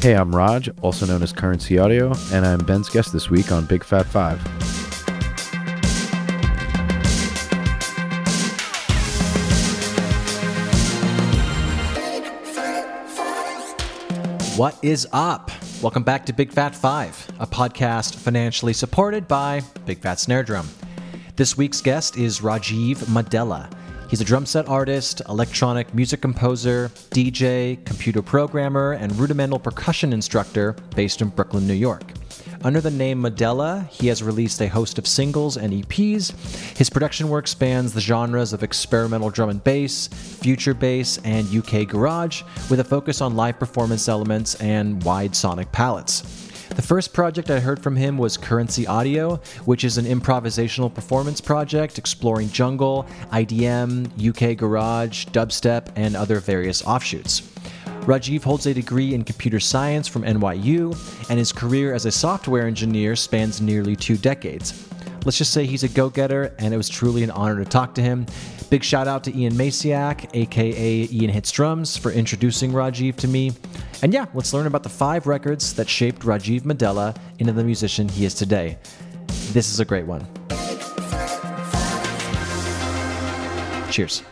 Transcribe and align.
Hey, 0.00 0.14
I'm 0.14 0.34
Raj, 0.34 0.70
also 0.80 1.04
known 1.04 1.22
as 1.22 1.30
Currency 1.30 1.76
Audio, 1.76 2.14
and 2.32 2.46
I'm 2.46 2.60
Ben's 2.60 2.88
guest 2.88 3.12
this 3.12 3.28
week 3.28 3.52
on 3.52 3.66
Big 3.66 3.84
Fat 3.84 4.06
Five. 4.06 4.40
What 14.56 14.78
is 14.80 15.06
up? 15.12 15.50
Welcome 15.82 16.02
back 16.02 16.24
to 16.24 16.32
Big 16.32 16.50
Fat 16.50 16.74
Five, 16.74 17.28
a 17.38 17.46
podcast 17.46 18.14
financially 18.14 18.72
supported 18.72 19.28
by 19.28 19.60
Big 19.84 19.98
Fat 19.98 20.18
Snare 20.18 20.42
Drum. 20.42 20.66
This 21.36 21.58
week's 21.58 21.82
guest 21.82 22.16
is 22.16 22.40
Rajeev 22.40 22.96
Maddela. 23.04 23.70
He's 24.10 24.20
a 24.20 24.24
drum 24.24 24.44
set 24.44 24.68
artist, 24.68 25.22
electronic 25.28 25.94
music 25.94 26.20
composer, 26.20 26.90
DJ, 27.12 27.82
computer 27.84 28.22
programmer, 28.22 28.94
and 28.94 29.14
rudimental 29.16 29.60
percussion 29.60 30.12
instructor 30.12 30.74
based 30.96 31.22
in 31.22 31.28
Brooklyn, 31.28 31.64
New 31.64 31.74
York. 31.74 32.02
Under 32.64 32.80
the 32.80 32.90
name 32.90 33.22
Maddela, 33.22 33.88
he 33.88 34.08
has 34.08 34.20
released 34.20 34.60
a 34.60 34.66
host 34.66 34.98
of 34.98 35.06
singles 35.06 35.56
and 35.56 35.72
EPs. 35.72 36.76
His 36.76 36.90
production 36.90 37.28
work 37.28 37.46
spans 37.46 37.92
the 37.92 38.00
genres 38.00 38.52
of 38.52 38.64
experimental 38.64 39.30
drum 39.30 39.48
and 39.48 39.62
bass, 39.62 40.08
future 40.08 40.74
bass, 40.74 41.18
and 41.22 41.46
UK 41.54 41.86
garage, 41.86 42.42
with 42.68 42.80
a 42.80 42.84
focus 42.84 43.20
on 43.20 43.36
live 43.36 43.60
performance 43.60 44.08
elements 44.08 44.56
and 44.56 45.00
wide 45.04 45.36
sonic 45.36 45.70
palettes. 45.70 46.49
The 46.76 46.82
first 46.82 47.12
project 47.12 47.50
I 47.50 47.60
heard 47.60 47.82
from 47.82 47.96
him 47.96 48.16
was 48.16 48.36
Currency 48.36 48.86
Audio, 48.86 49.36
which 49.64 49.84
is 49.84 49.98
an 49.98 50.06
improvisational 50.06 50.92
performance 50.92 51.40
project 51.40 51.98
exploring 51.98 52.48
jungle, 52.50 53.06
IDM, 53.32 54.06
UK 54.16 54.56
garage, 54.56 55.26
dubstep, 55.26 55.88
and 55.96 56.16
other 56.16 56.40
various 56.40 56.82
offshoots. 56.84 57.42
Rajeev 58.02 58.42
holds 58.42 58.66
a 58.66 58.72
degree 58.72 59.14
in 59.14 59.24
computer 59.24 59.60
science 59.60 60.08
from 60.08 60.22
NYU, 60.22 60.96
and 61.28 61.38
his 61.38 61.52
career 61.52 61.92
as 61.92 62.06
a 62.06 62.10
software 62.10 62.66
engineer 62.66 63.14
spans 63.14 63.60
nearly 63.60 63.94
two 63.94 64.16
decades. 64.16 64.89
Let's 65.24 65.36
just 65.36 65.52
say 65.52 65.66
he's 65.66 65.82
a 65.82 65.88
go 65.88 66.08
getter, 66.08 66.54
and 66.58 66.72
it 66.72 66.76
was 66.76 66.88
truly 66.88 67.22
an 67.22 67.30
honor 67.30 67.62
to 67.62 67.68
talk 67.68 67.94
to 67.96 68.02
him. 68.02 68.26
Big 68.70 68.82
shout 68.82 69.06
out 69.06 69.22
to 69.24 69.36
Ian 69.36 69.52
Maciak, 69.52 70.34
aka 70.34 71.08
Ian 71.10 71.30
Hits 71.30 71.50
Drums, 71.50 71.96
for 71.96 72.10
introducing 72.10 72.72
Rajeev 72.72 73.16
to 73.16 73.28
me. 73.28 73.52
And 74.02 74.14
yeah, 74.14 74.26
let's 74.32 74.54
learn 74.54 74.66
about 74.66 74.82
the 74.82 74.88
five 74.88 75.26
records 75.26 75.74
that 75.74 75.88
shaped 75.88 76.22
Rajeev 76.22 76.62
Maddela 76.62 77.16
into 77.38 77.52
the 77.52 77.64
musician 77.64 78.08
he 78.08 78.24
is 78.24 78.32
today. 78.32 78.78
This 79.52 79.70
is 79.70 79.80
a 79.80 79.84
great 79.84 80.06
one. 80.06 80.26
Cheers. 83.90 84.22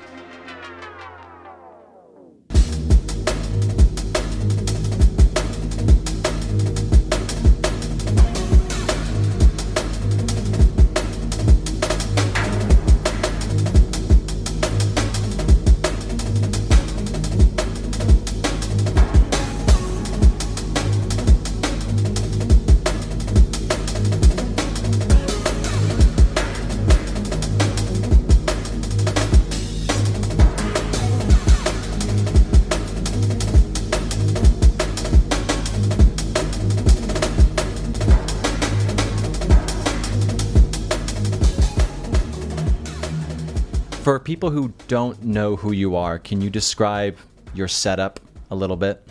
People 44.28 44.50
who 44.50 44.74
don't 44.88 45.24
know 45.24 45.56
who 45.56 45.72
you 45.72 45.96
are, 45.96 46.18
can 46.18 46.42
you 46.42 46.50
describe 46.50 47.16
your 47.54 47.66
setup 47.66 48.20
a 48.50 48.54
little 48.54 48.76
bit? 48.76 49.02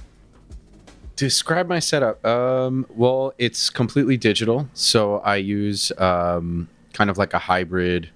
Describe 1.16 1.68
my 1.68 1.80
setup. 1.80 2.24
Um, 2.24 2.86
well, 2.96 3.34
it's 3.40 3.72
completely 3.72 4.16
digital, 4.16 4.70
so 4.76 5.18
I 5.22 5.38
use 5.38 5.92
um, 5.98 6.70
kind 6.94 7.10
of 7.10 7.18
like 7.18 7.34
a 7.34 7.40
hybrid 7.40 8.12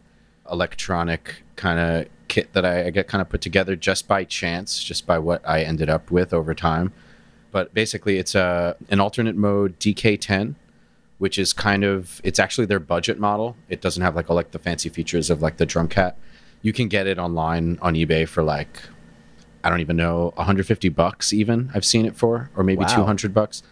electronic 0.51 1.41
kind 1.55 1.79
of 1.79 2.07
kit 2.27 2.53
that 2.53 2.65
I, 2.65 2.85
I 2.85 2.89
get 2.91 3.07
kind 3.07 3.19
of 3.23 3.29
put 3.29 3.41
together 3.41 3.75
just 3.75 4.07
by 4.07 4.23
chance, 4.23 4.83
just 4.83 5.07
by 5.07 5.17
what 5.17 5.41
I 5.43 5.63
ended 5.63 5.89
up 5.89 6.11
with 6.11 6.35
over 6.35 6.53
time. 6.53 6.93
But 7.49 7.73
basically, 7.73 8.19
it's 8.19 8.35
a 8.35 8.75
an 8.89 8.99
alternate 8.99 9.35
mode 9.35 9.79
DK10, 9.79 10.53
which 11.17 11.39
is 11.39 11.51
kind 11.51 11.83
of 11.83 12.21
it's 12.23 12.37
actually 12.37 12.67
their 12.67 12.79
budget 12.79 13.19
model. 13.19 13.55
It 13.69 13.81
doesn't 13.81 14.03
have 14.03 14.15
like 14.15 14.29
all 14.29 14.35
like 14.35 14.51
the 14.51 14.59
fancy 14.59 14.89
features 14.89 15.31
of 15.31 15.41
like 15.41 15.57
the 15.57 15.65
drumKAT. 15.65 16.13
You 16.61 16.73
can 16.73 16.87
get 16.87 17.07
it 17.07 17.17
online 17.17 17.79
on 17.81 17.95
eBay 17.95 18.27
for 18.27 18.43
like 18.43 18.81
I 19.63 19.69
don't 19.69 19.79
even 19.81 19.95
know 19.95 20.33
150 20.35 20.89
bucks 20.89 21.33
even 21.33 21.69
I've 21.73 21.85
seen 21.85 22.05
it 22.05 22.15
for 22.15 22.49
or 22.55 22.63
maybe 22.63 22.81
Wow. 22.81 22.95
200 22.95 23.33
bucks. 23.33 23.63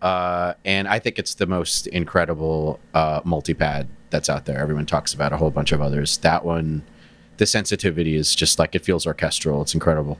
Uh, 0.00 0.54
and 0.64 0.86
I 0.86 0.98
think 1.00 1.18
it's 1.18 1.34
the 1.34 1.46
most 1.46 1.86
incredible 1.88 2.78
uh, 2.94 3.20
multi-pad 3.24 3.88
that's 4.10 4.28
out 4.30 4.44
there. 4.44 4.58
Everyone 4.58 4.86
talks 4.86 5.12
about 5.12 5.32
a 5.32 5.36
whole 5.36 5.50
bunch 5.50 5.72
of 5.72 5.80
others. 5.82 6.18
That 6.18 6.44
one, 6.44 6.82
the 7.38 7.46
sensitivity 7.46 8.14
is 8.14 8.34
just 8.34 8.58
like 8.60 8.74
it 8.76 8.84
feels 8.84 9.06
orchestral. 9.06 9.60
It's 9.62 9.74
incredible. 9.74 10.18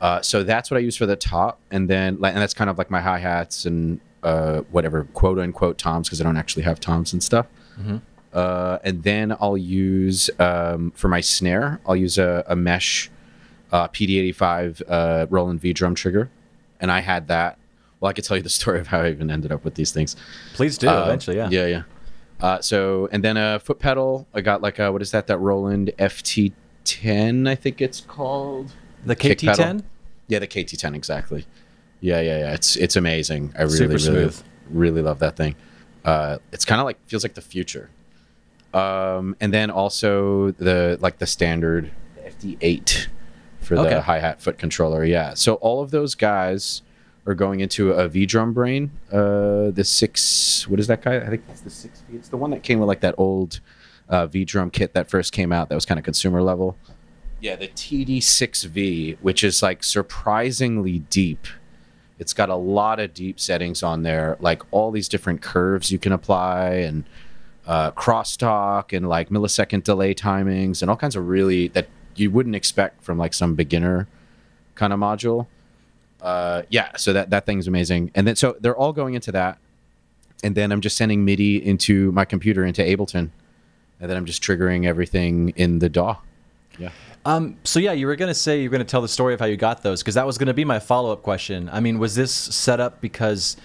Uh, 0.00 0.22
so 0.22 0.42
that's 0.42 0.70
what 0.70 0.78
I 0.78 0.80
use 0.80 0.96
for 0.96 1.04
the 1.04 1.16
top, 1.16 1.58
and 1.70 1.88
then 1.88 2.14
and 2.14 2.36
that's 2.38 2.54
kind 2.54 2.70
of 2.70 2.78
like 2.78 2.90
my 2.90 3.00
hi 3.02 3.18
hats 3.18 3.66
and 3.66 4.00
uh, 4.22 4.60
whatever 4.70 5.04
quote 5.12 5.38
unquote 5.38 5.76
toms 5.76 6.08
because 6.08 6.22
I 6.22 6.24
don't 6.24 6.38
actually 6.38 6.62
have 6.62 6.80
toms 6.80 7.12
and 7.12 7.22
stuff. 7.22 7.46
Uh, 8.32 8.78
and 8.84 9.02
then 9.02 9.36
I'll 9.40 9.58
use 9.58 10.30
um, 10.38 10.92
for 10.92 11.08
my 11.08 11.20
snare, 11.20 11.80
I'll 11.86 11.96
use 11.96 12.16
a, 12.18 12.44
a 12.46 12.54
mesh 12.54 13.10
uh, 13.72 13.88
PD85 13.88 14.82
uh, 14.88 15.26
Roland 15.30 15.60
V 15.60 15.72
drum 15.72 15.94
trigger, 15.94 16.30
and 16.80 16.90
I 16.92 17.00
had 17.00 17.28
that. 17.28 17.58
Well, 17.98 18.08
I 18.08 18.12
could 18.12 18.24
tell 18.24 18.36
you 18.36 18.42
the 18.42 18.48
story 18.60 18.78
of 18.80 18.86
how 18.88 19.00
I 19.00 19.10
even 19.10 19.30
ended 19.30 19.52
up 19.52 19.64
with 19.64 19.74
these 19.74 19.92
things. 19.92 20.16
Please 20.54 20.78
do, 20.78 20.88
Uh, 20.88 21.04
eventually, 21.04 21.36
yeah. 21.36 21.48
Yeah, 21.50 21.66
yeah. 21.66 21.82
Uh, 22.40 22.60
so, 22.60 23.08
and 23.12 23.22
then 23.22 23.36
a 23.36 23.58
foot 23.60 23.78
pedal. 23.78 24.26
I 24.32 24.40
got 24.40 24.62
like 24.62 24.78
a, 24.78 24.90
what 24.90 25.02
is 25.02 25.10
that? 25.10 25.26
That 25.26 25.38
Roland 25.38 25.90
FT10, 25.98 27.48
I 27.48 27.54
think 27.54 27.80
it's 27.80 28.00
called. 28.00 28.72
The 29.04 29.16
KT10? 29.16 29.82
Yeah, 30.28 30.38
the 30.38 30.46
KT10 30.46 30.94
exactly. 30.94 31.44
Yeah, 32.00 32.20
yeah, 32.20 32.38
yeah. 32.38 32.54
It's 32.54 32.76
it's 32.76 32.96
amazing. 32.96 33.52
I 33.58 33.62
really, 33.62 33.86
really, 33.88 34.30
really 34.70 35.02
love 35.02 35.18
that 35.18 35.36
thing. 35.36 35.54
Uh, 36.04 36.38
it's 36.52 36.64
kind 36.64 36.80
of 36.80 36.86
like 36.86 36.96
feels 37.06 37.22
like 37.24 37.34
the 37.34 37.42
future. 37.42 37.90
Um, 38.72 39.36
and 39.40 39.52
then 39.52 39.70
also 39.70 40.52
the 40.52 40.96
like 41.00 41.18
the 41.18 41.26
standard 41.26 41.90
FD8 42.24 43.06
for 43.60 43.76
Okay. 43.76 43.94
the 43.94 44.02
hi 44.02 44.18
hat 44.20 44.40
foot 44.40 44.58
controller. 44.58 45.04
Yeah. 45.04 45.34
So 45.34 45.54
all 45.54 45.82
of 45.82 45.90
those 45.90 46.14
guys 46.14 46.82
are 47.26 47.34
going 47.34 47.60
into 47.60 47.92
a 47.92 48.08
V 48.08 48.26
drum 48.26 48.52
brain. 48.52 48.90
Uh, 49.12 49.70
the 49.70 49.82
six. 49.84 50.66
What 50.68 50.78
is 50.80 50.86
that 50.86 51.02
guy? 51.02 51.16
I 51.16 51.26
think 51.28 51.42
it's 51.50 51.60
the 51.62 51.70
six 51.70 52.02
V. 52.08 52.16
It's 52.16 52.28
the 52.28 52.36
one 52.36 52.50
that 52.50 52.62
came 52.62 52.78
with 52.78 52.88
like 52.88 53.00
that 53.00 53.14
old 53.18 53.60
uh, 54.08 54.26
V 54.26 54.44
drum 54.44 54.70
kit 54.70 54.94
that 54.94 55.08
first 55.10 55.32
came 55.32 55.52
out. 55.52 55.68
That 55.68 55.74
was 55.74 55.84
kind 55.84 55.98
of 55.98 56.04
consumer 56.04 56.40
level. 56.42 56.76
Yeah, 57.40 57.56
the 57.56 57.68
TD6V, 57.68 59.18
which 59.20 59.42
is 59.42 59.62
like 59.62 59.82
surprisingly 59.82 61.00
deep. 61.10 61.46
It's 62.18 62.34
got 62.34 62.50
a 62.50 62.54
lot 62.54 63.00
of 63.00 63.14
deep 63.14 63.40
settings 63.40 63.82
on 63.82 64.02
there, 64.02 64.36
like 64.40 64.62
all 64.72 64.90
these 64.90 65.08
different 65.08 65.40
curves 65.40 65.90
you 65.90 65.98
can 65.98 66.12
apply 66.12 66.72
and 66.72 67.04
uh, 67.66 67.90
crosstalk 67.92 68.96
and 68.96 69.08
like 69.08 69.28
millisecond 69.28 69.84
delay 69.84 70.14
timings 70.14 70.82
and 70.82 70.90
all 70.90 70.96
kinds 70.96 71.16
of 71.16 71.28
really 71.28 71.68
that 71.68 71.88
you 72.16 72.30
wouldn't 72.30 72.56
expect 72.56 73.02
from 73.02 73.18
like 73.18 73.34
some 73.34 73.54
beginner 73.54 74.08
kind 74.74 74.92
of 74.92 74.98
module. 74.98 75.46
Uh, 76.20 76.62
yeah, 76.68 76.96
so 76.96 77.12
that 77.12 77.30
that 77.30 77.46
thing's 77.46 77.66
amazing. 77.66 78.10
And 78.14 78.26
then 78.26 78.36
so 78.36 78.56
they're 78.60 78.76
all 78.76 78.92
going 78.92 79.14
into 79.14 79.32
that, 79.32 79.58
and 80.42 80.54
then 80.54 80.72
I'm 80.72 80.80
just 80.80 80.96
sending 80.96 81.24
MIDI 81.24 81.64
into 81.64 82.12
my 82.12 82.24
computer 82.24 82.64
into 82.64 82.82
Ableton, 82.82 83.30
and 84.00 84.10
then 84.10 84.16
I'm 84.16 84.26
just 84.26 84.42
triggering 84.42 84.86
everything 84.86 85.50
in 85.56 85.78
the 85.78 85.88
DAW. 85.88 86.16
Yeah. 86.78 86.90
Um, 87.24 87.58
so 87.64 87.80
yeah, 87.80 87.92
you 87.92 88.06
were 88.06 88.16
gonna 88.16 88.34
say 88.34 88.62
you 88.62 88.68
were 88.68 88.72
gonna 88.72 88.84
tell 88.84 89.02
the 89.02 89.08
story 89.08 89.34
of 89.34 89.40
how 89.40 89.46
you 89.46 89.56
got 89.56 89.82
those 89.82 90.02
because 90.02 90.14
that 90.14 90.26
was 90.26 90.38
gonna 90.38 90.54
be 90.54 90.64
my 90.64 90.78
follow 90.78 91.12
up 91.12 91.22
question. 91.22 91.68
I 91.72 91.80
mean, 91.80 91.98
was 91.98 92.14
this 92.14 92.32
set 92.32 92.80
up 92.80 93.00
because 93.00 93.56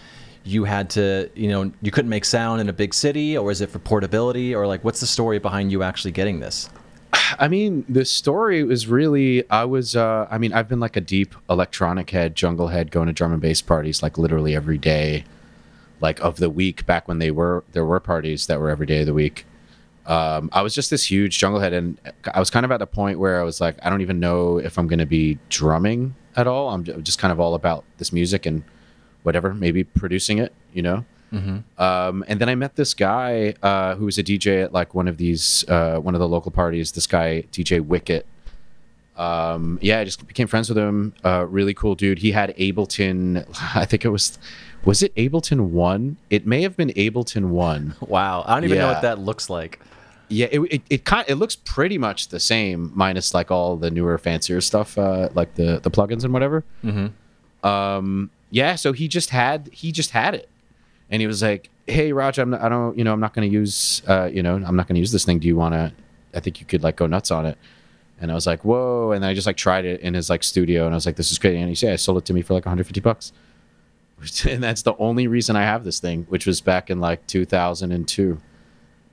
you 0.46 0.64
had 0.64 0.90
to, 0.92 1.30
you 1.36 1.50
know, 1.50 1.72
you 1.82 1.92
couldn't 1.92 2.10
make 2.10 2.24
sound 2.24 2.62
in 2.62 2.70
a 2.70 2.74
big 2.74 2.94
city, 2.94 3.38
or 3.38 3.52
is 3.52 3.62
it 3.62 3.70
for 3.70 3.80
portability, 3.80 4.54
or 4.54 4.68
like, 4.68 4.84
what's 4.84 5.00
the 5.00 5.08
story 5.08 5.40
behind 5.40 5.72
you 5.72 5.84
actually 5.84 6.12
getting 6.12 6.40
this? 6.40 6.70
I 7.40 7.48
mean, 7.48 7.86
the 7.90 8.06
story 8.06 8.64
was 8.64 8.88
really 8.88 9.50
I 9.50 9.66
was 9.66 9.96
uh 9.96 10.28
I 10.30 10.38
mean, 10.38 10.54
I've 10.54 10.68
been 10.68 10.80
like 10.80 10.96
a 10.96 11.02
deep 11.02 11.36
electronic 11.50 12.10
head, 12.10 12.36
jungle 12.36 12.68
head 12.70 12.92
going 12.92 13.08
to 13.08 13.14
drum 13.14 13.34
and 13.34 13.42
bass 13.42 13.62
parties 13.62 14.04
like 14.04 14.18
literally 14.18 14.56
every 14.56 14.78
day 14.78 15.26
like 16.02 16.20
of 16.20 16.38
the 16.38 16.50
week 16.50 16.86
back 16.86 17.08
when 17.08 17.20
they 17.20 17.32
were 17.32 17.64
there 17.72 17.86
were 17.86 18.00
parties 18.00 18.48
that 18.48 18.60
were 18.60 18.70
every 18.70 18.86
day 18.86 19.02
of 19.02 19.06
the 19.06 19.14
week. 19.14 19.46
Um, 20.06 20.52
I 20.54 20.62
was 20.62 20.76
just 20.76 20.92
this 20.92 21.10
huge 21.10 21.40
jungle 21.40 21.60
head 21.60 21.74
and 21.74 22.00
I 22.32 22.40
was 22.40 22.52
kind 22.52 22.64
of 22.64 22.72
at 22.72 22.82
a 22.82 22.86
point 22.86 23.18
where 23.18 23.40
I 23.40 23.44
was 23.44 23.60
like 23.60 23.78
I 23.84 23.90
don't 23.90 24.02
even 24.02 24.20
know 24.20 24.58
if 24.58 24.78
I'm 24.78 24.88
going 24.88 25.00
to 25.00 25.06
be 25.06 25.40
drumming 25.50 26.16
at 26.36 26.48
all. 26.48 26.70
I'm 26.70 26.84
just 27.04 27.18
kind 27.18 27.32
of 27.32 27.40
all 27.40 27.56
about 27.56 27.86
this 27.98 28.12
music 28.12 28.46
and 28.46 28.64
whatever, 29.26 29.54
maybe 29.54 29.84
producing 29.84 30.38
it, 30.38 30.54
you 30.74 30.82
know. 30.82 31.06
Um, 31.78 32.24
and 32.28 32.40
then 32.40 32.50
I 32.50 32.56
met 32.56 32.76
this 32.76 32.94
guy 32.94 33.56
uh, 33.62 33.96
who 33.96 34.06
was 34.06 34.18
a 34.18 34.24
DJ 34.24 34.64
at 34.64 34.74
like 34.74 34.94
one 34.94 35.08
of 35.08 35.18
these 35.18 35.66
uh, 35.68 36.00
one 36.00 36.16
of 36.16 36.20
the 36.20 36.28
local 36.28 36.52
parties. 36.52 36.92
This 36.94 37.08
guy 37.08 37.44
DJ 37.52 37.82
Wicket. 37.82 38.26
Um, 39.18 39.80
yeah, 39.82 40.00
I 40.00 40.04
just 40.04 40.26
became 40.28 40.48
friends 40.48 40.70
with 40.70 40.78
him. 40.78 41.14
Uh, 41.24 41.46
really 41.50 41.74
cool 41.74 41.96
dude. 41.96 42.20
He 42.20 42.32
had 42.32 42.56
Ableton. 42.58 43.46
I 43.76 43.86
think 43.86 44.06
it 44.06 44.10
was 44.10 44.38
was 44.84 45.02
it 45.04 45.14
Ableton 45.16 45.70
one? 45.70 46.18
It 46.30 46.46
may 46.46 46.62
have 46.62 46.78
been 46.78 46.90
Ableton 46.90 47.50
one. 47.50 47.96
Wow, 48.02 48.44
I 48.46 48.54
don't 48.54 48.66
even 48.66 48.78
know 48.78 48.88
what 48.88 49.02
that 49.02 49.20
looks 49.20 49.50
like. 49.50 49.80
Yeah, 50.28 50.48
it 50.52 50.60
it 50.60 50.82
it, 50.90 51.06
kind 51.06 51.26
it 51.28 51.36
looks 51.36 51.56
pretty 51.56 51.98
much 51.98 52.30
the 52.30 52.40
same, 52.40 52.92
minus 52.96 53.34
like 53.34 53.52
all 53.52 53.76
the 53.76 53.92
newer, 53.92 54.18
fancier 54.18 54.62
stuff, 54.62 54.98
uh, 54.98 55.30
like 55.34 55.56
the 55.56 55.80
the 55.82 55.92
plugins 55.92 56.24
and 56.24 56.34
whatever. 56.34 56.64
Mm-hmm. 56.84 57.68
Um, 57.68 58.30
yeah, 58.56 58.76
so 58.76 58.94
he 58.94 59.10
just 59.10 59.32
had 59.32 59.70
he 59.74 59.92
just 59.92 60.12
had 60.12 60.34
it, 60.34 60.48
and 61.10 61.22
he 61.22 61.28
was 61.28 61.44
like, 61.44 61.70
"Hey, 61.88 62.14
Roger, 62.14 62.42
I'm 62.42 62.52
not, 62.52 62.62
I 62.62 62.70
don't, 62.70 62.98
you 62.98 63.04
know, 63.04 63.12
I'm 63.12 63.20
not 63.20 63.34
going 63.34 63.46
to 63.46 63.54
use, 63.54 64.02
uh, 64.08 64.30
you 64.32 64.42
know, 64.42 64.56
I'm 64.56 64.78
not 64.78 64.88
going 64.88 64.96
to 64.96 65.00
use 65.02 65.12
this 65.12 65.26
thing. 65.26 65.40
Do 65.40 65.48
you 65.50 65.58
want 65.58 65.74
to? 65.74 65.92
I 66.34 66.40
think 66.40 66.62
you 66.62 66.66
could 66.66 66.82
like 66.82 66.96
go 66.96 67.06
nuts 67.06 67.32
on 67.32 67.46
it." 67.46 67.58
And 68.22 68.32
I 68.32 68.34
was 68.34 68.48
like, 68.48 68.64
"Whoa!" 68.64 69.12
And 69.12 69.22
then 69.22 69.30
I 69.30 69.34
just 69.34 69.46
like 69.46 69.58
tried 69.58 69.84
it 69.84 70.00
in 70.00 70.14
his 70.14 70.30
like 70.30 70.42
studio, 70.42 70.86
and 70.86 70.94
I 70.94 70.96
was 70.96 71.06
like, 71.06 71.18
"This 71.18 71.34
is 71.34 71.38
great." 71.38 71.58
And 71.58 71.68
he 71.68 71.76
said, 71.76 71.92
"I 71.92 71.98
sold 71.98 72.20
it 72.20 72.26
to 72.26 72.34
me 72.34 72.42
for 72.42 72.54
like 72.54 72.66
150 72.66 73.02
bucks." 73.02 73.34
And 74.50 74.64
that's 74.64 74.84
the 74.84 74.96
only 75.00 75.28
reason 75.28 75.58
I 75.58 75.64
have 75.64 75.84
this 75.84 76.00
thing, 76.00 76.26
which 76.30 76.46
was 76.46 76.62
back 76.62 76.90
in 76.90 77.02
like 77.02 77.28
2002. 77.28 78.40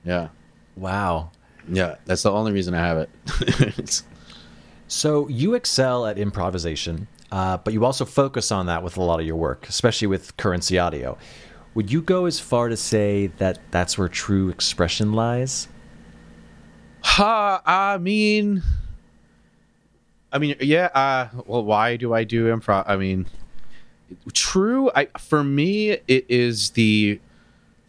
Yeah. 0.05 0.29
Wow. 0.77 1.31
Yeah, 1.69 1.95
that's 2.05 2.23
the 2.23 2.31
only 2.31 2.53
reason 2.53 2.73
I 2.73 2.79
have 2.79 2.97
it. 2.97 4.03
So 4.93 5.27
you 5.27 5.55
excel 5.55 6.05
at 6.05 6.19
improvisation, 6.19 7.07
uh, 7.33 7.57
but 7.57 7.73
you 7.73 7.83
also 7.83 8.05
focus 8.05 8.51
on 8.51 8.67
that 8.67 8.83
with 8.83 8.95
a 8.95 9.01
lot 9.01 9.19
of 9.19 9.25
your 9.25 9.35
work, 9.35 9.67
especially 9.67 10.05
with 10.07 10.37
currency 10.37 10.77
audio. 10.77 11.17
Would 11.73 11.91
you 11.91 11.99
go 11.99 12.25
as 12.25 12.39
far 12.39 12.69
to 12.69 12.77
say 12.77 13.25
that 13.37 13.57
that's 13.71 13.97
where 13.97 14.07
true 14.07 14.49
expression 14.49 15.13
lies? 15.13 15.67
Ha, 17.01 17.59
I 17.65 17.97
mean, 17.97 18.61
I 20.31 20.37
mean, 20.37 20.57
yeah. 20.59 20.85
Uh, 20.93 21.29
well, 21.47 21.65
why 21.65 21.95
do 21.95 22.13
I 22.13 22.23
do 22.23 22.55
improv? 22.55 22.83
I 22.85 22.97
mean, 22.97 23.25
true. 24.33 24.91
I 24.95 25.07
for 25.17 25.43
me, 25.43 25.89
it 26.07 26.25
is 26.29 26.69
the 26.71 27.19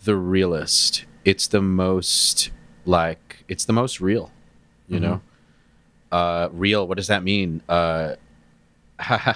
the 0.04 0.16
realist. 0.16 1.04
It's 1.26 1.48
the 1.48 1.60
most 1.60 2.50
like 2.86 3.44
it's 3.48 3.66
the 3.66 3.74
most 3.74 4.00
real. 4.00 4.32
You 4.88 5.00
know, 5.00 5.20
uh, 6.12 6.48
real. 6.50 6.88
What 6.88 6.96
does 6.96 7.08
that 7.08 7.22
mean? 7.22 7.60
Uh, 7.68 8.14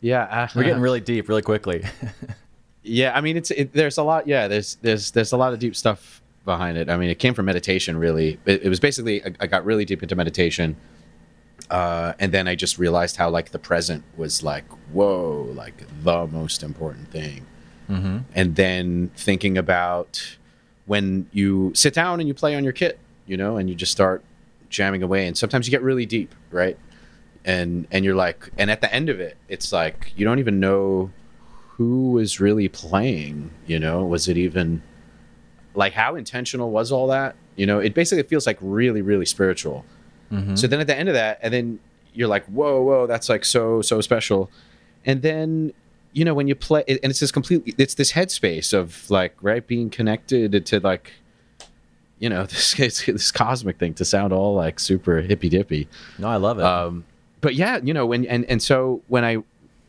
yeah, 0.00 0.22
uh, 0.22 0.48
We're 0.54 0.64
getting 0.64 0.80
really 0.80 1.00
deep 1.00 1.28
really 1.28 1.42
quickly. 1.42 1.84
yeah, 2.82 3.12
I 3.14 3.20
mean, 3.20 3.36
it's 3.36 3.50
it, 3.50 3.72
there's 3.72 3.98
a 3.98 4.02
lot. 4.02 4.26
Yeah, 4.26 4.48
there's 4.48 4.76
there's 4.76 5.10
there's 5.10 5.32
a 5.32 5.36
lot 5.36 5.52
of 5.52 5.58
deep 5.58 5.76
stuff 5.76 6.22
behind 6.44 6.76
it. 6.76 6.88
I 6.88 6.96
mean, 6.96 7.10
it 7.10 7.18
came 7.18 7.34
from 7.34 7.46
meditation. 7.46 7.96
Really, 7.96 8.38
it, 8.44 8.62
it 8.62 8.68
was 8.68 8.80
basically 8.80 9.24
I, 9.24 9.32
I 9.40 9.46
got 9.46 9.64
really 9.64 9.84
deep 9.84 10.02
into 10.02 10.16
meditation, 10.16 10.76
uh, 11.70 12.14
and 12.18 12.32
then 12.32 12.48
I 12.48 12.54
just 12.54 12.78
realized 12.78 13.16
how 13.16 13.30
like 13.30 13.50
the 13.50 13.58
present 13.58 14.04
was 14.16 14.42
like 14.42 14.64
whoa, 14.92 15.52
like 15.54 15.84
the 16.02 16.26
most 16.26 16.62
important 16.62 17.10
thing. 17.10 17.46
mm-hmm. 17.88 18.18
And 18.34 18.56
then 18.56 19.10
thinking 19.16 19.56
about 19.56 20.36
when 20.86 21.28
you 21.32 21.72
sit 21.74 21.94
down 21.94 22.20
and 22.20 22.28
you 22.28 22.34
play 22.34 22.54
on 22.54 22.64
your 22.64 22.72
kit, 22.72 22.98
you 23.26 23.36
know, 23.36 23.56
and 23.56 23.68
you 23.68 23.74
just 23.74 23.92
start 23.92 24.24
jamming 24.68 25.02
away, 25.02 25.26
and 25.26 25.36
sometimes 25.36 25.66
you 25.66 25.70
get 25.70 25.82
really 25.82 26.06
deep, 26.06 26.34
right? 26.50 26.78
And 27.44 27.86
and 27.90 28.04
you're 28.04 28.14
like, 28.14 28.50
and 28.56 28.70
at 28.70 28.80
the 28.80 28.92
end 28.92 29.08
of 29.08 29.18
it, 29.18 29.36
it's 29.48 29.72
like 29.72 30.12
you 30.16 30.24
don't 30.24 30.38
even 30.38 30.60
know 30.60 31.10
who 31.76 32.12
was 32.12 32.40
really 32.40 32.68
playing. 32.68 33.50
You 33.66 33.78
know, 33.78 34.04
was 34.04 34.28
it 34.28 34.36
even 34.36 34.82
like 35.74 35.92
how 35.92 36.14
intentional 36.14 36.70
was 36.70 36.92
all 36.92 37.08
that? 37.08 37.34
You 37.56 37.66
know, 37.66 37.78
it 37.78 37.94
basically 37.94 38.22
feels 38.24 38.46
like 38.46 38.58
really, 38.60 39.02
really 39.02 39.26
spiritual. 39.26 39.84
Mm-hmm. 40.30 40.56
So 40.56 40.66
then 40.66 40.80
at 40.80 40.86
the 40.86 40.96
end 40.96 41.08
of 41.08 41.14
that, 41.14 41.38
and 41.42 41.52
then 41.52 41.78
you're 42.14 42.28
like, 42.28 42.44
whoa, 42.46 42.82
whoa, 42.82 43.06
that's 43.06 43.28
like 43.28 43.44
so, 43.44 43.82
so 43.82 44.00
special. 44.00 44.50
And 45.04 45.22
then, 45.22 45.72
you 46.12 46.24
know, 46.24 46.34
when 46.34 46.48
you 46.48 46.54
play, 46.54 46.84
and 46.86 46.98
it's 47.02 47.20
this 47.20 47.32
completely, 47.32 47.74
it's 47.78 47.94
this 47.94 48.12
headspace 48.12 48.72
of 48.72 49.10
like, 49.10 49.34
right, 49.40 49.66
being 49.66 49.90
connected 49.90 50.64
to 50.66 50.80
like, 50.80 51.12
you 52.18 52.28
know, 52.28 52.46
this 52.46 52.74
this 52.74 53.30
cosmic 53.30 53.78
thing 53.78 53.94
to 53.94 54.04
sound 54.04 54.32
all 54.32 54.54
like 54.54 54.78
super 54.80 55.20
hippy 55.20 55.48
dippy. 55.48 55.88
no, 56.18 56.28
I 56.28 56.36
love 56.36 56.58
it. 56.58 56.64
Um, 56.64 57.04
but 57.42 57.54
yeah, 57.54 57.78
you 57.82 57.92
know, 57.92 58.06
when 58.06 58.24
and 58.24 58.46
and 58.46 58.62
so 58.62 59.02
when 59.08 59.24
I 59.24 59.38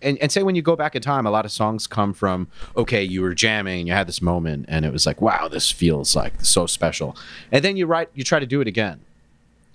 and, 0.01 0.17
and 0.17 0.29
say 0.29 0.43
when 0.43 0.55
you 0.55 0.61
go 0.61 0.75
back 0.75 0.95
in 0.95 1.01
time, 1.01 1.25
a 1.25 1.31
lot 1.31 1.45
of 1.45 1.51
songs 1.51 1.87
come 1.87 2.13
from 2.13 2.49
okay, 2.75 3.01
you 3.01 3.21
were 3.21 3.33
jamming, 3.33 3.87
you 3.87 3.93
had 3.93 4.07
this 4.07 4.21
moment, 4.21 4.65
and 4.67 4.83
it 4.83 4.91
was 4.91 5.05
like, 5.05 5.21
wow, 5.21 5.47
this 5.47 5.71
feels 5.71 6.15
like 6.15 6.33
so 6.43 6.65
special, 6.67 7.15
and 7.51 7.63
then 7.63 7.77
you 7.77 7.85
write, 7.85 8.09
you 8.13 8.25
try 8.25 8.39
to 8.39 8.45
do 8.45 8.59
it 8.59 8.67
again, 8.67 8.99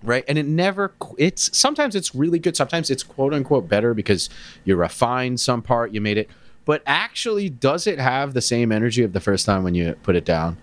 right? 0.02 0.24
And 0.28 0.36
it 0.36 0.44
never, 0.44 0.92
it's 1.16 1.56
sometimes 1.56 1.94
it's 1.94 2.14
really 2.14 2.38
good, 2.38 2.56
sometimes 2.56 2.90
it's 2.90 3.02
quote 3.02 3.32
unquote 3.32 3.68
better 3.68 3.94
because 3.94 4.28
you 4.64 4.76
refined 4.76 5.40
some 5.40 5.62
part, 5.62 5.92
you 5.92 6.00
made 6.00 6.18
it, 6.18 6.28
but 6.64 6.82
actually, 6.84 7.48
does 7.48 7.86
it 7.86 7.98
have 7.98 8.34
the 8.34 8.42
same 8.42 8.72
energy 8.72 9.02
of 9.02 9.12
the 9.12 9.20
first 9.20 9.46
time 9.46 9.62
when 9.62 9.74
you 9.74 9.94
put 10.02 10.16
it 10.16 10.24
down? 10.24 10.58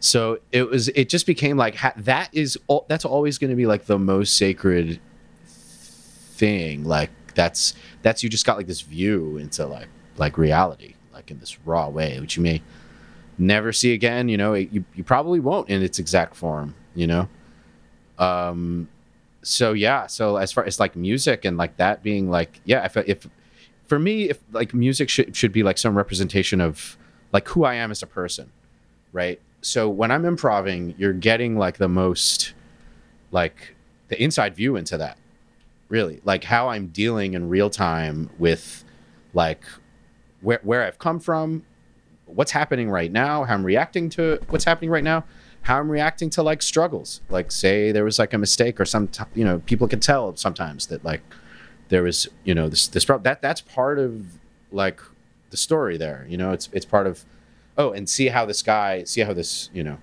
So 0.00 0.38
it 0.50 0.68
was, 0.68 0.88
it 0.88 1.08
just 1.08 1.26
became 1.26 1.56
like 1.56 1.76
ha- 1.76 1.92
that 1.96 2.30
is 2.32 2.58
that's 2.88 3.04
always 3.04 3.38
going 3.38 3.50
to 3.50 3.56
be 3.56 3.66
like 3.66 3.84
the 3.84 3.98
most 3.98 4.36
sacred 4.36 4.98
thing 6.40 6.84
like 6.84 7.10
that's 7.34 7.74
that's 8.00 8.22
you 8.22 8.30
just 8.30 8.46
got 8.46 8.56
like 8.56 8.66
this 8.66 8.80
view 8.80 9.36
into 9.36 9.66
like 9.66 9.88
like 10.16 10.38
reality 10.38 10.94
like 11.12 11.30
in 11.30 11.38
this 11.38 11.58
raw 11.66 11.86
way 11.86 12.18
which 12.18 12.34
you 12.38 12.42
may 12.42 12.62
never 13.36 13.72
see 13.72 13.92
again 13.92 14.28
you 14.28 14.38
know? 14.38 14.54
It, 14.54 14.72
you, 14.72 14.84
you 14.94 15.04
probably 15.04 15.38
won't 15.38 15.68
in 15.68 15.82
its 15.82 15.98
exact 15.98 16.34
form 16.34 16.74
you 16.94 17.06
know? 17.06 17.28
Um 18.18 18.88
so 19.42 19.74
yeah 19.74 20.06
so 20.06 20.36
as 20.36 20.50
far 20.50 20.64
as 20.64 20.80
like 20.80 20.96
music 20.96 21.44
and 21.44 21.58
like 21.58 21.76
that 21.76 22.02
being 22.02 22.30
like 22.30 22.60
yeah 22.64 22.84
if, 22.86 22.96
if 22.96 23.28
for 23.86 23.98
me 23.98 24.30
if 24.30 24.38
like 24.52 24.72
music 24.72 25.10
should, 25.10 25.36
should 25.36 25.52
be 25.52 25.62
like 25.62 25.76
some 25.76 25.94
representation 25.96 26.60
of 26.60 26.96
like 27.32 27.46
who 27.48 27.64
i 27.64 27.74
am 27.74 27.90
as 27.90 28.02
a 28.02 28.06
person 28.06 28.50
right? 29.12 29.40
So 29.60 29.90
when 29.90 30.10
i'm 30.10 30.24
improving 30.24 30.94
you're 30.96 31.12
getting 31.12 31.58
like 31.58 31.76
the 31.76 31.88
most 31.88 32.54
like 33.30 33.74
the 34.08 34.22
inside 34.22 34.54
view 34.56 34.76
into 34.76 34.96
that 34.96 35.16
really 35.90 36.20
like 36.24 36.44
how 36.44 36.68
i'm 36.68 36.86
dealing 36.86 37.34
in 37.34 37.48
real 37.48 37.68
time 37.68 38.30
with 38.38 38.84
like 39.34 39.62
where, 40.40 40.60
where 40.62 40.84
i've 40.84 40.98
come 40.98 41.20
from 41.20 41.62
what's 42.24 42.52
happening 42.52 42.88
right 42.88 43.12
now 43.12 43.44
how 43.44 43.54
i'm 43.54 43.66
reacting 43.66 44.08
to 44.08 44.40
what's 44.48 44.64
happening 44.64 44.88
right 44.88 45.04
now 45.04 45.24
how 45.62 45.78
i'm 45.78 45.90
reacting 45.90 46.30
to 46.30 46.42
like 46.42 46.62
struggles. 46.62 47.20
Like 47.28 47.52
say 47.52 47.92
there 47.92 48.04
was 48.04 48.18
like 48.18 48.32
a 48.32 48.38
mistake 48.38 48.80
or 48.80 48.84
some 48.84 49.08
t- 49.08 49.24
you 49.34 49.44
know 49.44 49.58
people 49.60 49.88
can 49.88 50.00
tell 50.00 50.34
sometimes 50.36 50.86
that 50.86 51.04
like 51.04 51.22
there 51.88 52.02
was 52.02 52.28
you 52.44 52.54
know 52.54 52.68
this 52.68 52.88
this 52.88 53.04
prob- 53.04 53.24
that 53.24 53.42
that's 53.42 53.60
part 53.60 53.98
of 53.98 54.38
like 54.72 55.00
the 55.50 55.56
story 55.56 55.96
there 55.96 56.26
you 56.28 56.36
know? 56.36 56.52
It's 56.52 56.68
it's 56.72 56.86
part 56.86 57.06
of 57.06 57.24
oh 57.76 57.92
and 57.92 58.08
see 58.08 58.28
how 58.28 58.46
this 58.46 58.62
guy 58.62 59.04
see 59.04 59.20
how 59.20 59.32
this 59.32 59.68
you 59.74 59.84
know 59.84 59.98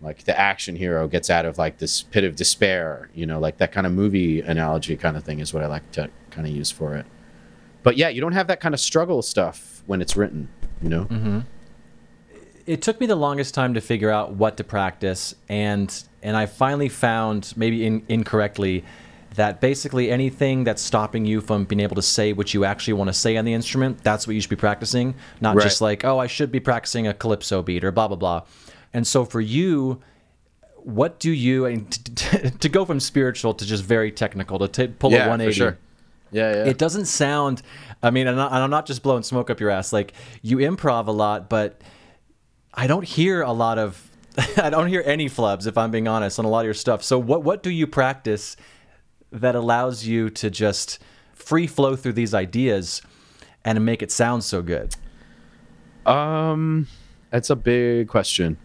like 0.00 0.24
the 0.24 0.38
action 0.38 0.76
hero 0.76 1.08
gets 1.08 1.30
out 1.30 1.44
of 1.46 1.56
like 1.58 1.78
this 1.78 2.02
pit 2.02 2.22
of 2.24 2.36
despair 2.36 3.08
you 3.14 3.24
know 3.26 3.38
like 3.40 3.56
that 3.58 3.72
kind 3.72 3.86
of 3.86 3.92
movie 3.92 4.40
analogy 4.40 4.96
kind 4.96 5.16
of 5.16 5.24
thing 5.24 5.38
is 5.40 5.54
what 5.54 5.62
i 5.62 5.66
like 5.66 5.90
to 5.92 6.08
kind 6.30 6.46
of 6.46 6.52
use 6.54 6.70
for 6.70 6.94
it 6.94 7.06
but 7.82 7.96
yeah 7.96 8.08
you 8.08 8.20
don't 8.20 8.32
have 8.32 8.46
that 8.46 8.60
kind 8.60 8.74
of 8.74 8.80
struggle 8.80 9.22
stuff 9.22 9.82
when 9.86 10.00
it's 10.02 10.16
written 10.16 10.48
you 10.82 10.88
know 10.88 11.04
Mm-hmm. 11.06 11.40
it 12.66 12.82
took 12.82 13.00
me 13.00 13.06
the 13.06 13.16
longest 13.16 13.54
time 13.54 13.74
to 13.74 13.80
figure 13.80 14.10
out 14.10 14.32
what 14.32 14.56
to 14.56 14.64
practice 14.64 15.34
and 15.48 16.02
and 16.22 16.36
I 16.36 16.46
finally 16.46 16.88
found 16.88 17.52
maybe 17.56 17.86
in, 17.86 18.04
incorrectly 18.08 18.84
that 19.36 19.60
basically 19.60 20.10
anything 20.10 20.64
that's 20.64 20.82
stopping 20.82 21.24
you 21.24 21.40
from 21.40 21.64
being 21.64 21.78
able 21.80 21.94
to 21.96 22.02
say 22.02 22.32
what 22.32 22.52
you 22.54 22.64
actually 22.64 22.94
want 22.94 23.08
to 23.08 23.12
say 23.14 23.36
on 23.36 23.44
the 23.44 23.52
instrument 23.54 24.02
that's 24.02 24.26
what 24.26 24.34
you 24.34 24.40
should 24.40 24.50
be 24.50 24.56
practicing 24.56 25.14
not 25.40 25.56
Right. 25.56 25.62
just 25.62 25.80
like 25.80 26.04
oh 26.04 26.18
I 26.18 26.26
should 26.26 26.50
be 26.50 26.60
practicing 26.60 27.06
a 27.06 27.14
calypso 27.14 27.62
beat 27.62 27.84
or 27.84 27.92
blah 27.92 28.08
blah 28.08 28.16
blah 28.16 28.42
and 28.92 29.06
so 29.06 29.24
for 29.24 29.40
you 29.40 30.00
what 30.76 31.18
do 31.18 31.30
you 31.32 31.64
and 31.66 31.90
t- 32.16 32.38
t- 32.38 32.50
to 32.50 32.68
go 32.68 32.84
from 32.84 33.00
spiritual 33.00 33.52
to 33.54 33.66
just 33.66 33.82
very 33.84 34.12
technical 34.12 34.58
to 34.58 34.68
t- 34.68 34.86
pull 34.86 35.10
a 35.10 35.14
yeah 35.14 35.28
180 35.28 35.50
for 35.50 35.54
sure. 35.56 35.78
Yeah 36.32 36.54
yeah. 36.54 36.70
It 36.70 36.78
doesn't 36.78 37.06
sound 37.06 37.62
i 38.02 38.10
mean 38.10 38.26
I- 38.26 38.30
and 38.30 38.40
i'm 38.40 38.70
not 38.70 38.86
just 38.86 39.02
blowing 39.02 39.22
smoke 39.22 39.50
up 39.50 39.60
your 39.60 39.70
ass. 39.70 39.92
Like 39.92 40.12
you 40.42 40.58
improv 40.58 41.06
a 41.08 41.12
lot 41.12 41.48
but 41.48 41.80
i 42.74 42.86
don't 42.86 43.04
hear 43.04 43.42
a 43.42 43.52
lot 43.52 43.78
of 43.78 44.10
i 44.58 44.70
don't 44.70 44.88
hear 44.88 45.02
any 45.06 45.26
flubs 45.28 45.66
if 45.66 45.76
i'm 45.78 45.90
being 45.90 46.06
honest 46.08 46.38
on 46.38 46.44
a 46.44 46.48
lot 46.48 46.60
of 46.60 46.66
your 46.66 46.74
stuff. 46.74 47.02
So 47.02 47.18
what 47.18 47.42
what 47.42 47.62
do 47.62 47.70
you 47.70 47.86
practice 47.86 48.56
that 49.32 49.54
allows 49.56 50.06
you 50.06 50.30
to 50.30 50.50
just 50.50 50.98
free 51.34 51.66
flow 51.66 51.96
through 51.96 52.12
these 52.12 52.32
ideas 52.34 53.02
and 53.64 53.84
make 53.84 54.02
it 54.02 54.12
sound 54.12 54.44
so 54.44 54.62
good? 54.62 54.94
Um, 56.06 56.86
that's 57.30 57.50
a 57.50 57.56
big 57.56 58.08
question. 58.08 58.56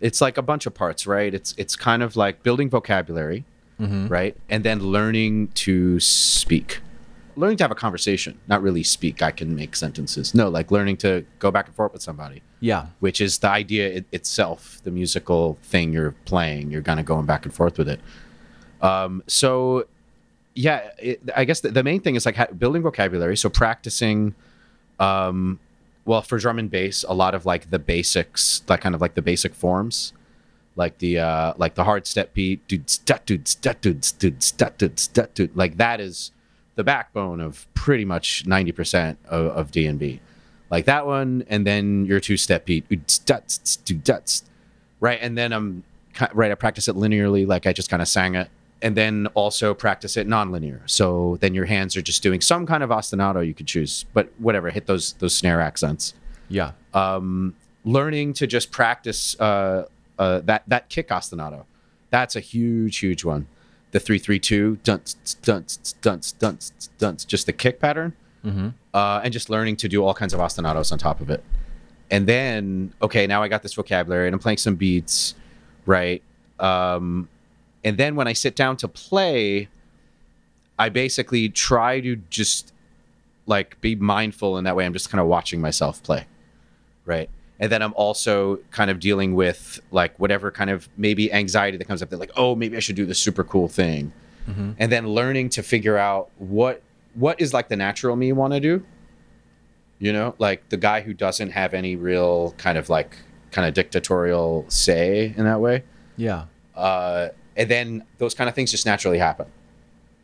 It's 0.00 0.20
like 0.20 0.36
a 0.36 0.42
bunch 0.42 0.66
of 0.66 0.74
parts, 0.74 1.06
right? 1.06 1.32
It's 1.32 1.54
it's 1.56 1.76
kind 1.76 2.02
of 2.02 2.16
like 2.16 2.42
building 2.42 2.68
vocabulary, 2.70 3.44
right, 3.78 4.36
and 4.48 4.64
then 4.64 4.80
learning 4.80 5.48
to 5.64 5.98
speak, 6.00 6.80
learning 7.36 7.56
to 7.58 7.64
have 7.64 7.70
a 7.70 7.74
conversation, 7.76 8.38
not 8.48 8.62
really 8.62 8.82
speak. 8.82 9.22
I 9.22 9.30
can 9.30 9.54
make 9.54 9.76
sentences. 9.76 10.34
No, 10.34 10.48
like 10.48 10.70
learning 10.70 10.98
to 10.98 11.24
go 11.38 11.50
back 11.50 11.66
and 11.66 11.74
forth 11.76 11.92
with 11.92 12.02
somebody, 12.02 12.42
Yeah. 12.60 12.86
which 13.00 13.20
is 13.20 13.38
the 13.38 13.48
idea 13.48 13.88
it, 13.88 14.04
itself, 14.12 14.80
the 14.84 14.90
musical 14.90 15.58
thing 15.62 15.92
you're 15.92 16.14
playing. 16.26 16.70
You're 16.70 16.82
kind 16.82 17.00
of 17.00 17.06
going 17.06 17.26
back 17.26 17.44
and 17.44 17.54
forth 17.54 17.78
with 17.78 17.88
it. 17.88 18.00
Um, 18.82 19.22
so, 19.26 19.86
yeah, 20.54 20.90
it, 20.98 21.20
I 21.34 21.44
guess 21.44 21.60
the, 21.60 21.70
the 21.70 21.82
main 21.82 22.00
thing 22.00 22.14
is 22.16 22.26
like 22.26 22.36
ha- 22.36 22.52
building 22.56 22.82
vocabulary. 22.82 23.36
So 23.36 23.48
practicing, 23.48 24.34
um, 25.00 25.58
well, 26.04 26.22
for 26.22 26.38
drum 26.38 26.58
and 26.58 26.70
bass, 26.70 27.04
a 27.08 27.14
lot 27.14 27.34
of 27.34 27.46
like 27.46 27.70
the 27.70 27.78
basics, 27.78 28.62
like 28.68 28.80
kind 28.80 28.94
of 28.94 29.00
like 29.00 29.14
the 29.14 29.22
basic 29.22 29.54
forms 29.54 30.12
like 30.76 30.98
the 30.98 31.18
uh 31.18 31.54
like 31.56 31.74
the 31.74 31.84
hard 31.84 32.06
step 32.06 32.34
beat 32.34 32.66
dude 32.68 32.88
stat 32.90 33.24
dude 33.26 33.44
dude 33.60 33.80
dude 34.18 34.38
dude 34.78 35.34
dude 35.34 35.56
like 35.56 35.76
that 35.76 36.00
is 36.00 36.32
the 36.74 36.84
backbone 36.84 37.40
of 37.40 37.72
pretty 37.74 38.04
much 38.04 38.44
90% 38.46 39.16
of, 39.26 39.46
of 39.46 39.70
D&B 39.70 40.20
like 40.70 40.86
that 40.86 41.06
one 41.06 41.44
and 41.48 41.64
then 41.66 42.04
your 42.04 42.18
two 42.18 42.36
step 42.36 42.64
beat 42.64 42.84
right 44.98 45.18
and 45.20 45.38
then 45.38 45.52
I'm 45.52 45.84
right 46.32 46.50
I 46.50 46.54
practice 46.56 46.88
it 46.88 46.96
linearly 46.96 47.46
like 47.46 47.66
I 47.66 47.72
just 47.72 47.88
kind 47.88 48.02
of 48.02 48.08
sang 48.08 48.34
it 48.34 48.48
and 48.82 48.96
then 48.96 49.26
also 49.34 49.72
practice 49.74 50.16
it 50.16 50.26
non-linear 50.26 50.82
so 50.86 51.36
then 51.40 51.54
your 51.54 51.64
hands 51.66 51.96
are 51.96 52.02
just 52.02 52.22
doing 52.22 52.40
some 52.40 52.66
kind 52.66 52.82
of 52.82 52.90
ostinato 52.90 53.46
you 53.46 53.54
could 53.54 53.66
choose 53.66 54.04
but 54.12 54.28
whatever 54.38 54.70
hit 54.70 54.86
those 54.86 55.14
those 55.14 55.34
snare 55.34 55.60
accents 55.60 56.14
Yeah. 56.48 56.72
um, 56.92 57.54
learning 57.84 58.32
to 58.34 58.46
just 58.46 58.70
practice 58.70 59.38
uh, 59.40 59.86
uh, 60.18 60.40
that 60.40 60.62
that 60.68 60.88
kick 60.88 61.08
ostinato. 61.08 61.64
That's 62.10 62.36
a 62.36 62.40
huge, 62.40 62.98
huge 62.98 63.24
one. 63.24 63.46
The 63.90 63.98
three 64.00 64.18
three 64.18 64.38
two 64.38 64.78
dunce 64.84 65.14
dunce 65.42 65.94
dunce 66.00 66.32
dunce 66.32 66.70
dunce, 66.98 67.24
just 67.24 67.46
the 67.46 67.52
kick 67.52 67.80
pattern, 67.80 68.12
Mm-hmm. 68.44 68.68
uh, 68.92 69.20
and 69.24 69.32
just 69.32 69.48
learning 69.50 69.76
to 69.76 69.88
do 69.88 70.04
all 70.04 70.14
kinds 70.14 70.32
of 70.34 70.40
ostinatos 70.40 70.92
on 70.92 70.98
top 70.98 71.20
of 71.20 71.30
it. 71.30 71.42
And 72.10 72.26
then, 72.26 72.92
okay, 73.02 73.26
now 73.26 73.42
I 73.42 73.48
got 73.48 73.62
this 73.62 73.74
vocabulary, 73.74 74.26
and 74.28 74.34
I'm 74.34 74.38
playing 74.40 74.58
some 74.58 74.76
beats, 74.76 75.34
right? 75.86 76.22
Um, 76.60 77.28
and 77.84 77.98
then 77.98 78.16
when 78.16 78.26
I 78.26 78.32
sit 78.32 78.56
down 78.56 78.76
to 78.78 78.88
play, 78.88 79.68
I 80.78 80.88
basically 80.88 81.48
try 81.48 82.00
to 82.00 82.16
just 82.30 82.72
like 83.46 83.80
be 83.80 83.94
mindful 83.94 84.56
in 84.58 84.64
that 84.64 84.74
way. 84.74 84.86
I'm 84.86 84.92
just 84.92 85.10
kind 85.10 85.20
of 85.20 85.26
watching 85.26 85.60
myself 85.60 86.02
play, 86.02 86.26
right? 87.04 87.28
And 87.60 87.70
then 87.70 87.82
I'm 87.82 87.92
also 87.94 88.56
kind 88.72 88.90
of 88.90 88.98
dealing 88.98 89.34
with 89.34 89.78
like 89.92 90.18
whatever 90.18 90.50
kind 90.50 90.70
of 90.70 90.88
maybe 90.96 91.32
anxiety 91.32 91.76
that 91.76 91.84
comes 91.86 92.02
up 92.02 92.10
that 92.10 92.18
like, 92.18 92.32
oh, 92.36 92.56
maybe 92.56 92.76
I 92.76 92.80
should 92.80 92.96
do 92.96 93.06
this 93.06 93.18
super 93.18 93.44
cool 93.44 93.68
thing. 93.68 94.12
Mm-hmm. 94.48 94.72
And 94.78 94.90
then 94.90 95.08
learning 95.08 95.50
to 95.50 95.62
figure 95.62 95.96
out 95.96 96.30
what 96.38 96.82
what 97.14 97.40
is 97.40 97.54
like 97.54 97.68
the 97.68 97.76
natural 97.76 98.16
me 98.16 98.32
want 98.32 98.54
to 98.54 98.60
do. 98.60 98.84
You 100.00 100.12
know, 100.12 100.34
like 100.38 100.68
the 100.70 100.76
guy 100.76 101.02
who 101.02 101.14
doesn't 101.14 101.50
have 101.50 101.72
any 101.74 101.94
real 101.96 102.52
kind 102.58 102.76
of 102.76 102.88
like 102.88 103.16
kind 103.52 103.68
of 103.68 103.74
dictatorial 103.74 104.64
say 104.68 105.32
in 105.36 105.44
that 105.44 105.60
way 105.60 105.84
Yeah. 106.16 106.46
uh, 106.74 107.28
and 107.56 107.70
then 107.70 108.04
those 108.18 108.34
kind 108.34 108.48
of 108.48 108.54
things 108.54 108.70
just 108.70 108.86
naturally 108.86 109.18
happen, 109.18 109.46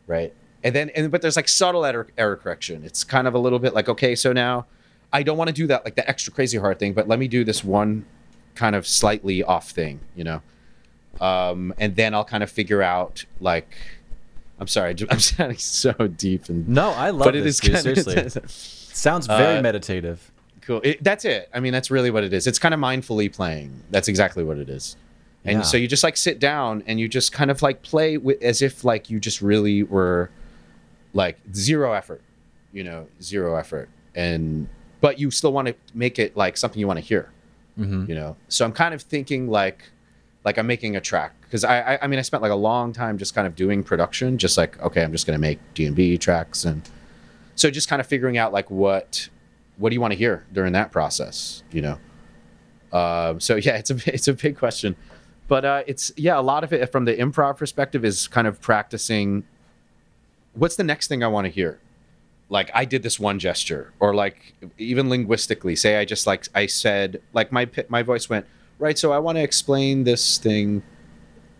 right? 0.06 0.32
And 0.62 0.74
then, 0.74 0.90
and 0.90 1.10
but 1.10 1.22
there's 1.22 1.36
like 1.36 1.48
subtle 1.48 1.84
error, 1.84 2.06
error 2.18 2.36
correction. 2.36 2.84
It's 2.84 3.02
kind 3.04 3.26
of 3.26 3.34
a 3.34 3.38
little 3.38 3.58
bit 3.58 3.72
like, 3.74 3.88
okay, 3.88 4.14
so 4.14 4.32
now 4.32 4.66
I 5.12 5.22
don't 5.22 5.38
want 5.38 5.48
to 5.48 5.54
do 5.54 5.66
that 5.68 5.84
like 5.84 5.94
the 5.96 6.08
extra 6.08 6.32
crazy 6.32 6.58
hard 6.58 6.78
thing, 6.78 6.92
but 6.92 7.08
let 7.08 7.18
me 7.18 7.28
do 7.28 7.44
this 7.44 7.64
one 7.64 8.04
kind 8.54 8.74
of 8.76 8.86
slightly 8.86 9.42
off 9.42 9.70
thing, 9.70 10.00
you 10.14 10.24
know. 10.24 10.42
Um, 11.20 11.74
and 11.78 11.96
then 11.96 12.14
I'll 12.14 12.24
kind 12.24 12.42
of 12.42 12.50
figure 12.50 12.82
out 12.82 13.24
like, 13.40 13.76
I'm 14.58 14.66
sorry, 14.66 14.94
I'm 15.10 15.18
sounding 15.18 15.58
so 15.58 15.92
deep 15.92 16.48
and 16.48 16.68
No, 16.68 16.90
I 16.90 17.10
love 17.10 17.24
but 17.24 17.36
it 17.36 17.44
this. 17.44 17.62
is 17.62 17.70
kind 17.70 17.82
seriously. 17.82 18.30
Sounds 18.46 19.26
very 19.26 19.58
Uh, 19.58 19.62
meditative. 19.62 20.30
cool. 20.60 20.80
It, 20.84 21.02
that's 21.02 21.24
it. 21.24 21.48
I 21.54 21.60
mean, 21.60 21.72
that's 21.72 21.90
really 21.90 22.10
what 22.10 22.22
it 22.24 22.32
is. 22.34 22.46
It's 22.46 22.58
kind 22.58 22.74
of 22.74 22.80
mindfully 22.80 23.32
playing. 23.32 23.82
That's 23.90 24.08
exactly 24.08 24.44
what 24.44 24.58
it 24.58 24.68
is. 24.68 24.96
And 25.44 25.58
Yeah. 25.58 25.62
so 25.62 25.76
you 25.76 25.88
just 25.88 26.04
like 26.04 26.16
sit 26.16 26.38
down 26.38 26.82
and 26.86 27.00
you 27.00 27.08
just 27.08 27.32
kind 27.32 27.50
of 27.50 27.62
like 27.62 27.82
play 27.82 28.16
with, 28.18 28.42
as 28.42 28.60
if 28.62 28.84
like 28.84 29.08
you 29.10 29.18
just 29.18 29.40
really 29.40 29.82
were 29.82 30.30
like 31.14 31.38
zero 31.54 31.92
effort, 31.92 32.20
you 32.72 32.84
know, 32.84 33.06
zero 33.22 33.56
effort. 33.56 33.88
And 34.14 34.68
but 35.00 35.18
you 35.18 35.30
still 35.30 35.52
want 35.52 35.68
to 35.68 35.74
make 35.94 36.18
it 36.18 36.36
like 36.36 36.56
something 36.58 36.78
you 36.78 36.86
want 36.86 36.98
to 36.98 37.04
hear, 37.04 37.30
Mm-hmm. 37.78 38.04
you 38.08 38.14
know. 38.14 38.36
So 38.48 38.64
I'm 38.66 38.72
kind 38.72 38.92
of 38.94 39.00
thinking 39.02 39.48
like 39.48 39.84
like 40.44 40.58
I'm 40.58 40.66
making 40.66 40.96
a 40.96 41.00
track 41.00 41.32
because 41.42 41.64
I, 41.64 41.94
I 41.94 41.98
I 42.02 42.06
mean 42.06 42.18
I 42.18 42.22
spent 42.22 42.42
like 42.42 42.52
a 42.52 42.56
long 42.56 42.92
time 42.92 43.16
just 43.18 43.34
kind 43.34 43.46
of 43.46 43.54
doing 43.56 43.82
production, 43.82 44.36
just 44.38 44.58
like 44.58 44.78
okay, 44.82 45.02
I'm 45.02 45.12
just 45.12 45.26
gonna 45.26 45.38
make 45.38 45.58
D 45.74 45.86
and 45.86 45.96
B 45.96 46.18
tracks 46.18 46.64
and 46.64 46.82
so 47.56 47.70
just 47.70 47.88
kind 47.88 48.00
of 48.00 48.06
figuring 48.06 48.36
out 48.38 48.52
like 48.52 48.70
what 48.70 49.28
what 49.78 49.88
do 49.90 49.94
you 49.94 50.00
want 50.00 50.12
to 50.12 50.18
hear 50.18 50.44
during 50.52 50.72
that 50.74 50.92
process 50.92 51.62
you 51.72 51.80
know 51.82 51.98
um, 52.92 53.38
so 53.40 53.56
yeah 53.66 53.76
it's 53.76 53.90
a 53.90 53.96
it's 54.14 54.28
a 54.28 54.32
big 54.34 54.56
question 54.56 54.96
but 55.50 55.64
uh, 55.64 55.82
it's 55.86 56.12
yeah 56.16 56.38
a 56.38 56.44
lot 56.52 56.62
of 56.64 56.72
it 56.72 56.90
from 56.92 57.04
the 57.04 57.14
improv 57.24 57.56
perspective 57.58 58.02
is 58.04 58.28
kind 58.36 58.46
of 58.46 58.54
practicing 58.60 59.44
what's 60.54 60.76
the 60.76 60.84
next 60.84 61.08
thing 61.08 61.22
i 61.22 61.28
want 61.28 61.44
to 61.46 61.50
hear? 61.60 61.72
Like 62.48 62.70
i 62.74 62.84
did 62.84 63.02
this 63.02 63.20
one 63.20 63.38
gesture 63.38 63.92
or 64.00 64.14
like 64.14 64.54
even 64.78 65.08
linguistically 65.14 65.76
say 65.76 65.96
i 66.00 66.04
just 66.04 66.26
like 66.26 66.42
i 66.54 66.66
said 66.66 67.20
like 67.32 67.52
my 67.52 67.68
my 67.88 68.02
voice 68.02 68.28
went 68.32 68.44
right 68.78 68.98
so 68.98 69.12
i 69.12 69.18
want 69.18 69.36
to 69.38 69.42
explain 69.50 70.04
this 70.04 70.38
thing. 70.38 70.82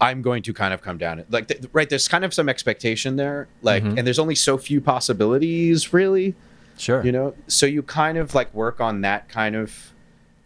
I'm 0.02 0.23
going 0.23 0.42
to 0.44 0.54
kind 0.54 0.73
of 0.73 0.80
come 0.80 0.97
down. 0.97 1.23
Like 1.28 1.49
th- 1.49 1.61
right 1.75 1.88
there's 1.90 2.09
kind 2.09 2.25
of 2.25 2.32
some 2.32 2.49
expectation 2.49 3.16
there 3.16 3.49
like 3.61 3.82
Mhm. 3.85 3.99
and 3.99 4.02
there's 4.06 4.18
only 4.18 4.35
so 4.35 4.56
few 4.56 4.80
possibilities 4.80 5.92
really. 5.92 6.35
Sure. 6.78 7.04
you 7.04 7.12
know? 7.12 7.35
So 7.49 7.66
you 7.66 7.82
kind 7.82 8.16
of 8.16 8.35
like 8.35 8.49
work 8.54 8.80
on 8.80 9.02
that 9.02 9.28
kind 9.28 9.54
of 9.54 9.92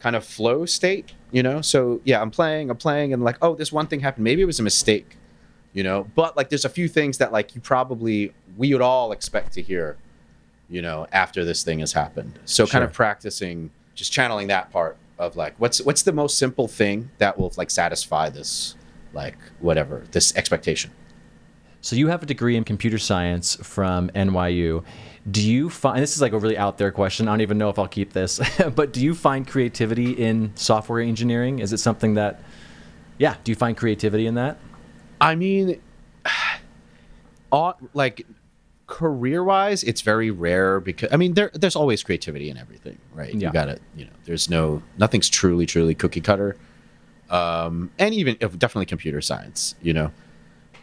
kind 0.04 0.14
of 0.14 0.22
flow 0.22 0.66
state 0.66 1.14
you 1.32 1.42
know? 1.42 1.62
So 1.62 2.00
yeah 2.04 2.20
i'm 2.20 2.30
playing 2.30 2.70
i'm 2.70 2.76
playing 2.76 3.14
and 3.14 3.24
like 3.24 3.38
oh 3.40 3.54
this 3.54 3.72
one 3.72 3.86
thing 3.86 4.00
happened. 4.00 4.24
Maybe 4.24 4.42
it 4.42 4.44
was 4.44 4.60
a 4.60 4.62
mistake 4.62 5.16
you 5.72 5.82
know? 5.82 6.06
But 6.14 6.36
like 6.36 6.50
there's 6.50 6.66
a 6.66 6.74
few 6.78 6.88
things 6.88 7.16
that 7.18 7.32
like 7.32 7.54
you 7.54 7.60
probably 7.62 8.34
we 8.58 8.72
would 8.74 8.82
all 8.82 9.12
expect 9.12 9.54
to 9.54 9.62
hear 9.62 9.96
you 10.68 10.82
know 10.82 11.06
after 11.10 11.42
this 11.42 11.64
thing 11.64 11.78
has 11.78 11.94
happened. 11.94 12.38
So 12.44 12.66
kind 12.66 12.84
of 12.84 12.92
practicing 12.92 13.70
just 13.94 14.12
channeling 14.12 14.48
that 14.48 14.70
part 14.70 14.98
of 15.18 15.36
like 15.36 15.54
what's 15.58 15.80
what's 15.80 16.02
the 16.02 16.12
most 16.12 16.36
simple 16.36 16.68
thing 16.68 17.10
that 17.16 17.38
will 17.38 17.52
like 17.56 17.70
satisfy 17.70 18.28
this 18.28 18.74
like 19.14 19.38
whatever 19.60 20.04
this 20.10 20.36
expectation 20.36 20.90
So 21.84 21.96
you 21.96 22.08
have 22.08 22.22
a 22.22 22.26
degree 22.26 22.56
in 22.56 22.64
computer 22.64 22.96
science 22.96 23.56
from 23.56 24.08
NYU. 24.14 24.82
Do 25.30 25.46
you 25.46 25.68
find 25.68 26.02
this 26.02 26.16
is 26.16 26.22
like 26.22 26.32
a 26.32 26.38
really 26.38 26.56
out 26.56 26.78
there 26.78 26.90
question? 26.90 27.28
I 27.28 27.32
don't 27.32 27.42
even 27.42 27.58
know 27.58 27.68
if 27.68 27.78
I'll 27.78 27.86
keep 27.86 28.14
this, 28.14 28.40
but 28.74 28.94
do 28.94 29.02
you 29.04 29.14
find 29.14 29.46
creativity 29.46 30.12
in 30.12 30.52
software 30.54 31.02
engineering? 31.02 31.58
Is 31.58 31.74
it 31.74 31.78
something 31.78 32.14
that, 32.14 32.40
yeah, 33.18 33.36
do 33.44 33.52
you 33.52 33.56
find 33.56 33.76
creativity 33.76 34.26
in 34.26 34.34
that? 34.36 34.56
I 35.20 35.34
mean, 35.34 35.78
all, 37.52 37.76
like 37.92 38.26
career 38.86 39.44
wise, 39.44 39.82
it's 39.82 40.00
very 40.00 40.30
rare 40.30 40.80
because 40.80 41.10
I 41.12 41.18
mean 41.18 41.34
there 41.34 41.50
there's 41.52 41.76
always 41.76 42.02
creativity 42.02 42.48
in 42.48 42.56
everything, 42.56 42.96
right? 43.12 43.34
Yeah. 43.34 43.48
You 43.48 43.52
got 43.52 43.66
to 43.66 43.78
you 43.94 44.06
know 44.06 44.12
there's 44.24 44.48
no 44.48 44.82
nothing's 44.96 45.28
truly 45.28 45.66
truly 45.66 45.94
cookie 45.94 46.22
cutter, 46.22 46.56
um, 47.28 47.90
and 47.98 48.14
even 48.14 48.36
definitely 48.36 48.86
computer 48.86 49.20
science, 49.20 49.74
you 49.82 49.92
know, 49.92 50.10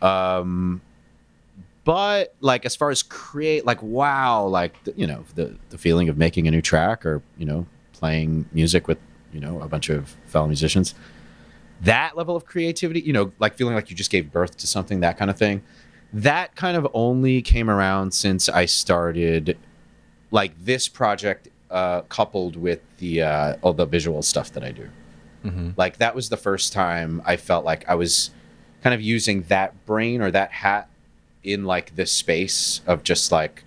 um, 0.03 0.81
but 1.83 2.35
like 2.41 2.65
as 2.65 2.75
far 2.75 2.89
as 2.89 3.01
create 3.03 3.65
like 3.65 3.81
wow 3.81 4.45
like 4.45 4.83
the, 4.83 4.93
you 4.95 5.07
know 5.07 5.23
the 5.35 5.55
the 5.69 5.77
feeling 5.77 6.09
of 6.09 6.17
making 6.17 6.47
a 6.47 6.51
new 6.51 6.61
track 6.61 7.05
or 7.05 7.21
you 7.37 7.45
know 7.45 7.65
playing 7.93 8.45
music 8.51 8.87
with 8.87 8.97
you 9.33 9.39
know 9.39 9.61
a 9.61 9.67
bunch 9.67 9.89
of 9.89 10.15
fellow 10.25 10.47
musicians 10.47 10.93
that 11.81 12.15
level 12.15 12.35
of 12.35 12.45
creativity, 12.45 13.01
you 13.01 13.11
know, 13.11 13.31
like 13.39 13.55
feeling 13.55 13.75
like 13.75 13.89
you 13.89 13.95
just 13.95 14.11
gave 14.11 14.31
birth 14.31 14.57
to 14.57 14.67
something, 14.67 14.99
that 14.99 15.17
kind 15.17 15.31
of 15.31 15.37
thing, 15.37 15.63
that 16.13 16.55
kind 16.55 16.77
of 16.77 16.87
only 16.93 17.41
came 17.41 17.69
around 17.69 18.13
since 18.13 18.47
I 18.47 18.65
started 18.65 19.57
like 20.29 20.53
this 20.63 20.87
project 20.87 21.49
uh, 21.69 22.01
coupled 22.01 22.55
with 22.55 22.81
the 22.97 23.23
uh, 23.23 23.57
all 23.61 23.73
the 23.73 23.85
visual 23.85 24.21
stuff 24.21 24.51
that 24.53 24.63
I 24.63 24.71
do. 24.71 24.89
Mm-hmm. 25.43 25.71
Like 25.75 25.97
that 25.97 26.13
was 26.13 26.29
the 26.29 26.37
first 26.37 26.71
time 26.71 27.21
I 27.25 27.35
felt 27.37 27.65
like 27.65 27.87
I 27.89 27.95
was 27.95 28.29
kind 28.83 28.93
of 28.93 29.01
using 29.01 29.43
that 29.43 29.85
brain 29.85 30.21
or 30.21 30.29
that 30.31 30.51
hat 30.51 30.87
in 31.43 31.65
like 31.65 31.95
this 31.95 32.11
space 32.11 32.81
of 32.85 33.03
just 33.03 33.31
like 33.31 33.63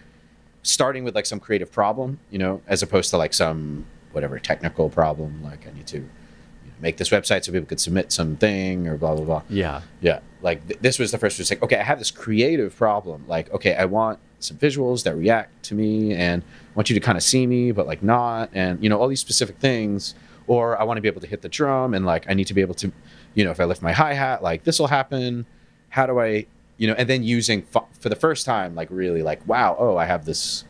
starting 0.62 1.04
with 1.04 1.14
like 1.14 1.26
some 1.26 1.40
creative 1.40 1.70
problem, 1.70 2.18
you 2.30 2.38
know, 2.38 2.60
as 2.66 2.82
opposed 2.82 3.10
to 3.10 3.16
like 3.16 3.34
some 3.34 3.84
whatever 4.12 4.38
technical 4.38 4.88
problem, 4.88 5.42
like 5.42 5.66
I 5.66 5.72
need 5.72 5.86
to 5.88 5.98
you 5.98 6.02
know, 6.02 6.72
make 6.80 6.96
this 6.96 7.10
website 7.10 7.44
so 7.44 7.52
people 7.52 7.66
could 7.66 7.80
submit 7.80 8.12
something 8.12 8.86
or 8.86 8.96
blah 8.96 9.14
blah 9.14 9.24
blah. 9.24 9.42
Yeah. 9.48 9.82
Yeah, 10.00 10.20
like 10.42 10.66
th- 10.66 10.80
this 10.80 10.98
was 10.98 11.10
the 11.10 11.18
first. 11.18 11.38
Was 11.38 11.50
like, 11.50 11.62
okay, 11.62 11.78
I 11.78 11.82
have 11.82 11.98
this 11.98 12.10
creative 12.10 12.74
problem. 12.76 13.24
Like, 13.26 13.52
okay, 13.52 13.74
I 13.74 13.84
want 13.86 14.18
some 14.38 14.56
visuals 14.56 15.02
that 15.04 15.16
react 15.16 15.64
to 15.64 15.74
me, 15.74 16.12
and 16.14 16.42
I 16.42 16.72
want 16.74 16.90
you 16.90 16.94
to 16.94 17.00
kind 17.00 17.18
of 17.18 17.24
see 17.24 17.46
me, 17.46 17.72
but 17.72 17.86
like 17.86 18.02
not, 18.02 18.50
and 18.52 18.82
you 18.82 18.88
know, 18.88 18.98
all 18.98 19.08
these 19.08 19.20
specific 19.20 19.58
things. 19.58 20.14
Or 20.46 20.78
I 20.78 20.84
want 20.84 20.98
to 20.98 21.00
be 21.00 21.08
able 21.08 21.22
to 21.22 21.26
hit 21.26 21.40
the 21.40 21.48
drum, 21.48 21.94
and 21.94 22.04
like 22.04 22.26
I 22.28 22.34
need 22.34 22.46
to 22.48 22.54
be 22.54 22.60
able 22.60 22.74
to, 22.74 22.92
you 23.34 23.44
know, 23.44 23.50
if 23.50 23.60
I 23.60 23.64
lift 23.64 23.80
my 23.80 23.92
hi 23.92 24.12
hat, 24.12 24.42
like 24.42 24.64
this 24.64 24.78
will 24.78 24.88
happen. 24.88 25.46
How 25.88 26.04
do 26.06 26.20
I 26.20 26.46
you 26.76 26.86
know, 26.86 26.94
and 26.94 27.08
then 27.08 27.22
using 27.22 27.62
fu- 27.62 27.86
for 27.98 28.08
the 28.08 28.16
first 28.16 28.44
time, 28.46 28.74
like 28.74 28.88
really, 28.90 29.22
like 29.22 29.46
wow, 29.46 29.76
oh, 29.78 29.96
I 29.96 30.06
have 30.06 30.24
this 30.24 30.64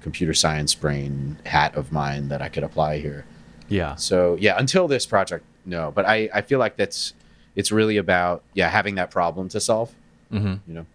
computer 0.00 0.34
science 0.34 0.74
brain 0.74 1.38
hat 1.46 1.74
of 1.74 1.90
mine 1.92 2.28
that 2.28 2.42
I 2.42 2.48
could 2.48 2.62
apply 2.62 2.98
here. 2.98 3.24
Yeah. 3.68 3.94
So 3.94 4.36
yeah, 4.40 4.56
until 4.58 4.88
this 4.88 5.06
project, 5.06 5.44
no. 5.64 5.90
But 5.90 6.06
I 6.06 6.28
I 6.34 6.42
feel 6.42 6.58
like 6.58 6.76
that's 6.76 7.14
it's 7.54 7.72
really 7.72 7.96
about 7.96 8.42
yeah 8.52 8.68
having 8.68 8.96
that 8.96 9.10
problem 9.10 9.48
to 9.50 9.60
solve. 9.60 9.94
Mm-hmm. 10.32 10.54
You 10.66 10.74
know. 10.74 10.86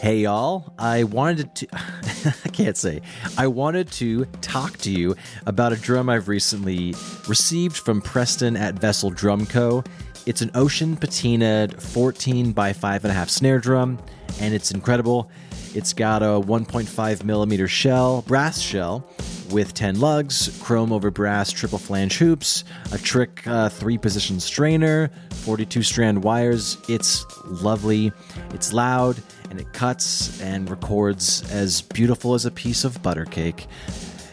Hey 0.00 0.18
y'all, 0.18 0.72
I 0.78 1.02
wanted 1.04 1.54
to 1.56 1.68
I 2.44 2.48
can't 2.50 2.76
say. 2.76 3.00
I 3.36 3.46
wanted 3.48 3.90
to 3.92 4.24
talk 4.40 4.78
to 4.78 4.90
you 4.90 5.16
about 5.46 5.72
a 5.72 5.76
drum 5.76 6.08
I've 6.08 6.28
recently 6.28 6.94
received 7.26 7.76
from 7.76 8.00
Preston 8.00 8.56
at 8.56 8.74
Vessel 8.74 9.10
Drum 9.10 9.46
Co. 9.46 9.82
It's 10.28 10.42
an 10.42 10.50
ocean 10.54 10.94
patinaed 10.94 11.80
14 11.80 12.52
by 12.52 12.74
5.5 12.74 13.30
snare 13.30 13.58
drum, 13.58 13.98
and 14.42 14.52
it's 14.52 14.72
incredible. 14.72 15.30
It's 15.74 15.94
got 15.94 16.22
a 16.22 16.38
1.5 16.38 17.24
millimeter 17.24 17.66
shell, 17.66 18.20
brass 18.26 18.60
shell, 18.60 19.08
with 19.50 19.72
10 19.72 20.00
lugs, 20.00 20.54
chrome 20.62 20.92
over 20.92 21.10
brass 21.10 21.50
triple 21.50 21.78
flange 21.78 22.18
hoops, 22.18 22.64
a 22.92 22.98
trick 22.98 23.46
uh, 23.46 23.70
three 23.70 23.96
position 23.96 24.38
strainer, 24.38 25.10
42 25.30 25.82
strand 25.82 26.22
wires. 26.22 26.76
It's 26.90 27.24
lovely, 27.46 28.12
it's 28.52 28.74
loud, 28.74 29.16
and 29.48 29.58
it 29.58 29.72
cuts 29.72 30.42
and 30.42 30.68
records 30.68 31.50
as 31.50 31.80
beautiful 31.80 32.34
as 32.34 32.44
a 32.44 32.50
piece 32.50 32.84
of 32.84 33.02
butter 33.02 33.24
cake. 33.24 33.66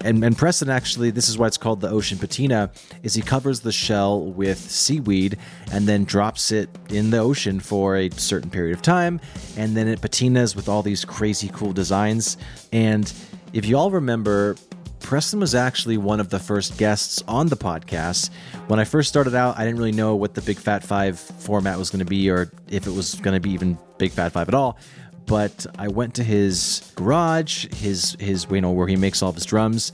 And, 0.06 0.24
and 0.24 0.38
Preston 0.38 0.70
actually, 0.70 1.10
this 1.10 1.28
is 1.30 1.36
why 1.36 1.48
it's 1.48 1.58
called 1.58 1.82
the 1.82 1.90
ocean 1.90 2.20
patina, 2.20 2.70
is 3.02 3.16
he 3.16 3.24
covers 3.24 3.62
the 3.62 3.72
shell 3.72 4.22
with 4.22 4.60
seaweed 4.60 5.40
and 5.72 5.88
then 5.88 6.04
drops 6.04 6.52
it 6.52 6.70
in 6.90 7.10
the 7.10 7.18
ocean 7.18 7.60
for 7.60 7.98
a 7.98 8.12
certain 8.12 8.52
period 8.52 8.76
of 8.76 8.84
time, 8.84 9.20
and 9.58 9.76
then 9.76 9.88
it 9.88 10.02
patinas 10.02 10.56
with 10.56 10.70
all 10.70 10.84
these 10.84 11.04
crazy 11.04 11.50
cool 11.52 11.74
designs. 11.74 12.38
And 12.72 13.12
if 13.52 13.66
you 13.66 13.78
all 13.78 13.90
remember, 13.90 14.56
Preston 15.00 15.40
was 15.40 15.56
actually 15.56 15.98
one 15.98 16.20
of 16.20 16.30
the 16.30 16.40
first 16.40 16.78
guests 16.78 17.24
on 17.28 17.48
the 17.48 17.58
podcast. 17.58 18.30
When 18.68 18.80
I 18.80 18.84
first 18.84 19.10
started 19.10 19.34
out, 19.34 19.58
I 19.58 19.66
didn't 19.66 19.80
really 19.80 19.92
know 19.92 20.16
what 20.16 20.36
the 20.36 20.42
Big 20.42 20.58
Fat 20.58 20.84
Five 20.84 21.20
format 21.20 21.80
was 21.80 21.90
going 21.90 22.00
to 22.00 22.06
be, 22.06 22.30
or 22.30 22.52
if 22.70 22.86
it 22.86 22.92
was 22.92 23.16
going 23.16 23.34
to 23.34 23.40
be 23.40 23.52
even 23.52 23.76
Big 23.98 24.12
Fat 24.12 24.34
Five 24.34 24.50
at 24.50 24.54
all 24.54 24.78
but 25.26 25.66
I 25.78 25.88
went 25.88 26.16
to 26.16 26.24
his 26.24 26.92
garage, 26.96 27.66
his 27.74 28.16
his 28.20 28.46
you 28.50 28.62
know 28.62 28.72
where 28.72 28.88
he 28.88 28.96
makes 28.96 29.22
all 29.22 29.30
of 29.30 29.36
his 29.36 29.46
drums. 29.46 29.92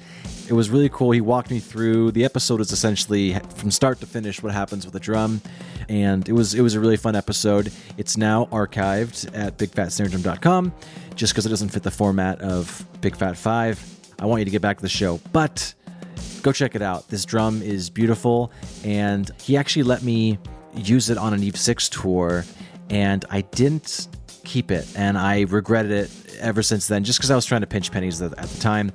It 0.48 0.54
was 0.54 0.70
really 0.70 0.90
cool. 0.90 1.12
He 1.12 1.22
walked 1.22 1.50
me 1.50 1.60
through. 1.60 2.12
The 2.12 2.26
episode 2.26 2.60
is 2.60 2.72
essentially 2.72 3.38
from 3.56 3.72
start 3.72 4.00
to 4.02 4.06
finish 4.06 4.44
what 4.44 4.52
happens 4.52 4.86
with 4.86 4.96
a 4.96 5.00
drum, 5.00 5.42
and 5.88 6.28
it 6.28 6.34
was 6.34 6.54
it 6.54 6.62
was 6.62 6.76
a 6.76 6.80
really 6.80 6.98
fun 6.98 7.16
episode. 7.16 7.72
It's 7.98 8.18
now 8.18 8.46
archived 8.46 9.36
at 9.38 9.58
bigfatsnaredrum.com, 9.58 10.74
just 11.16 11.34
because 11.34 11.46
it 11.46 11.50
doesn't 11.50 11.70
fit 11.70 11.84
the 11.84 11.92
format 11.92 12.42
of 12.42 12.86
Big 13.02 13.16
Fat 13.16 13.38
Five. 13.38 13.82
I 14.20 14.26
want 14.26 14.40
you 14.40 14.46
to 14.46 14.52
get 14.52 14.62
back 14.62 14.78
to 14.78 14.84
the 14.84 14.90
show, 14.90 15.20
but 15.32 15.74
go 16.42 16.52
check 16.52 16.76
it 16.76 16.82
out. 16.82 17.08
This 17.08 17.26
drum 17.26 17.62
is 17.62 17.90
beautiful, 17.90 18.52
and 18.84 19.30
he 19.42 19.56
actually 19.58 19.84
let 19.84 20.04
me 20.04 20.38
use 20.76 21.10
it 21.10 21.18
on 21.18 21.34
an 21.34 21.44
Eve 21.44 21.58
Six 21.58 21.88
tour, 21.90 22.46
and 22.90 23.24
I 23.30 23.42
didn't 23.42 24.08
keep 24.43 24.71
it, 24.71 24.88
and 24.95 25.17
I 25.17 25.41
regretted 25.41 25.91
it 25.91 26.38
ever 26.39 26.63
since 26.63 26.88
then, 26.88 27.03
just 27.03 27.19
because 27.19 27.31
I 27.31 27.36
was 27.36 27.45
trying 27.45 27.62
to 27.62 27.67
pinch 27.67 27.91
pennies 27.91 28.21
at, 28.21 28.31
the 28.31 28.60
time, 28.60 28.91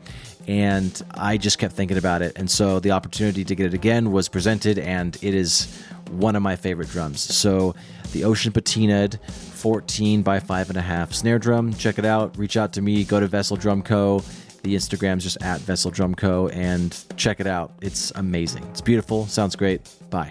and 0.47 1.03
I 1.13 1.37
just 1.37 1.59
kept 1.59 1.75
thinking 1.75 1.97
about 1.97 2.23
it. 2.23 2.33
And 2.37 2.51
so 2.51 2.81
the 2.81 2.93
opportunity 2.93 3.45
to 3.45 3.55
get 3.55 3.67
it 3.67 3.75
again 3.75 4.13
was 4.13 4.29
presented, 4.29 4.79
and 4.79 5.17
it 5.23 5.35
is 5.35 5.83
one 6.11 6.37
of 6.37 6.43
my 6.43 6.57
favorite 6.57 6.89
drums. 6.89 7.21
So 7.21 7.75
the 8.13 8.25
Ocean 8.25 8.53
Patinaed 8.53 9.21
14 9.31 10.23
by 10.23 10.41
5.5 10.41 11.13
snare 11.13 11.39
drum. 11.39 11.73
Check 11.75 11.99
it 11.99 12.05
out. 12.05 12.37
Reach 12.39 12.57
out 12.57 12.73
to 12.75 12.83
me. 12.83 13.05
Go 13.05 13.21
to 13.21 13.27
Vessel 13.27 13.57
Drum 13.57 13.83
Co. 13.83 14.23
The 14.63 14.75
Instagram's 14.75 15.23
just 15.23 15.41
at 15.43 15.61
Vessel 15.61 15.91
Drum 15.91 16.15
Co. 16.15 16.49
and 16.49 17.05
check 17.17 17.41
it 17.41 17.47
out. 17.47 17.73
It's 17.83 18.11
amazing. 18.17 18.65
It's 18.71 18.81
beautiful. 18.81 19.27
Sounds 19.27 19.55
great. 19.55 19.89
Bye. 20.11 20.31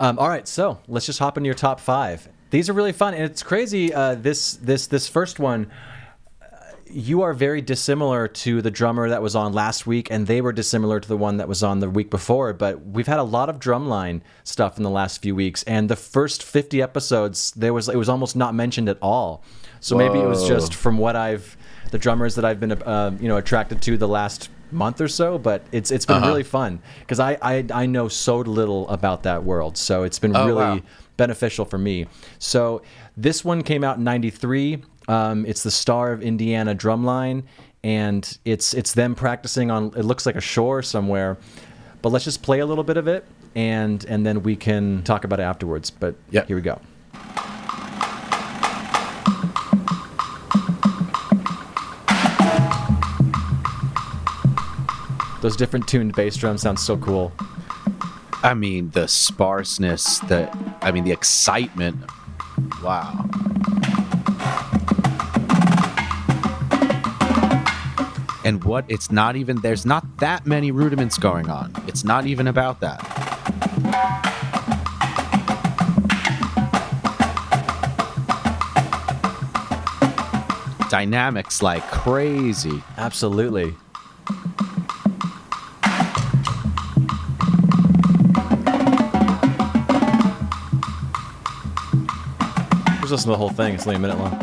Um, 0.00 0.18
all 0.18 0.28
right, 0.28 0.48
so 0.48 0.78
let's 0.88 1.04
just 1.04 1.18
hop 1.18 1.36
into 1.36 1.46
your 1.46 1.54
top 1.54 1.78
five. 1.78 2.26
These 2.50 2.68
are 2.68 2.72
really 2.72 2.92
fun, 2.92 3.14
and 3.14 3.22
it's 3.24 3.42
crazy. 3.42 3.94
Uh, 3.94 4.14
this 4.16 4.54
this 4.54 4.86
this 4.88 5.08
first 5.08 5.38
one, 5.38 5.70
uh, 6.42 6.46
you 6.90 7.22
are 7.22 7.32
very 7.32 7.60
dissimilar 7.60 8.26
to 8.28 8.60
the 8.60 8.70
drummer 8.70 9.08
that 9.08 9.22
was 9.22 9.36
on 9.36 9.52
last 9.52 9.86
week, 9.86 10.10
and 10.10 10.26
they 10.26 10.40
were 10.40 10.52
dissimilar 10.52 10.98
to 11.00 11.08
the 11.08 11.16
one 11.16 11.36
that 11.36 11.46
was 11.48 11.62
on 11.62 11.78
the 11.80 11.88
week 11.88 12.10
before. 12.10 12.52
But 12.52 12.84
we've 12.84 13.06
had 13.06 13.20
a 13.20 13.24
lot 13.24 13.48
of 13.48 13.60
drumline 13.60 14.20
stuff 14.42 14.76
in 14.78 14.82
the 14.82 14.90
last 14.90 15.22
few 15.22 15.34
weeks, 15.34 15.62
and 15.64 15.88
the 15.88 15.96
first 15.96 16.42
fifty 16.42 16.82
episodes, 16.82 17.52
there 17.52 17.72
was 17.72 17.88
it 17.88 17.96
was 17.96 18.08
almost 18.08 18.34
not 18.36 18.54
mentioned 18.54 18.88
at 18.88 18.98
all. 19.00 19.44
So 19.80 19.96
maybe 19.96 20.20
it 20.20 20.26
was 20.26 20.46
just 20.46 20.74
from 20.74 20.98
what 20.98 21.16
I've 21.16 21.56
the 21.92 21.98
drummers 21.98 22.34
that 22.34 22.44
I've 22.44 22.60
been 22.60 22.72
uh, 22.72 23.16
you 23.20 23.28
know 23.28 23.36
attracted 23.36 23.80
to 23.82 23.96
the 23.96 24.08
last 24.08 24.48
month 24.72 25.00
or 25.00 25.08
so, 25.08 25.38
but 25.38 25.62
it's 25.72 25.90
it's 25.90 26.04
been 26.06 26.16
Uh-huh. 26.18 26.26
really 26.28 26.42
fun 26.44 26.80
because 27.00 27.18
I, 27.20 27.38
I 27.42 27.64
I 27.72 27.86
know 27.86 28.08
so 28.08 28.38
little 28.38 28.88
about 28.88 29.22
that 29.22 29.42
world, 29.44 29.76
so 29.76 30.02
it's 30.02 30.18
been 30.18 30.36
Oh, 30.36 30.46
really 30.46 30.80
wow. 30.80 30.80
Beneficial 31.24 31.66
for 31.66 31.76
me. 31.78 32.06
So 32.38 32.80
this 33.16 33.44
one 33.44 33.62
came 33.62 33.84
out 33.84 33.98
in 33.98 34.04
'93. 34.04 34.82
Um, 35.06 35.44
it's 35.46 35.62
the 35.62 35.70
Star 35.70 36.12
of 36.12 36.22
Indiana 36.22 36.74
drumline, 36.74 37.42
and 37.84 38.38
it's 38.44 38.72
it's 38.74 38.94
them 38.94 39.14
practicing 39.14 39.70
on. 39.70 39.92
It 39.96 40.04
looks 40.04 40.24
like 40.24 40.36
a 40.36 40.40
shore 40.40 40.82
somewhere, 40.82 41.36
but 42.00 42.08
let's 42.10 42.24
just 42.24 42.42
play 42.42 42.60
a 42.60 42.66
little 42.66 42.84
bit 42.84 42.96
of 42.96 43.06
it, 43.06 43.24
and 43.54 44.02
and 44.06 44.24
then 44.24 44.42
we 44.42 44.56
can 44.56 45.02
talk 45.02 45.24
about 45.24 45.40
it 45.40 45.44
afterwards. 45.44 45.90
But 45.90 46.14
Yep. 46.30 46.46
here 46.48 46.56
we 46.56 46.62
go. 46.62 46.80
Those 55.40 55.56
different 55.56 55.88
tuned 55.88 56.14
bass 56.14 56.36
drums 56.36 56.62
sound 56.62 56.78
so 56.78 56.96
cool. 56.98 57.32
I 58.42 58.54
mean, 58.54 58.90
the 58.90 59.06
sparseness, 59.06 60.18
the 60.20 60.50
I 60.80 60.92
mean, 60.92 61.04
the 61.04 61.12
excitement. 61.12 61.98
Wow. 62.82 63.28
And 68.42 68.64
what 68.64 68.86
it's 68.88 69.12
not 69.12 69.36
even 69.36 69.60
there's 69.60 69.84
not 69.84 70.04
that 70.18 70.46
many 70.46 70.70
rudiments 70.70 71.18
going 71.18 71.50
on. 71.50 71.74
It's 71.86 72.02
not 72.02 72.26
even 72.26 72.46
about 72.46 72.80
that. 72.80 73.00
Dynamics 80.88 81.60
like 81.60 81.82
crazy. 81.90 82.82
Absolutely. 82.96 83.74
Just 93.10 93.26
listen 93.26 93.32
to 93.32 93.32
the 93.32 93.38
whole 93.38 93.50
thing. 93.50 93.74
It's 93.74 93.88
only 93.88 93.96
a 93.96 93.98
minute 93.98 94.18
long. 94.20 94.38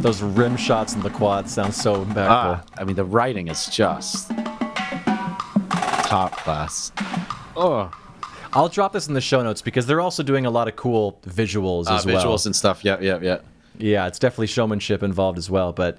Those 0.00 0.22
rim 0.22 0.56
shots 0.56 0.94
in 0.94 1.02
the 1.02 1.10
quad 1.10 1.50
sound 1.50 1.74
so 1.74 2.02
impactful. 2.02 2.16
Ah, 2.30 2.64
I 2.78 2.84
mean, 2.84 2.96
the 2.96 3.04
writing 3.04 3.48
is 3.48 3.66
just 3.66 4.30
top 6.06 6.32
class. 6.38 6.92
Oh, 7.58 7.90
I'll 8.54 8.70
drop 8.70 8.94
this 8.94 9.06
in 9.06 9.12
the 9.12 9.20
show 9.20 9.42
notes 9.42 9.60
because 9.60 9.84
they're 9.84 10.00
also 10.00 10.22
doing 10.22 10.46
a 10.46 10.50
lot 10.50 10.66
of 10.66 10.76
cool 10.76 11.20
visuals 11.26 11.88
uh, 11.88 11.96
as 11.96 12.06
well. 12.06 12.24
visuals 12.24 12.46
and 12.46 12.56
stuff. 12.56 12.86
Yeah, 12.86 12.96
yeah, 13.02 13.18
yeah. 13.20 13.40
Yeah, 13.76 14.06
it's 14.06 14.18
definitely 14.18 14.46
showmanship 14.46 15.02
involved 15.02 15.36
as 15.36 15.50
well. 15.50 15.74
But 15.74 15.98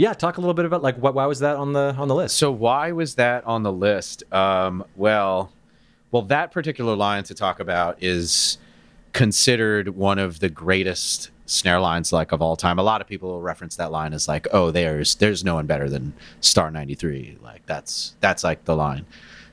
yeah, 0.00 0.14
talk 0.14 0.38
a 0.38 0.40
little 0.40 0.54
bit 0.54 0.64
about 0.64 0.82
like 0.82 0.96
wh- 0.96 1.14
why 1.14 1.26
was 1.26 1.40
that 1.40 1.56
on 1.56 1.74
the 1.74 1.94
on 1.98 2.08
the 2.08 2.14
list? 2.14 2.38
So 2.38 2.50
why 2.50 2.90
was 2.92 3.16
that 3.16 3.44
on 3.44 3.64
the 3.64 3.72
list? 3.72 4.22
Um, 4.32 4.82
well, 4.96 5.52
well, 6.10 6.22
that 6.22 6.52
particular 6.52 6.96
line 6.96 7.22
to 7.24 7.34
talk 7.34 7.60
about 7.60 8.02
is 8.02 8.56
considered 9.12 9.90
one 9.90 10.18
of 10.18 10.40
the 10.40 10.48
greatest 10.48 11.30
snare 11.44 11.80
lines 11.80 12.14
like 12.14 12.32
of 12.32 12.40
all 12.40 12.56
time. 12.56 12.78
A 12.78 12.82
lot 12.82 13.02
of 13.02 13.08
people 13.08 13.28
will 13.28 13.42
reference 13.42 13.76
that 13.76 13.92
line 13.92 14.14
as 14.14 14.26
like, 14.26 14.48
oh, 14.52 14.70
there's 14.70 15.16
there's 15.16 15.44
no 15.44 15.56
one 15.56 15.66
better 15.66 15.90
than 15.90 16.14
Star 16.40 16.70
ninety 16.70 16.94
three. 16.94 17.36
Like 17.42 17.66
that's 17.66 18.16
that's 18.20 18.42
like 18.42 18.64
the 18.64 18.74
line. 18.74 19.04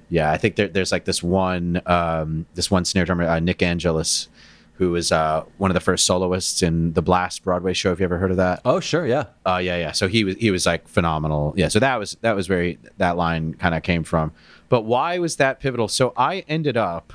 Yeah, 0.09 0.31
I 0.31 0.37
think 0.37 0.55
there, 0.55 0.69
there's 0.69 0.93
like 0.93 1.03
this 1.03 1.21
one 1.21 1.81
um, 1.85 2.45
this 2.55 2.71
one 2.71 2.85
snare 2.85 3.03
drummer, 3.03 3.25
uh, 3.25 3.41
Nick 3.41 3.61
Angelis, 3.61 4.29
who 4.77 4.91
was 4.91 5.11
uh, 5.11 5.43
one 5.57 5.71
of 5.71 5.73
the 5.73 5.81
first 5.81 6.05
soloists 6.05 6.61
in 6.61 6.93
the 6.93 7.01
Blast 7.01 7.43
Broadway 7.43 7.73
show. 7.73 7.89
Have 7.89 7.99
you 7.99 8.05
ever 8.05 8.17
heard 8.17 8.31
of 8.31 8.37
that? 8.37 8.61
oh, 8.63 8.79
sure, 8.79 9.05
yeah. 9.07 9.25
Uh, 9.45 9.57
yeah, 9.57 9.77
yeah. 9.77 9.91
So 9.91 10.07
he 10.07 10.23
was 10.23 10.35
he 10.35 10.51
was 10.51 10.65
like 10.65 10.87
phenomenal. 10.87 11.53
Yeah. 11.57 11.67
So 11.69 11.79
that 11.79 11.97
was 11.97 12.15
that 12.21 12.35
was 12.35 12.47
very 12.47 12.77
that 12.97 13.17
line 13.17 13.55
kind 13.55 13.73
of 13.73 13.83
came 13.83 14.03
from. 14.03 14.31
But 14.69 14.81
why 14.83 15.17
was 15.19 15.37
that 15.37 15.59
pivotal? 15.59 15.87
So 15.87 16.13
I 16.15 16.43
ended 16.47 16.77
up 16.77 17.13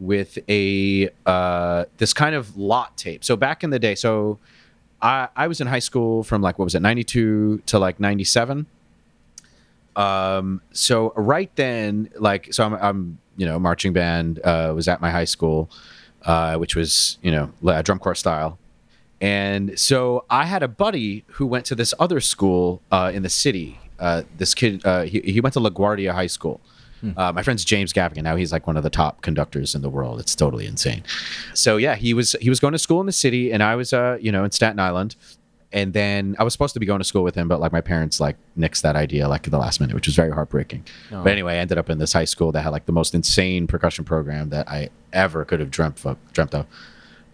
with 0.00 0.38
a 0.48 1.10
uh, 1.26 1.84
this 1.98 2.12
kind 2.14 2.34
of 2.34 2.56
lot 2.56 2.96
tape. 2.96 3.24
So 3.24 3.36
back 3.36 3.64
in 3.64 3.70
the 3.70 3.78
day, 3.78 3.94
so 3.94 4.38
I 5.02 5.28
I 5.36 5.46
was 5.48 5.60
in 5.60 5.66
high 5.66 5.80
school 5.80 6.22
from 6.22 6.40
like 6.40 6.58
what 6.58 6.64
was 6.64 6.74
it 6.74 6.80
ninety 6.82 7.04
two 7.04 7.58
to 7.66 7.78
like 7.78 8.00
ninety 8.00 8.24
seven. 8.24 8.66
um, 9.96 10.62
so 10.72 11.12
right 11.16 11.50
then, 11.56 12.08
like, 12.18 12.54
so 12.54 12.64
I'm, 12.64 12.74
I'm 12.74 13.18
you 13.36 13.46
know, 13.46 13.58
marching 13.58 13.92
band 13.92 14.40
uh, 14.44 14.72
was 14.74 14.86
at 14.86 15.00
my 15.00 15.10
high 15.10 15.24
school, 15.24 15.68
uh, 16.24 16.56
which 16.56 16.76
was 16.76 17.18
you 17.22 17.30
know 17.30 17.50
drum 17.82 17.98
corps 17.98 18.14
style, 18.14 18.58
and 19.20 19.78
so 19.78 20.24
I 20.30 20.44
had 20.44 20.62
a 20.62 20.68
buddy 20.68 21.24
who 21.32 21.46
went 21.46 21.64
to 21.66 21.74
this 21.74 21.94
other 21.98 22.20
school 22.20 22.82
uh, 22.90 23.10
in 23.14 23.22
the 23.22 23.28
city. 23.28 23.80
Uh, 23.98 24.22
this 24.36 24.54
kid, 24.54 24.80
uh, 24.84 25.02
he, 25.02 25.20
he 25.20 25.40
went 25.40 25.54
to 25.54 25.60
LaGuardia 25.60 26.12
High 26.12 26.28
School. 26.28 26.60
Uh, 27.16 27.32
my 27.32 27.42
friend's 27.44 27.64
James 27.64 27.92
Gaffigan. 27.92 28.24
Now 28.24 28.34
he's 28.34 28.50
like 28.50 28.66
one 28.66 28.76
of 28.76 28.82
the 28.82 28.90
top 28.90 29.22
conductors 29.22 29.76
in 29.76 29.82
the 29.82 29.88
world. 29.88 30.18
It's 30.18 30.34
totally 30.34 30.66
insane. 30.66 31.04
So 31.54 31.76
yeah, 31.76 31.94
he 31.94 32.12
was 32.12 32.34
he 32.40 32.48
was 32.48 32.58
going 32.58 32.72
to 32.72 32.78
school 32.78 32.98
in 32.98 33.06
the 33.06 33.12
city, 33.12 33.52
and 33.52 33.62
I 33.62 33.76
was 33.76 33.92
uh 33.92 34.18
you 34.20 34.32
know 34.32 34.42
in 34.42 34.50
Staten 34.50 34.80
Island, 34.80 35.14
and 35.72 35.92
then 35.92 36.36
I 36.38 36.44
was 36.44 36.52
supposed 36.52 36.74
to 36.74 36.80
be 36.80 36.86
going 36.86 37.00
to 37.00 37.04
school 37.04 37.22
with 37.22 37.34
him, 37.34 37.48
but 37.48 37.60
like 37.60 37.72
my 37.72 37.80
parents 37.80 38.20
like 38.20 38.36
nixed 38.56 38.82
that 38.82 38.96
idea 38.96 39.28
like 39.28 39.46
at 39.46 39.50
the 39.50 39.58
last 39.58 39.80
minute, 39.80 39.94
which 39.94 40.06
was 40.06 40.16
very 40.16 40.30
heartbreaking. 40.30 40.84
Oh. 41.12 41.22
But 41.22 41.32
anyway, 41.32 41.54
I 41.54 41.58
ended 41.58 41.78
up 41.78 41.90
in 41.90 41.98
this 41.98 42.12
high 42.12 42.24
school 42.24 42.52
that 42.52 42.62
had 42.62 42.70
like 42.70 42.86
the 42.86 42.92
most 42.92 43.14
insane 43.14 43.66
percussion 43.66 44.04
program 44.04 44.48
that 44.50 44.68
I 44.68 44.90
ever 45.12 45.44
could 45.44 45.60
have 45.60 45.70
dreamt 45.70 46.04
of. 46.04 46.16
Dreamt 46.32 46.54
of. 46.54 46.66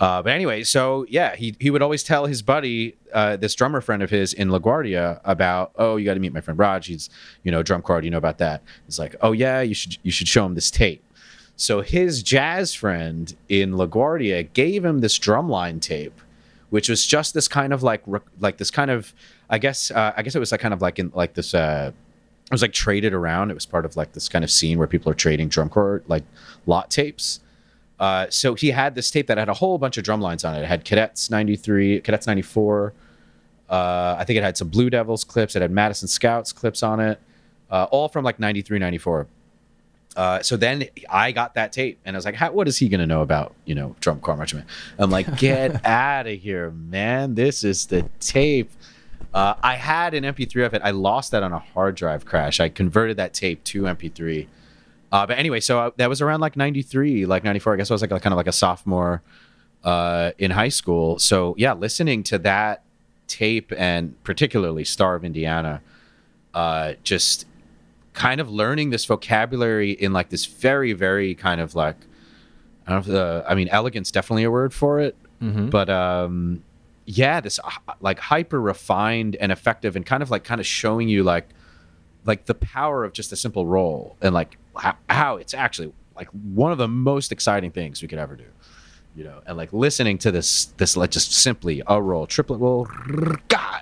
Uh, 0.01 0.21
but 0.21 0.33
anyway, 0.33 0.65
so 0.65 1.07
yeah, 1.09 1.37
he 1.37 1.55
he 1.61 1.71
would 1.71 1.81
always 1.81 2.03
tell 2.03 2.27
his 2.27 2.43
buddy, 2.43 2.97
uh, 3.13 3.37
this 3.37 3.55
drummer 3.55 3.81
friend 3.81 4.03
of 4.03 4.11
his 4.11 4.33
in 4.33 4.49
LaGuardia, 4.49 5.21
about, 5.25 5.71
oh, 5.77 5.97
you 5.97 6.05
got 6.05 6.15
to 6.15 6.21
meet 6.21 6.33
my 6.33 6.41
friend 6.41 6.59
Raj. 6.59 6.89
He's, 6.89 7.11
you 7.45 7.53
know, 7.53 7.63
drum. 7.63 7.83
Do 7.87 8.01
you 8.03 8.11
know 8.11 8.19
about 8.19 8.39
that? 8.39 8.63
He's 8.87 8.99
like, 8.99 9.15
oh 9.21 9.31
yeah, 9.31 9.61
you 9.61 9.75
should 9.75 9.97
you 10.03 10.11
should 10.11 10.27
show 10.27 10.45
him 10.45 10.55
this 10.55 10.71
tape. 10.71 11.05
So 11.57 11.81
his 11.81 12.25
jazz 12.25 12.75
friend 12.75 13.33
in 13.49 13.75
LaGuardia 13.75 14.53
gave 14.53 14.85
him 14.85 15.01
this 15.01 15.17
drumline 15.17 15.81
tape, 15.81 16.21
which 16.75 16.89
was 16.89 17.07
just 17.07 17.35
this 17.35 17.47
kind 17.47 17.73
of 17.73 17.85
like 17.85 18.03
like 18.41 18.57
this 18.57 18.69
kind 18.69 18.91
of 18.91 19.15
I 19.49 19.59
guess 19.59 19.93
uh, 19.93 20.13
I 20.17 20.23
guess 20.25 20.35
it 20.35 20.41
was 20.41 20.51
like 20.51 20.61
kind 20.61 20.75
of 20.75 20.83
like 20.83 20.99
in 20.99 21.13
like 21.15 21.35
this 21.35 21.55
uh, 21.55 21.93
it 22.47 22.51
was 22.51 22.63
like 22.63 22.73
traded 22.73 23.15
around. 23.15 23.53
It 23.53 23.55
was 23.55 23.65
part 23.65 23.85
of 23.85 23.97
like 23.97 24.11
this 24.11 24.29
kind 24.29 24.45
of 24.45 24.51
scene 24.51 24.77
where 24.77 24.89
people 24.89 25.09
are 25.13 25.15
trading 25.15 25.47
drum 25.47 25.69
corps 25.69 26.03
like 26.09 26.25
lot 26.67 26.91
tapes. 26.91 27.39
Uh, 28.01 28.27
so 28.29 28.55
he 28.57 28.73
had 28.73 28.97
this 28.97 29.09
tape 29.09 29.29
that 29.29 29.39
had 29.39 29.49
a 29.49 29.55
whole 29.55 29.79
bunch 29.79 29.99
of 29.99 30.03
drum 30.03 30.21
lines 30.21 30.45
on 30.45 30.57
it. 30.57 30.63
It 30.63 30.67
had 30.67 30.85
Cadets 30.85 31.31
93, 31.31 32.01
Cadets 32.01 32.27
94. 32.27 32.93
Uh, 33.71 34.17
I 34.19 34.25
think 34.25 34.37
it 34.39 34.43
had 34.43 34.57
some 34.57 34.67
Blue 34.67 34.91
Devils 34.91 35.23
clips. 35.23 35.55
It 35.55 35.63
had 35.63 35.71
Madison 35.71 36.09
Scouts 36.09 36.53
clips 36.53 36.83
on 36.83 36.99
it, 36.99 37.21
uh, 37.71 37.87
all 37.93 38.09
from 38.09 38.25
like 38.25 38.41
93, 38.41 38.81
94. 38.81 39.29
Uh, 40.17 40.43
so 40.43 40.57
then 40.57 40.87
I 41.11 41.33
got 41.33 41.55
that 41.55 41.73
tape 41.73 41.99
and 42.05 42.15
I 42.15 42.19
was 42.19 42.25
like, 42.25 42.35
How, 42.37 42.53
what 42.53 42.69
is 42.69 42.79
he 42.79 42.89
going 42.89 43.01
to 43.01 43.07
know 43.07 43.23
about, 43.23 43.55
you 43.65 43.75
know, 43.75 43.97
corps 44.01 44.37
marching 44.37 44.61
band? 44.61 44.71
I'm 44.99 45.11
like, 45.11 45.37
get 45.37 45.85
out 45.87 46.27
of 46.27 46.39
here, 46.39 46.71
man. 46.71 47.35
This 47.35 47.65
is 47.65 47.87
the 47.87 48.09
tape. 48.21 48.71
Uh, 49.33 49.55
I 49.63 49.75
had 49.75 50.15
an 50.15 50.23
MP3 50.23 50.67
of 50.67 50.75
it. 50.75 50.83
I 50.85 50.93
lost 50.93 51.33
that 51.33 51.43
on 51.43 51.53
a 51.53 51.59
hard 51.59 51.97
drive 51.97 52.25
crash. 52.25 52.61
I 52.61 52.69
converted 52.69 53.17
that 53.17 53.35
tape 53.35 53.65
to 53.65 53.83
MP3. 53.83 54.47
Uh, 55.11 55.27
but 55.27 55.39
anyway, 55.39 55.61
so 55.61 55.79
I, 55.79 55.91
that 55.97 56.09
was 56.09 56.23
around 56.23 56.41
like 56.41 56.57
93, 56.57 57.27
like 57.27 57.43
94. 57.43 57.75
I 57.75 57.77
guess 57.77 57.91
I 57.91 57.95
was 57.95 58.03
like, 58.03 58.11
kind 58.11 58.27
of 58.27 58.37
like 58.37 58.47
a 58.47 58.53
sophomore 58.53 59.23
uh, 59.83 60.31
in 60.39 60.53
high 60.53 60.69
school. 60.69 61.19
So 61.19 61.55
yeah, 61.59 61.73
listening 61.73 62.23
to 62.25 62.39
that 62.39 62.83
tape 63.27 63.73
and 63.77 64.23
particularly 64.25 64.85
Star 64.85 65.15
of 65.17 65.25
Indiana, 65.25 65.83
uh, 66.53 66.95
just 67.03 67.47
kind 68.15 68.41
of 68.41 68.51
learning 68.51 68.91
this 68.91 69.05
vocabulary 69.05 69.91
in 69.91 70.13
like 70.13 70.31
this 70.31 70.47
very, 70.47 70.93
very 70.95 71.35
kind 71.35 71.61
of 71.61 71.75
like, 71.75 71.97
I 72.87 72.93
don't 72.93 73.07
know 73.07 73.13
if 73.13 73.19
the, 73.19 73.45
I 73.47 73.55
mean, 73.55 73.69
elegance 73.69 74.11
definitely 74.11 74.45
a 74.45 74.51
word 74.51 74.73
for 74.73 75.01
it, 75.01 75.17
Mhm. 75.43 75.69
but 75.71 75.91
um, 75.91 76.63
yeah, 77.07 77.41
this 77.41 77.59
uh, 77.63 77.93
like 78.01 78.19
hyper 78.19 78.61
refined 78.61 79.37
and 79.37 79.53
effective 79.53 79.95
and 79.97 80.07
kind 80.07 80.23
of 80.23 80.31
like 80.31 80.45
kind 80.45 80.61
of 80.61 80.67
showing 80.67 81.09
you 81.09 81.23
like, 81.23 81.49
like 82.25 82.47
the 82.47 82.55
power 82.55 83.05
of 83.05 83.13
just 83.13 83.33
a 83.33 83.37
simple 83.37 83.67
roll 83.67 84.17
and 84.23 84.33
like 84.35 84.57
how, 84.77 84.97
how 85.11 85.37
it's 85.37 85.53
actually 85.53 85.93
like 86.17 86.29
one 86.29 86.73
of 86.73 86.79
the 86.79 86.89
most 86.89 87.31
exciting 87.33 87.71
things 87.71 88.01
we 88.01 88.09
could 88.09 88.19
ever 88.19 88.35
do 88.37 88.45
you 89.17 89.23
know 89.25 89.41
and 89.47 89.57
like 89.59 89.73
listening 89.73 90.17
to 90.17 90.31
this 90.33 90.65
this 90.79 90.97
like 90.97 91.11
just 91.11 91.33
simply 91.33 91.83
a 91.87 92.01
roll 92.01 92.27
triplet 92.27 92.59
roll 92.59 92.89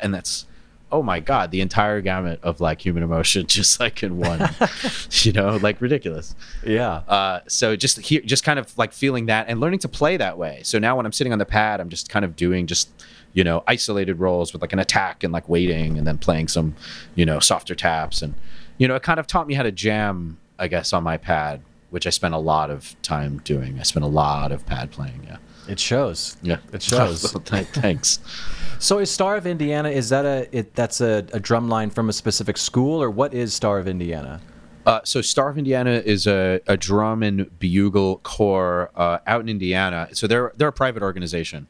and 0.02 0.12
that's 0.12 0.46
oh 0.92 1.02
my 1.02 1.18
god 1.18 1.50
the 1.50 1.60
entire 1.60 2.00
gamut 2.00 2.38
of 2.42 2.60
like 2.60 2.84
human 2.84 3.02
emotion 3.02 3.46
just 3.58 3.80
like 3.80 4.02
in 4.02 4.18
one 4.18 4.48
you 5.22 5.32
know 5.32 5.56
like 5.56 5.80
ridiculous 5.80 6.34
Yeah. 6.64 6.96
uh, 7.08 7.40
so 7.48 7.74
just 7.76 7.98
here, 8.00 8.20
just 8.20 8.44
kind 8.44 8.58
of 8.58 8.76
like 8.78 8.92
feeling 8.92 9.26
that 9.26 9.46
and 9.48 9.58
learning 9.60 9.80
to 9.80 9.88
play 9.88 10.16
that 10.18 10.38
way. 10.38 10.60
So 10.64 10.78
now 10.78 10.96
when 10.96 11.06
I'm 11.06 11.12
sitting 11.12 11.32
on 11.32 11.38
the 11.38 11.46
pad, 11.46 11.80
I'm 11.80 11.88
just 11.88 12.08
kind 12.08 12.24
of 12.24 12.36
doing 12.36 12.66
just 12.66 12.90
you 13.32 13.42
know 13.42 13.64
isolated 13.66 14.20
rolls 14.20 14.52
with 14.52 14.60
like 14.62 14.72
an 14.74 14.78
attack 14.78 15.24
and 15.24 15.32
like 15.32 15.48
waiting 15.48 15.96
and 15.98 16.06
then 16.06 16.18
playing 16.18 16.48
some 16.48 16.74
you 17.14 17.24
know 17.24 17.40
softer 17.40 17.74
taps 17.74 18.20
and 18.22 18.34
you 18.78 18.86
know 18.86 18.94
it 18.94 19.02
kind 19.02 19.18
of 19.18 19.26
taught 19.26 19.46
me 19.46 19.54
how 19.54 19.62
to 19.62 19.72
jam, 19.72 20.38
I 20.58 20.68
guess, 20.68 20.92
on 20.92 21.02
my 21.02 21.16
pad, 21.16 21.62
which 21.90 22.06
I 22.06 22.10
spent 22.10 22.34
a 22.34 22.38
lot 22.38 22.70
of 22.70 22.94
time 23.02 23.40
doing. 23.44 23.78
I 23.80 23.82
spent 23.84 24.04
a 24.04 24.08
lot 24.08 24.52
of 24.52 24.66
pad 24.66 24.90
playing. 24.90 25.22
Yeah, 25.26 25.38
It 25.68 25.80
shows. 25.80 26.36
yeah, 26.42 26.58
It 26.72 26.82
shows. 26.82 27.32
Thanks. 27.72 28.18
So 28.82 28.98
is 28.98 29.12
Star 29.12 29.36
of 29.36 29.46
Indiana 29.46 29.90
is 29.90 30.08
that 30.08 30.24
a 30.24 30.48
it, 30.50 30.74
that's 30.74 31.00
a, 31.00 31.24
a 31.32 31.38
drum 31.38 31.68
line 31.68 31.88
from 31.88 32.08
a 32.08 32.12
specific 32.12 32.56
school 32.56 33.00
or 33.00 33.10
what 33.10 33.32
is 33.32 33.54
Star 33.54 33.78
of 33.78 33.86
Indiana? 33.86 34.40
Uh, 34.84 34.98
so 35.04 35.22
Star 35.22 35.50
of 35.50 35.56
Indiana 35.56 36.02
is 36.04 36.26
a, 36.26 36.60
a 36.66 36.76
drum 36.76 37.22
and 37.22 37.48
bugle 37.60 38.16
corps 38.24 38.90
uh, 38.96 39.18
out 39.28 39.40
in 39.40 39.48
Indiana. 39.48 40.08
So 40.14 40.26
they're 40.26 40.50
they're 40.56 40.66
a 40.66 40.72
private 40.72 41.04
organization. 41.04 41.68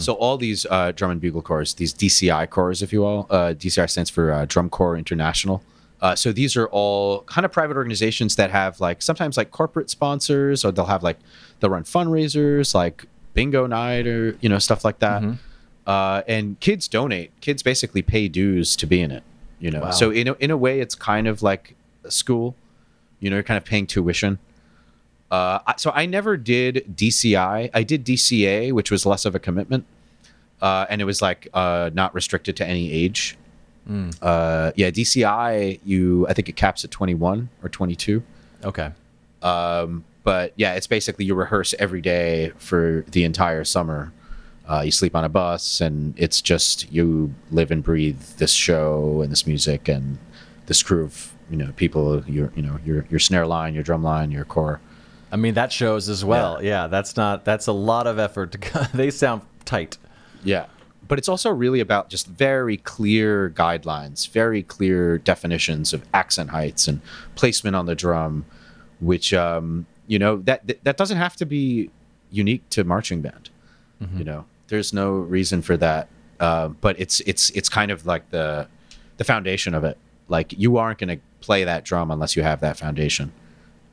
So 0.00 0.14
all 0.14 0.36
these 0.36 0.66
uh, 0.68 0.92
drum 0.92 1.12
and 1.12 1.20
bugle 1.20 1.40
corps, 1.40 1.64
these 1.74 1.94
DCI 1.94 2.50
corps, 2.50 2.82
if 2.82 2.92
you 2.92 3.00
will, 3.00 3.26
uh, 3.30 3.54
DCI 3.56 3.88
stands 3.88 4.10
for 4.10 4.30
uh, 4.32 4.44
Drum 4.44 4.68
Corps 4.68 4.96
International. 4.96 5.62
Uh, 6.02 6.14
so 6.14 6.32
these 6.32 6.56
are 6.56 6.66
all 6.66 7.22
kind 7.22 7.44
of 7.46 7.52
private 7.52 7.76
organizations 7.76 8.36
that 8.36 8.50
have 8.50 8.80
like 8.80 9.00
sometimes 9.00 9.38
like 9.38 9.50
corporate 9.52 9.88
sponsors, 9.88 10.64
or 10.64 10.72
they'll 10.72 10.84
have 10.86 11.02
like 11.02 11.18
they'll 11.60 11.70
run 11.70 11.84
fundraisers 11.84 12.74
like 12.74 13.06
bingo 13.32 13.66
night 13.66 14.06
or 14.06 14.36
you 14.42 14.48
know 14.50 14.58
stuff 14.58 14.84
like 14.84 14.98
that. 14.98 15.22
Uh, 15.90 16.22
and 16.28 16.60
kids 16.60 16.86
donate. 16.88 17.30
Kids 17.40 17.62
basically 17.62 18.02
pay 18.02 18.28
dues 18.28 18.76
to 18.76 18.86
be 18.86 19.00
in 19.00 19.10
it. 19.10 19.24
You 19.58 19.70
know, 19.72 19.80
Wow. 19.82 19.90
so 19.90 20.10
in 20.10 20.28
a, 20.28 20.34
in 20.34 20.50
a 20.50 20.56
way, 20.56 20.80
it's 20.80 20.94
kind 20.94 21.26
of 21.26 21.42
like 21.42 21.74
a 22.04 22.10
school. 22.10 22.54
You 23.20 23.28
know, 23.28 23.36
you're 23.36 23.42
kind 23.42 23.58
of 23.58 23.64
paying 23.64 23.86
tuition. 23.86 24.38
Uh, 25.30 25.58
so 25.76 25.90
I 25.94 26.06
never 26.06 26.36
did 26.36 26.84
DCI. 26.96 27.70
I 27.74 27.82
did 27.82 28.04
DCA, 28.04 28.72
which 28.72 28.90
was 28.90 29.04
less 29.04 29.24
of 29.24 29.34
a 29.34 29.38
commitment, 29.38 29.84
uh, 30.62 30.86
and 30.90 31.00
it 31.00 31.04
was 31.04 31.20
like 31.22 31.48
uh, 31.54 31.90
not 31.92 32.14
restricted 32.14 32.56
to 32.56 32.64
any 32.66 32.92
age. 32.92 33.36
Uh, 34.22 34.70
yeah, 34.76 34.90
DCI, 34.90 35.80
you 35.84 36.24
I 36.28 36.32
think 36.34 36.48
it 36.48 36.54
caps 36.54 36.84
at 36.84 36.90
21 36.92 37.48
or 37.62 37.68
22. 37.68 38.22
Okay. 38.64 38.90
Um, 39.42 40.04
but 40.22 40.52
yeah, 40.54 40.74
it's 40.74 40.86
basically 40.86 41.24
you 41.24 41.34
rehearse 41.34 41.74
every 41.80 42.00
day 42.00 42.52
for 42.58 43.04
the 43.10 43.24
entire 43.24 43.64
summer. 43.64 44.12
Uh, 44.70 44.82
you 44.82 44.90
sleep 44.92 45.16
on 45.16 45.24
a 45.24 45.28
bus, 45.28 45.80
and 45.80 46.14
it's 46.16 46.40
just 46.40 46.90
you 46.92 47.34
live 47.50 47.70
and 47.72 47.82
breathe 47.82 48.20
this 48.38 48.52
show 48.52 49.20
and 49.22 49.32
this 49.32 49.44
music 49.46 49.88
and 49.88 50.18
this 50.66 50.80
crew 50.82 51.02
of 51.04 51.32
you 51.50 51.56
know 51.56 51.72
people. 51.76 52.22
Your 52.26 52.52
you 52.54 52.62
know 52.62 52.78
your 52.84 53.04
your 53.10 53.18
snare 53.18 53.46
line, 53.46 53.74
your 53.74 53.82
drum 53.82 54.02
line, 54.04 54.30
your 54.30 54.44
core. 54.44 54.80
I 55.32 55.36
mean 55.36 55.54
that 55.54 55.72
shows 55.72 56.08
as 56.08 56.24
well. 56.24 56.62
Yeah, 56.62 56.86
that's 56.86 57.16
not 57.16 57.44
that's 57.44 57.66
a 57.66 57.72
lot 57.72 58.06
of 58.06 58.18
effort 58.18 58.52
to 58.52 58.88
they 58.94 59.10
sound 59.10 59.42
tight. 59.64 59.98
Yeah. 60.44 60.66
But 61.08 61.18
it's 61.18 61.28
also 61.28 61.50
really 61.50 61.80
about 61.80 62.08
just 62.08 62.28
very 62.28 62.76
clear 62.76 63.50
guidelines, 63.50 64.28
very 64.28 64.62
clear 64.62 65.18
definitions 65.18 65.92
of 65.92 66.04
accent 66.14 66.50
heights 66.50 66.86
and 66.86 67.00
placement 67.34 67.74
on 67.74 67.86
the 67.86 67.96
drum, 67.96 68.44
which 69.00 69.34
um, 69.34 69.86
you 70.06 70.20
know 70.20 70.36
that 70.42 70.64
that- 70.68 70.84
that 70.84 70.96
doesn't 70.96 71.16
have 71.18 71.34
to 71.36 71.46
be 71.46 71.90
unique 72.30 72.68
to 72.70 72.84
marching 72.84 73.20
band. 73.22 73.50
You 74.16 74.24
know, 74.24 74.46
there's 74.70 74.92
no 74.94 75.10
reason 75.12 75.60
for 75.62 75.76
that. 75.76 76.08
Uh, 76.40 76.68
but 76.68 76.98
it's 76.98 77.20
it's 77.20 77.50
it's 77.50 77.68
kind 77.68 77.90
of 77.90 78.06
like 78.06 78.30
the 78.30 78.66
the 79.18 79.24
foundation 79.24 79.74
of 79.74 79.84
it. 79.84 79.98
Like 80.28 80.54
you 80.58 80.78
aren't 80.78 80.98
going 81.00 81.18
to 81.18 81.20
play 81.40 81.64
that 81.64 81.84
drum 81.84 82.10
unless 82.10 82.34
you 82.36 82.42
have 82.42 82.60
that 82.60 82.78
foundation. 82.78 83.32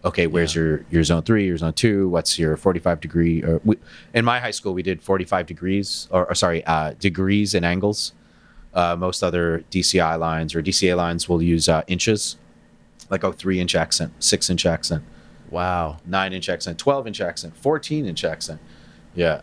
Okay, 0.06 0.28
where's 0.28 0.56
your 0.56 0.86
your 0.90 1.04
zone 1.04 1.24
three, 1.24 1.46
your 1.48 1.58
zone 1.58 1.74
two? 1.74 2.08
What's 2.08 2.40
your 2.40 2.56
forty 2.56 2.80
five 2.80 3.02
degree? 3.02 3.44
Or 3.44 3.60
we, 3.66 3.76
in 4.14 4.24
my 4.24 4.40
high 4.40 4.52
school, 4.52 4.74
we 4.74 4.84
did 4.84 5.02
forty 5.02 5.26
five 5.26 5.46
degrees, 5.48 6.08
or, 6.12 6.26
or 6.30 6.36
sorry, 6.36 6.64
uh, 6.66 6.94
degrees 7.00 7.54
and 7.54 7.66
angles. 7.66 8.14
Uh, 8.74 8.96
most 8.96 9.24
other 9.24 9.66
DCI 9.72 10.18
lines 10.20 10.54
or 10.56 10.62
DCA 10.62 10.96
lines 10.96 11.28
will 11.28 11.42
use 11.42 11.68
uh, 11.68 11.82
inches, 11.88 12.38
like 13.10 13.24
a 13.24 13.34
three 13.34 13.60
inch 13.60 13.76
accent, 13.76 14.14
six 14.24 14.50
inch 14.50 14.66
accent, 14.66 15.04
Wow. 15.50 15.98
nine 16.06 16.32
inch 16.32 16.48
accent, 16.48 16.78
twelve 16.78 17.08
inch 17.08 17.20
accent, 17.20 17.58
fourteen 17.58 18.06
inch 18.06 18.24
accent. 18.24 18.62
Yeah, 19.16 19.42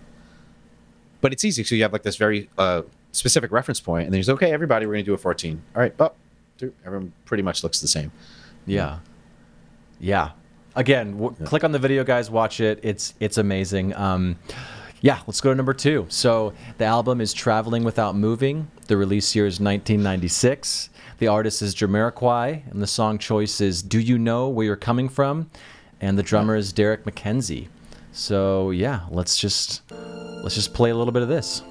but 1.25 1.33
it's 1.33 1.43
easy. 1.43 1.65
So 1.65 1.75
you 1.75 1.83
have 1.85 1.93
like 1.95 2.03
this 2.03 2.17
very 2.17 2.51
uh, 2.59 2.83
specific 3.13 3.51
reference 3.51 3.81
point, 3.81 4.05
and 4.05 4.13
then 4.13 4.19
you 4.19 4.23
say, 4.25 4.33
okay, 4.33 4.53
everybody, 4.53 4.85
we're 4.85 4.93
gonna 4.93 5.05
do 5.05 5.15
a 5.15 5.19
fourteen. 5.19 5.63
All 5.75 5.81
right, 5.81 5.97
but 5.97 6.15
everyone 6.85 7.15
pretty 7.25 7.43
much 7.43 7.63
looks 7.65 7.81
the 7.81 7.89
same. 7.89 8.13
Yeah. 8.67 8.99
Yeah. 9.99 10.33
Again, 10.77 11.13
w- 11.19 11.35
click 11.47 11.65
on 11.65 11.73
the 11.73 11.79
video, 11.79 12.05
guys. 12.05 12.31
Watch 12.31 12.61
it. 12.61 12.79
It's 12.83 13.15
it's 13.21 13.39
amazing. 13.39 13.95
Um, 13.95 14.37
Yeah, 15.01 15.21
let's 15.27 15.41
go 15.41 15.49
to 15.51 15.55
number 15.55 15.73
two. 15.75 16.05
So 16.11 16.53
the 16.79 16.85
album 16.85 17.21
is 17.23 17.33
Traveling 17.33 17.85
Without 17.85 18.15
Moving. 18.17 18.69
The 18.87 18.97
release 18.99 19.35
year 19.35 19.47
is 19.47 19.61
1996. 19.61 20.91
The 21.19 21.27
artist 21.29 21.63
is 21.63 21.75
Jamiroquai, 21.75 22.71
and 22.71 22.83
the 22.83 22.87
song 22.87 23.19
choice 23.19 23.61
is 23.61 23.83
Do 23.83 23.99
You 23.99 24.19
Know 24.19 24.49
Where 24.49 24.67
You're 24.67 24.77
Coming 24.77 25.09
From? 25.09 25.51
And 26.01 26.19
the 26.19 26.23
drummer 26.23 26.55
is 26.57 26.73
Derrick 26.73 27.05
McKenzie. 27.05 27.69
So 28.13 28.71
yeah, 28.71 29.01
let's 29.11 29.37
just 29.39 29.83
let's 30.45 30.55
just 30.55 30.75
play 30.75 30.91
a 30.91 30.95
little 30.95 31.13
bit 31.13 31.23
of 31.23 31.29
this. 31.29 31.63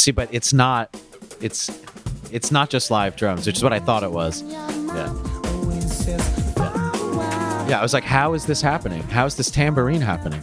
See, 0.00 0.12
but 0.12 0.32
it's 0.32 0.54
not. 0.54 0.96
It's 1.42 1.70
it's 2.32 2.50
not 2.50 2.70
just 2.70 2.90
live 2.90 3.16
drums, 3.16 3.46
which 3.46 3.56
is 3.56 3.62
what 3.62 3.74
I 3.74 3.80
thought 3.80 4.02
it 4.02 4.10
was. 4.10 4.42
Yeah. 4.42 5.12
Yeah, 7.68 7.78
I 7.78 7.82
was 7.82 7.92
like, 7.92 8.04
how 8.04 8.32
is 8.32 8.46
this 8.46 8.62
happening? 8.62 9.02
How 9.02 9.26
is 9.26 9.36
this 9.36 9.50
tambourine 9.50 10.00
happening? 10.00 10.42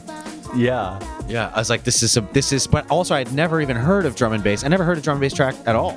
Yeah. 0.56 1.00
Yeah, 1.28 1.52
I 1.54 1.60
was 1.60 1.70
like, 1.70 1.84
this 1.84 2.04
is 2.04 2.16
a, 2.16 2.22
this 2.22 2.54
is, 2.54 2.68
but 2.68 2.90
also 2.90 3.16
I 3.16 3.18
had 3.18 3.34
never 3.34 3.60
even 3.60 3.76
heard 3.76 4.06
of 4.06 4.16
drum 4.16 4.32
and 4.32 4.44
bass. 4.44 4.64
I 4.64 4.70
never 4.70 4.86
heard 4.86 4.98
a 4.98 5.02
drum 5.02 5.16
and 5.16 5.22
bass 5.22 5.34
track 5.34 5.56
at 5.66 5.76
all. 5.76 5.92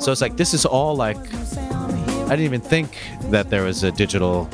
So 0.00 0.12
it's 0.12 0.20
like, 0.20 0.36
this 0.36 0.52
is 0.52 0.66
all 0.66 0.94
like, 0.94 1.16
I 1.16 2.30
didn't 2.30 2.40
even 2.40 2.60
think 2.60 2.98
that 3.30 3.48
there 3.48 3.62
was 3.62 3.82
a 3.82 3.92
digital, 3.92 4.46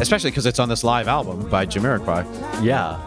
especially 0.00 0.30
because 0.30 0.46
it's 0.46 0.60
on 0.60 0.68
this 0.68 0.84
live 0.84 1.08
album 1.08 1.48
by 1.48 1.66
Jamiroquai. 1.66 2.62
Yeah. 2.62 3.00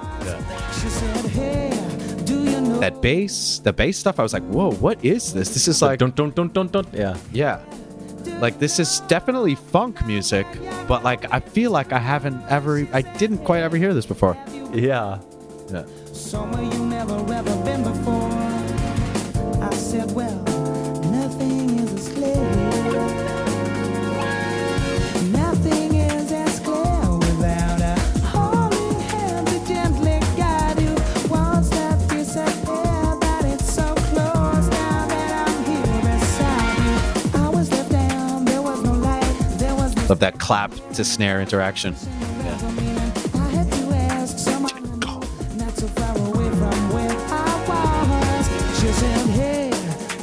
That 2.80 3.02
bass, 3.02 3.60
the 3.60 3.74
bass 3.74 3.98
stuff, 3.98 4.20
I 4.20 4.24
was 4.24 4.34
like, 4.34 4.44
whoa, 4.44 4.72
what 4.72 5.04
is 5.04 5.34
this? 5.34 5.50
This 5.50 5.68
is 5.68 5.82
like, 5.82 6.00
don't 6.00 6.16
don't 6.16 6.36
don't 6.36 6.54
don't 6.54 6.72
don't. 6.72 6.88
Yeah. 6.94 7.18
yeah, 7.32 7.60
like 8.40 8.60
this 8.60 8.80
is 8.80 9.00
definitely 9.08 9.56
funk 9.56 10.06
music, 10.06 10.46
but 10.88 11.04
like 11.04 11.32
I 11.34 11.40
feel 11.40 11.72
like 11.72 11.92
I 11.92 12.00
haven't 12.00 12.42
ever, 12.50 12.88
I 12.94 13.02
didn't 13.02 13.40
quite 13.40 13.62
ever 13.62 13.78
hear 13.78 13.94
this 13.94 14.06
before. 14.06 14.38
Yeah. 14.74 15.20
Yeah. 15.72 15.86
Somewhere 16.13 16.63
you 16.63 16.86
never 16.86 17.18
ever 17.34 17.63
been 17.63 17.84
before. 17.84 18.30
I 19.63 19.74
said, 19.74 20.12
well, 20.12 20.46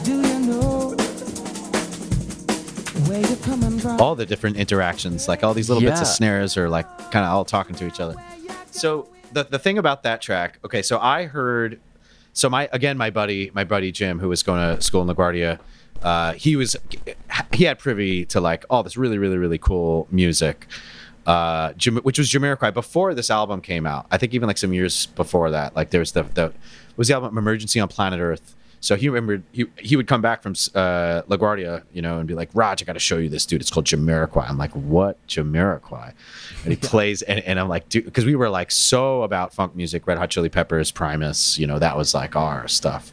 you 0.06 0.46
know 0.46 0.94
where 3.06 3.20
you're 3.20 3.36
coming 3.38 3.78
from? 3.78 4.00
all 4.00 4.14
the 4.14 4.26
different 4.26 4.56
interactions 4.56 5.28
like 5.28 5.42
all 5.44 5.54
these 5.54 5.68
little 5.68 5.82
bits 5.82 6.00
of 6.00 6.06
snares 6.06 6.56
are 6.56 6.68
like 6.68 6.86
kind 7.10 7.24
of 7.24 7.32
all 7.32 7.44
talking 7.44 7.74
to 7.76 7.86
each 7.86 8.00
other 8.00 8.14
so 8.70 9.08
the, 9.32 9.44
the 9.44 9.58
thing 9.58 9.78
about 9.78 10.02
that 10.02 10.20
track 10.20 10.58
okay 10.64 10.82
so 10.82 10.98
i 10.98 11.24
heard 11.24 11.80
so 12.32 12.48
my 12.48 12.68
again 12.72 12.96
my 12.96 13.10
buddy 13.10 13.50
my 13.54 13.64
buddy 13.64 13.92
jim 13.92 14.18
who 14.18 14.28
was 14.28 14.42
going 14.42 14.76
to 14.76 14.82
school 14.82 15.02
in 15.02 15.14
laguardia 15.14 15.58
uh, 16.02 16.32
he 16.34 16.56
was 16.56 16.76
he 17.52 17.64
had 17.64 17.78
privy 17.78 18.24
to 18.26 18.40
like 18.40 18.64
all 18.68 18.82
this 18.82 18.96
really 18.96 19.18
really 19.18 19.38
really 19.38 19.58
cool 19.58 20.06
music 20.10 20.66
uh, 21.26 21.72
which 22.02 22.18
was 22.18 22.30
Jamiroquai 22.30 22.74
before 22.74 23.14
this 23.14 23.30
album 23.30 23.60
came 23.60 23.86
out. 23.86 24.06
I 24.10 24.18
think 24.18 24.34
even 24.34 24.46
like 24.46 24.58
some 24.58 24.72
years 24.72 25.06
before 25.06 25.50
that, 25.50 25.74
like 25.74 25.90
there's 25.90 26.12
the 26.12 26.24
the 26.24 26.52
was 26.96 27.08
the 27.08 27.14
album 27.14 27.38
Emergency 27.38 27.80
on 27.80 27.88
Planet 27.88 28.20
Earth. 28.20 28.54
So 28.84 28.96
he 28.96 29.08
remembered 29.08 29.44
he 29.50 29.64
he 29.78 29.96
would 29.96 30.06
come 30.06 30.20
back 30.20 30.42
from 30.42 30.52
uh, 30.74 31.22
LaGuardia, 31.22 31.84
you 31.94 32.02
know, 32.02 32.18
and 32.18 32.28
be 32.28 32.34
like, 32.34 32.50
Raj, 32.52 32.82
I 32.82 32.84
got 32.84 32.92
to 32.92 32.98
show 32.98 33.16
you 33.16 33.30
this 33.30 33.46
dude. 33.46 33.62
It's 33.62 33.70
called 33.70 33.86
Jamiroquai. 33.86 34.46
I'm 34.46 34.58
like, 34.58 34.72
what 34.72 35.26
Jamiroquai? 35.26 36.12
And 36.64 36.70
he 36.70 36.76
plays, 36.88 37.22
and, 37.22 37.40
and 37.44 37.58
I'm 37.58 37.68
like, 37.68 37.88
dude, 37.88 38.04
because 38.04 38.26
we 38.26 38.34
were 38.34 38.50
like 38.50 38.70
so 38.70 39.22
about 39.22 39.54
funk 39.54 39.74
music, 39.74 40.06
Red 40.06 40.18
Hot 40.18 40.28
Chili 40.28 40.50
Peppers, 40.50 40.90
Primus, 40.90 41.58
you 41.58 41.66
know, 41.66 41.78
that 41.78 41.96
was 41.96 42.12
like 42.12 42.36
our 42.36 42.68
stuff. 42.68 43.10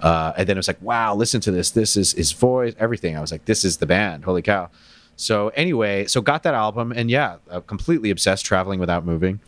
Uh, 0.00 0.34
and 0.36 0.48
then 0.48 0.56
it 0.56 0.60
was 0.60 0.68
like, 0.68 0.80
wow, 0.80 1.16
listen 1.16 1.40
to 1.40 1.50
this. 1.50 1.72
This 1.72 1.96
is 1.96 2.12
his 2.12 2.30
voice, 2.30 2.72
everything. 2.78 3.16
I 3.16 3.20
was 3.20 3.32
like, 3.32 3.44
this 3.44 3.64
is 3.64 3.78
the 3.78 3.86
band. 3.86 4.24
Holy 4.24 4.40
cow. 4.40 4.70
So 5.16 5.48
anyway, 5.48 6.06
so 6.06 6.20
got 6.20 6.44
that 6.44 6.54
album, 6.54 6.92
and 6.94 7.10
yeah, 7.10 7.38
uh, 7.50 7.58
completely 7.58 8.10
obsessed, 8.10 8.44
traveling 8.44 8.78
without 8.78 9.04
moving 9.04 9.40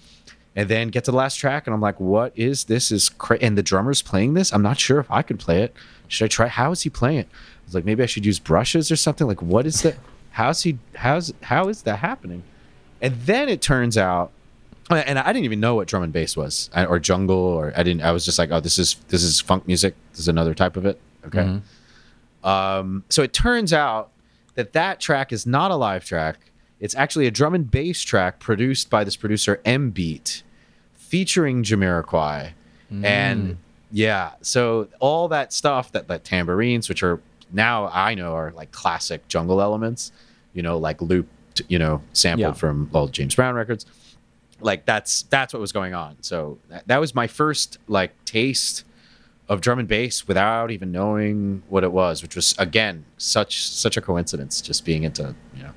and 0.56 0.68
then 0.68 0.88
get 0.88 1.04
to 1.04 1.10
the 1.10 1.16
last 1.16 1.36
track 1.36 1.66
and 1.66 1.74
i'm 1.74 1.80
like 1.80 1.98
what 1.98 2.32
is 2.36 2.64
this? 2.64 2.92
Is 2.92 3.08
cra-? 3.08 3.38
and 3.40 3.58
the 3.58 3.62
drummer's 3.62 4.02
playing 4.02 4.34
this? 4.34 4.52
I'm 4.52 4.62
not 4.62 4.78
sure 4.78 5.00
if 5.00 5.10
i 5.10 5.22
could 5.22 5.38
play 5.38 5.62
it. 5.62 5.74
Should 6.08 6.24
i 6.24 6.28
try? 6.28 6.48
How 6.48 6.72
is 6.72 6.82
he 6.82 6.90
playing? 6.90 7.20
It 7.20 7.28
i 7.32 7.64
was 7.66 7.74
like 7.74 7.84
maybe 7.84 8.02
i 8.02 8.06
should 8.06 8.26
use 8.26 8.38
brushes 8.38 8.90
or 8.90 8.96
something? 8.96 9.26
Like 9.26 9.42
what 9.42 9.66
is 9.66 9.82
that 9.82 9.96
how's 10.32 10.62
he 10.62 10.78
how's 10.96 11.32
how 11.42 11.68
is 11.68 11.82
that 11.82 11.98
happening? 11.98 12.42
And 13.00 13.14
then 13.22 13.48
it 13.48 13.60
turns 13.60 13.98
out 13.98 14.32
and 14.90 15.18
i 15.18 15.32
didn't 15.32 15.46
even 15.46 15.60
know 15.60 15.74
what 15.74 15.88
drum 15.88 16.02
and 16.02 16.12
bass 16.12 16.36
was 16.36 16.68
or 16.76 16.98
jungle 16.98 17.36
or 17.36 17.72
i 17.74 17.82
didn't 17.82 18.02
i 18.02 18.12
was 18.12 18.22
just 18.22 18.38
like 18.38 18.50
oh 18.50 18.60
this 18.60 18.78
is 18.78 18.96
this 19.08 19.22
is 19.22 19.40
funk 19.40 19.66
music. 19.66 19.94
This 20.10 20.20
is 20.20 20.28
another 20.28 20.54
type 20.54 20.76
of 20.76 20.84
it. 20.84 21.00
Okay. 21.26 21.60
Um, 22.44 23.04
so 23.08 23.22
it 23.22 23.32
turns 23.32 23.72
out 23.72 24.10
that 24.54 24.74
that 24.74 25.00
track 25.00 25.32
is 25.32 25.46
not 25.46 25.70
a 25.70 25.76
live 25.76 26.04
track. 26.04 26.38
It's 26.80 26.94
actually 26.94 27.26
a 27.26 27.30
drum 27.30 27.54
and 27.54 27.70
bass 27.70 28.02
track 28.02 28.40
produced 28.40 28.90
by 28.90 29.04
this 29.04 29.16
producer 29.16 29.60
M 29.64 29.90
Beat, 29.90 30.42
featuring 30.94 31.62
Jamiroquai, 31.62 32.52
mm. 32.92 33.04
and 33.04 33.56
yeah, 33.90 34.32
so 34.42 34.88
all 34.98 35.28
that 35.28 35.52
stuff 35.52 35.92
that 35.92 36.08
that 36.08 36.24
tambourines, 36.24 36.88
which 36.88 37.02
are 37.02 37.20
now 37.52 37.88
I 37.92 38.14
know 38.14 38.34
are 38.34 38.50
like 38.52 38.72
classic 38.72 39.28
jungle 39.28 39.60
elements, 39.62 40.10
you 40.52 40.62
know, 40.62 40.76
like 40.78 41.00
looped, 41.00 41.62
you 41.68 41.78
know, 41.78 42.02
sampled 42.12 42.40
Yeah. 42.40 42.52
from 42.52 42.90
old 42.92 43.12
James 43.12 43.34
Brown 43.34 43.54
records. 43.54 43.86
Like 44.60 44.84
that's 44.84 45.22
that's 45.22 45.52
what 45.52 45.60
was 45.60 45.72
going 45.72 45.94
on. 45.94 46.16
So 46.22 46.58
that, 46.70 46.88
that 46.88 46.98
was 46.98 47.14
my 47.14 47.26
first 47.28 47.78
like 47.86 48.12
taste 48.24 48.84
of 49.48 49.60
drum 49.60 49.78
and 49.78 49.86
bass 49.86 50.26
without 50.26 50.70
even 50.70 50.90
knowing 50.90 51.62
what 51.68 51.84
it 51.84 51.92
was, 51.92 52.22
which 52.22 52.34
was 52.34 52.54
again 52.58 53.04
such 53.18 53.68
such 53.68 53.96
a 53.96 54.00
coincidence. 54.00 54.60
Just 54.60 54.84
being 54.84 55.04
into 55.04 55.34
you 55.56 55.62
know, 55.62 55.70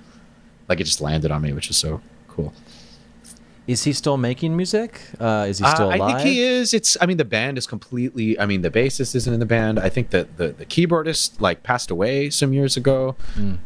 like 0.68 0.80
it 0.80 0.84
just 0.86 1.02
landed 1.02 1.32
on 1.32 1.42
me, 1.42 1.54
which 1.54 1.70
is 1.70 1.78
so 1.78 2.02
cool. 2.28 2.54
Is 3.68 3.84
he 3.84 3.92
still 3.92 4.16
making 4.16 4.56
music? 4.56 5.02
Uh, 5.20 5.46
is 5.50 5.60
he 5.60 5.66
Uh, 5.66 5.74
still 5.76 5.90
I 5.90 5.98
think 5.98 6.20
he 6.22 6.42
is. 6.42 6.74
It's. 6.74 6.96
I 7.02 7.06
mean, 7.06 7.18
the 7.18 7.26
band 7.26 7.58
is 7.58 7.68
completely. 7.68 8.40
I 8.40 8.46
mean, 8.46 8.62
the 8.62 8.72
bassist 8.72 9.14
isn't 9.14 9.34
in 9.34 9.42
the 9.42 9.46
band. 9.46 9.78
I 9.78 9.90
think 9.90 10.12
that 10.12 10.38
the 10.38 10.50
the 10.50 10.66
keyboardist 10.66 11.42
like 11.42 11.64
passed 11.64 11.92
away 11.92 12.30
some 12.30 12.54
years 12.54 12.78
ago. 12.78 13.18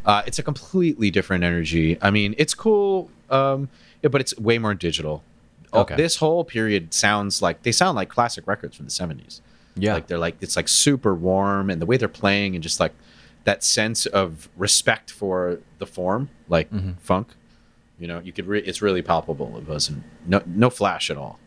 Uh, 0.04 0.22
it's 0.26 0.40
a 0.40 0.42
completely 0.42 1.10
different 1.12 1.44
energy. 1.44 1.98
I 2.02 2.10
mean, 2.10 2.34
it's 2.36 2.52
cool, 2.52 3.10
um, 3.30 3.68
yeah, 4.02 4.08
but 4.08 4.20
it's 4.20 4.36
way 4.38 4.58
more 4.58 4.74
digital. 4.74 5.22
Okay. 5.72 5.94
This 5.94 6.16
whole 6.16 6.44
period 6.44 6.92
sounds 6.92 7.40
like 7.40 7.62
they 7.62 7.72
sound 7.72 7.94
like 7.94 8.08
classic 8.08 8.46
records 8.48 8.76
from 8.76 8.86
the 8.86 8.90
seventies. 8.92 9.40
Yeah. 9.76 9.94
like 9.94 10.06
they're 10.08 10.18
like 10.18 10.36
it's 10.40 10.56
like 10.56 10.66
super 10.68 11.14
warm, 11.14 11.70
and 11.70 11.80
the 11.80 11.86
way 11.86 11.96
they're 11.96 12.08
playing, 12.08 12.56
and 12.56 12.62
just 12.62 12.80
like 12.80 12.92
that 13.44 13.64
sense 13.64 14.06
of 14.06 14.48
respect 14.56 15.10
for 15.10 15.58
the 15.78 15.86
form, 15.86 16.28
like 16.48 16.68
funk. 17.00 17.28
You 17.98 18.08
know, 18.08 18.18
you 18.20 18.32
could. 18.32 18.46
Re- 18.46 18.62
it's 18.62 18.82
really 18.82 19.02
palpable. 19.02 19.56
It 19.58 19.68
wasn't 19.68 20.02
no 20.26 20.42
no 20.46 20.70
flash 20.70 21.10
at 21.10 21.16
all. 21.16 21.38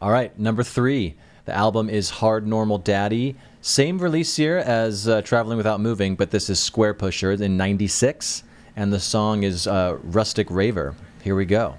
All 0.00 0.10
right, 0.10 0.36
number 0.38 0.62
three. 0.62 1.14
The 1.44 1.52
album 1.54 1.90
is 1.90 2.08
Hard 2.08 2.46
Normal 2.46 2.78
Daddy. 2.78 3.36
Same 3.60 3.98
release 3.98 4.38
year 4.38 4.58
as 4.58 5.06
uh, 5.06 5.20
Traveling 5.22 5.58
Without 5.58 5.78
Moving, 5.78 6.16
but 6.16 6.30
this 6.30 6.48
is 6.48 6.58
Squarepusher 6.58 7.38
in 7.38 7.56
96. 7.58 8.44
And 8.76 8.92
the 8.92 9.00
song 9.00 9.42
is 9.42 9.66
uh, 9.66 9.98
Rustic 10.02 10.46
Raver. 10.50 10.94
Here 11.22 11.36
we 11.36 11.44
go. 11.44 11.76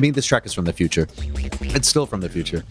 I 0.00 0.02
mean, 0.02 0.14
this 0.14 0.24
track 0.24 0.46
is 0.46 0.54
from 0.54 0.64
the 0.64 0.72
future. 0.72 1.06
It's 1.60 1.86
still 1.86 2.06
from 2.06 2.22
the 2.22 2.30
future. 2.30 2.64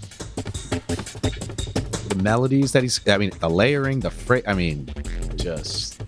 The 2.09 2.19
melodies 2.23 2.71
that 2.71 2.81
he's, 2.81 3.07
I 3.07 3.19
mean, 3.19 3.29
the 3.39 3.47
layering, 3.47 3.99
the 3.99 4.09
fra- 4.09 4.41
I 4.47 4.55
mean, 4.55 4.89
just 5.35 6.01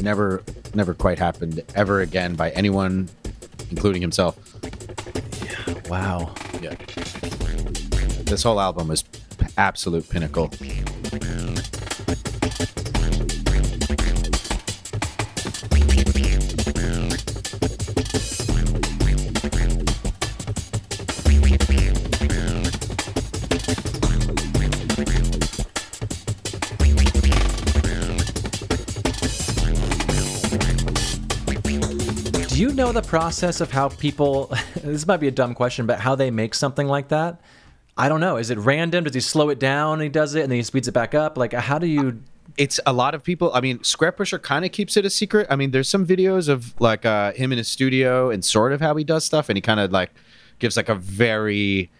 never, 0.00 0.42
never 0.72 0.94
quite 0.94 1.18
happened 1.18 1.62
ever 1.74 2.00
again 2.00 2.36
by 2.36 2.52
anyone, 2.52 3.10
including 3.70 4.00
himself. 4.00 4.38
Wow. 5.90 6.34
Yeah. 6.62 6.74
This 8.24 8.42
whole 8.42 8.62
album 8.62 8.90
is 8.90 9.04
absolute 9.58 10.08
pinnacle. 10.08 10.50
Do 32.60 32.66
you 32.66 32.74
know 32.74 32.92
the 32.92 33.00
process 33.00 33.62
of 33.62 33.70
how 33.70 33.88
people? 33.88 34.54
this 34.84 35.06
might 35.06 35.16
be 35.16 35.28
a 35.28 35.30
dumb 35.30 35.54
question, 35.54 35.86
but 35.86 35.98
how 35.98 36.14
they 36.14 36.30
make 36.30 36.54
something 36.54 36.86
like 36.86 37.08
that? 37.08 37.40
I 37.96 38.10
don't 38.10 38.20
know. 38.20 38.36
Is 38.36 38.50
it 38.50 38.58
random? 38.58 39.04
Does 39.04 39.14
he 39.14 39.20
slow 39.20 39.48
it 39.48 39.58
down 39.58 39.94
and 39.94 40.02
he 40.02 40.10
does 40.10 40.34
it 40.34 40.42
and 40.42 40.52
then 40.52 40.58
he 40.58 40.62
speeds 40.62 40.86
it 40.86 40.92
back 40.92 41.14
up? 41.14 41.38
Like, 41.38 41.54
how 41.54 41.78
do 41.78 41.86
you? 41.86 42.20
it's 42.58 42.78
a 42.84 42.92
lot 42.92 43.14
of 43.14 43.24
people. 43.24 43.50
I 43.54 43.62
mean, 43.62 43.78
Squarepusher 43.78 44.42
kind 44.42 44.66
of 44.66 44.72
keeps 44.72 44.98
it 44.98 45.06
a 45.06 45.08
secret. 45.08 45.46
I 45.48 45.56
mean, 45.56 45.70
there's 45.70 45.88
some 45.88 46.06
videos 46.06 46.50
of 46.50 46.78
like 46.78 47.06
uh, 47.06 47.32
him 47.32 47.50
in 47.50 47.56
his 47.56 47.68
studio 47.68 48.28
and 48.28 48.44
sort 48.44 48.74
of 48.74 48.82
how 48.82 48.94
he 48.94 49.04
does 49.04 49.24
stuff, 49.24 49.48
and 49.48 49.56
he 49.56 49.62
kind 49.62 49.80
of 49.80 49.90
like 49.90 50.10
gives 50.58 50.76
like 50.76 50.90
a 50.90 50.94
very 50.94 51.90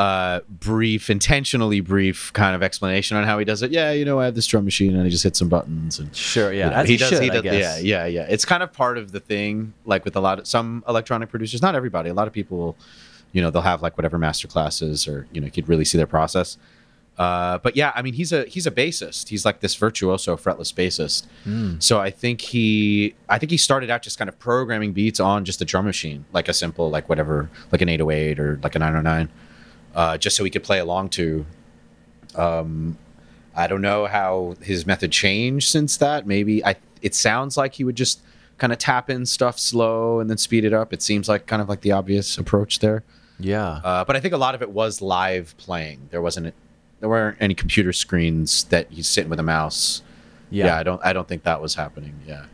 uh, 0.00 0.40
brief, 0.48 1.10
intentionally 1.10 1.80
brief 1.80 2.32
kind 2.32 2.56
of 2.56 2.62
explanation 2.62 3.18
on 3.18 3.24
how 3.24 3.38
he 3.38 3.44
does 3.44 3.60
it. 3.62 3.70
Yeah, 3.70 3.92
you 3.92 4.06
know, 4.06 4.18
I 4.18 4.24
have 4.24 4.34
this 4.34 4.46
drum 4.46 4.64
machine 4.64 4.94
and 4.96 5.04
I 5.04 5.10
just 5.10 5.22
hit 5.22 5.36
some 5.36 5.50
buttons 5.50 5.98
and 5.98 6.16
Sure, 6.16 6.50
yeah, 6.54 6.70
you 6.70 6.76
know, 6.76 6.82
he 6.84 6.92
he 6.92 6.96
does. 6.96 7.08
should, 7.10 7.22
he 7.22 7.28
does. 7.28 7.44
Yeah, 7.44 7.76
yeah, 7.78 8.06
yeah. 8.06 8.26
It's 8.26 8.46
kind 8.46 8.62
of 8.62 8.72
part 8.72 8.96
of 8.96 9.12
the 9.12 9.20
thing. 9.20 9.74
Like 9.84 10.06
with 10.06 10.16
a 10.16 10.20
lot 10.20 10.38
of 10.38 10.46
some 10.46 10.82
electronic 10.88 11.28
producers, 11.28 11.60
not 11.60 11.74
everybody. 11.74 12.08
A 12.08 12.14
lot 12.14 12.26
of 12.26 12.32
people, 12.32 12.56
will, 12.56 12.76
you 13.32 13.42
know, 13.42 13.50
they'll 13.50 13.60
have 13.60 13.82
like 13.82 13.98
whatever 13.98 14.16
master 14.16 14.48
classes 14.48 15.06
or 15.06 15.26
you 15.32 15.40
know, 15.42 15.44
you 15.44 15.50
could 15.52 15.68
really 15.68 15.84
see 15.84 15.98
their 15.98 16.06
process. 16.06 16.56
Uh, 17.18 17.58
but 17.58 17.76
yeah, 17.76 17.92
I 17.94 18.00
mean, 18.00 18.14
he's 18.14 18.32
a 18.32 18.44
he's 18.44 18.66
a 18.66 18.70
bassist. 18.70 19.28
He's 19.28 19.44
like 19.44 19.60
this 19.60 19.74
virtuoso 19.74 20.34
fretless 20.38 20.72
bassist. 20.72 21.26
So 21.82 22.00
I 22.00 22.10
think 22.10 22.40
he 22.40 23.14
I 23.28 23.36
think 23.38 23.50
he 23.50 23.58
started 23.58 23.90
out 23.90 24.00
just 24.00 24.16
kind 24.16 24.30
of 24.30 24.38
programming 24.38 24.94
beats 24.94 25.20
on 25.20 25.44
just 25.44 25.60
a 25.60 25.66
drum 25.66 25.84
machine, 25.84 26.24
like 26.32 26.48
a 26.48 26.54
simple 26.54 26.88
like 26.88 27.10
whatever, 27.10 27.50
like 27.70 27.82
an 27.82 27.90
808 27.90 28.40
or 28.40 28.58
like 28.62 28.74
a 28.74 28.78
909, 28.78 29.28
uh, 29.94 30.18
just 30.18 30.36
so 30.36 30.44
he 30.44 30.50
could 30.50 30.62
play 30.62 30.78
along 30.78 31.10
to. 31.10 31.46
Um, 32.34 32.98
I 33.54 33.66
don't 33.66 33.82
know 33.82 34.06
how 34.06 34.54
his 34.62 34.86
method 34.86 35.10
changed 35.10 35.68
since 35.68 35.96
that. 35.98 36.26
Maybe 36.26 36.64
I. 36.64 36.76
It 37.02 37.14
sounds 37.14 37.56
like 37.56 37.74
he 37.74 37.84
would 37.84 37.96
just 37.96 38.20
kind 38.58 38.72
of 38.72 38.78
tap 38.78 39.08
in 39.08 39.24
stuff 39.24 39.58
slow 39.58 40.20
and 40.20 40.28
then 40.28 40.36
speed 40.36 40.64
it 40.64 40.72
up. 40.72 40.92
It 40.92 41.02
seems 41.02 41.28
like 41.28 41.46
kind 41.46 41.62
of 41.62 41.68
like 41.68 41.80
the 41.80 41.92
obvious 41.92 42.36
approach 42.36 42.78
there. 42.80 43.02
Yeah. 43.38 43.80
Uh, 43.82 44.04
but 44.04 44.16
I 44.16 44.20
think 44.20 44.34
a 44.34 44.36
lot 44.36 44.54
of 44.54 44.62
it 44.62 44.70
was 44.70 45.00
live 45.00 45.54
playing. 45.56 46.08
There 46.10 46.20
wasn't 46.20 46.54
there 47.00 47.08
weren't 47.08 47.38
any 47.40 47.54
computer 47.54 47.92
screens 47.92 48.64
that 48.64 48.90
he's 48.90 49.08
sitting 49.08 49.30
with 49.30 49.40
a 49.40 49.42
mouse. 49.44 50.02
Yeah. 50.50 50.66
Yeah, 50.66 50.76
I 50.78 50.82
don't 50.82 51.00
I 51.04 51.12
don't 51.12 51.26
think 51.26 51.42
that 51.44 51.60
was 51.60 51.74
happening. 51.74 52.20
Yeah. 52.26 52.44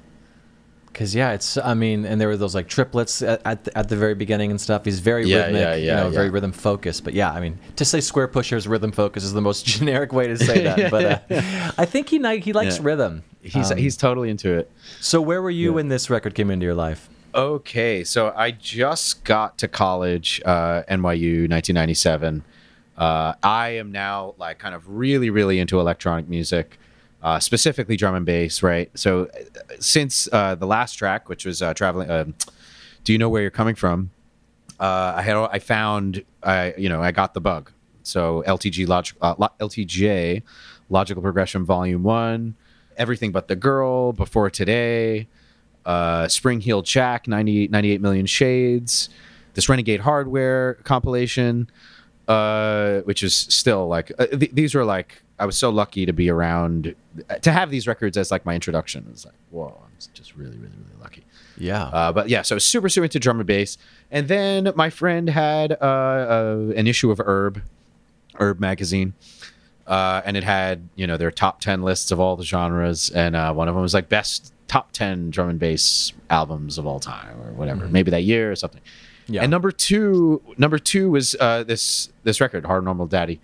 Because 0.97 1.15
yeah, 1.15 1.33
it's 1.33 1.59
I 1.59 1.75
mean, 1.75 2.07
and 2.07 2.19
there 2.19 2.27
were 2.29 2.39
those 2.39 2.55
like 2.55 2.69
triplets 2.69 3.21
at, 3.21 3.43
at, 3.45 3.65
the, 3.65 3.77
at 3.77 3.91
the 3.91 3.97
very 3.97 4.15
beginning 4.15 4.51
and 4.51 4.59
stuff. 4.59 4.87
He's 4.87 4.99
very 5.01 5.27
Yeah, 5.27 5.37
rhythmic, 5.45 5.61
yeah, 5.61 5.75
you 5.75 5.87
yeah, 5.89 5.97
know, 5.97 6.09
very 6.09 6.31
rhythm 6.31 6.53
focused. 6.53 7.05
But 7.05 7.13
yeah, 7.13 7.31
I 7.31 7.39
mean, 7.41 7.59
to 7.77 7.85
say 7.85 7.99
Squarepusher's 7.99 8.67
rhythm 8.67 8.93
focus 8.93 9.23
is 9.23 9.35
the 9.35 9.43
most 9.43 9.67
generic 9.75 10.15
way 10.15 10.27
to 10.29 10.39
say 10.39 10.63
that. 10.63 10.91
but 10.91 11.05
uh, 11.05 11.73
I 11.79 11.85
think 11.85 12.09
he 12.09 12.17
he 12.39 12.53
likes 12.55 12.79
Yeah. 12.79 12.85
rhythm. 12.87 13.25
He's 13.43 13.71
Um, 13.71 13.77
he's 13.77 13.99
totally 13.99 14.31
into 14.31 14.55
it. 14.55 14.71
So 15.01 15.21
where 15.21 15.43
were 15.43 15.51
you 15.51 15.69
Yeah. 15.69 15.75
when 15.75 15.89
this 15.89 16.09
record 16.09 16.35
came 16.35 16.51
into 16.51 16.65
your 16.65 16.75
life? 16.75 17.11
Okay, 17.35 18.03
so 18.03 18.33
I 18.35 18.51
just 18.53 19.23
got 19.25 19.59
to 19.59 19.69
college, 19.69 20.41
uh, 20.47 20.83
NYU, 20.89 21.47
1997. 21.47 22.43
Uh, 22.97 23.35
I 23.43 23.69
am 23.77 23.93
now 23.93 24.35
like 24.39 24.59
kind 24.59 24.75
of 24.75 24.89
really, 24.89 25.29
really 25.29 25.59
into 25.61 25.79
electronic 25.79 26.27
music, 26.31 26.79
uh, 27.27 27.41
specifically 27.41 27.97
drum 27.97 28.15
and 28.15 28.25
bass. 28.25 28.63
Right. 28.63 28.89
So 28.97 29.25
uh, 29.25 29.75
since 29.81 30.29
uh, 30.31 30.55
the 30.55 30.67
last 30.67 30.95
track, 30.95 31.29
which 31.29 31.45
was 31.45 31.61
uh, 31.61 31.75
traveling, 31.75 32.09
um 32.09 32.35
do 33.03 33.13
you 33.13 33.19
know 33.19 33.29
where 33.29 33.43
you're 33.43 33.51
coming 33.51 33.75
from? 33.75 34.11
Uh, 34.79 35.15
I 35.17 35.23
had 35.23 35.37
I 35.37 35.59
found 35.59 36.25
I 36.43 36.75
you 36.79 36.89
know 36.89 37.03
I 37.03 37.11
got 37.11 37.35
the 37.35 37.41
bug. 37.41 37.73
So 38.05 38.45
LTG 38.47 38.87
logic 38.87 39.17
uh, 39.21 39.35
LTJ, 39.35 40.43
logical 40.89 41.21
progression 41.21 41.65
volume 41.65 42.05
one, 42.05 42.55
everything 42.97 43.33
but 43.33 43.49
the 43.49 43.57
girl 43.57 44.13
before 44.13 44.49
today 44.49 45.27
Spring 46.29 46.61
Heeled 46.61 46.85
Jack, 46.85 47.29
98, 47.29 47.71
98 47.71 48.01
million 48.01 48.27
shades, 48.27 49.09
this 49.55 49.69
Renegade 49.69 50.01
Hardware 50.01 50.75
compilation, 50.83 51.71
which 53.05 53.23
is 53.23 53.35
still 53.35 53.89
like 53.89 54.13
th- 54.17 54.53
these 54.53 54.75
were 54.75 54.85
like 54.85 55.23
I 55.39 55.47
was 55.47 55.57
so 55.57 55.71
lucky 55.71 56.07
to 56.07 56.13
be 56.13 56.31
around 56.31 56.95
to 57.43 57.53
have 57.53 57.71
these 57.71 57.87
records 57.87 58.17
as 58.17 58.31
like 58.31 58.47
my 58.47 58.55
introduction. 58.55 59.05
It 59.09 59.13
was 59.13 59.25
like 59.25 59.35
whoa, 59.51 59.79
I'm 59.83 59.91
just 60.15 60.35
really 60.37 60.57
really 60.57 60.77
really 60.77 61.01
lucky. 61.01 61.25
Yeah. 61.59 61.85
Uh, 61.85 62.13
but 62.13 62.29
yeah, 62.29 62.43
so 62.43 62.59
super 62.59 62.89
super 62.89 63.05
into 63.05 63.19
drum 63.19 63.41
and 63.41 63.47
bass, 63.47 63.79
and 64.11 64.29
then 64.29 64.73
my 64.77 64.91
friend 64.91 65.29
had 65.29 65.73
uh, 65.73 65.85
uh, 65.85 66.73
an 66.77 66.87
issue 66.87 67.11
of 67.11 67.21
Urb, 67.21 67.63
Urb 68.39 68.61
magazine. 68.61 69.15
Uh, 69.87 70.21
and 70.25 70.37
it 70.37 70.43
had, 70.43 70.89
you 70.97 71.07
know, 71.07 71.17
their 71.17 71.31
top 71.31 71.61
10 71.61 71.83
lists 71.83 72.11
of 72.11 72.19
all 72.19 72.35
the 72.35 72.45
genres. 72.45 73.09
And 73.11 73.37
uh, 73.37 73.53
one 73.55 73.69
of 73.69 73.75
them 73.77 73.83
was 73.83 73.95
like 73.95 74.09
best 74.09 74.53
top 74.67 74.91
10 74.93 75.31
drum 75.31 75.49
and 75.49 75.59
bass 75.61 76.13
albums 76.29 76.77
of 76.77 76.87
all 76.87 76.99
time 76.99 77.41
or 77.41 77.53
whatever, 77.53 77.87
maybe 77.87 78.11
that 78.11 78.25
year 78.25 78.51
or 78.51 78.57
something. 78.57 78.81
Yeah. 79.29 79.43
And 79.43 79.51
number 79.51 79.73
two, 79.73 80.43
number 80.57 80.79
two 80.79 81.11
was 81.11 81.35
uh, 81.41 81.65
this 81.65 82.11
this 82.23 82.41
record, 82.41 82.65
Hard 82.65 82.85
Normal 82.85 83.07
Daddy. 83.07 83.41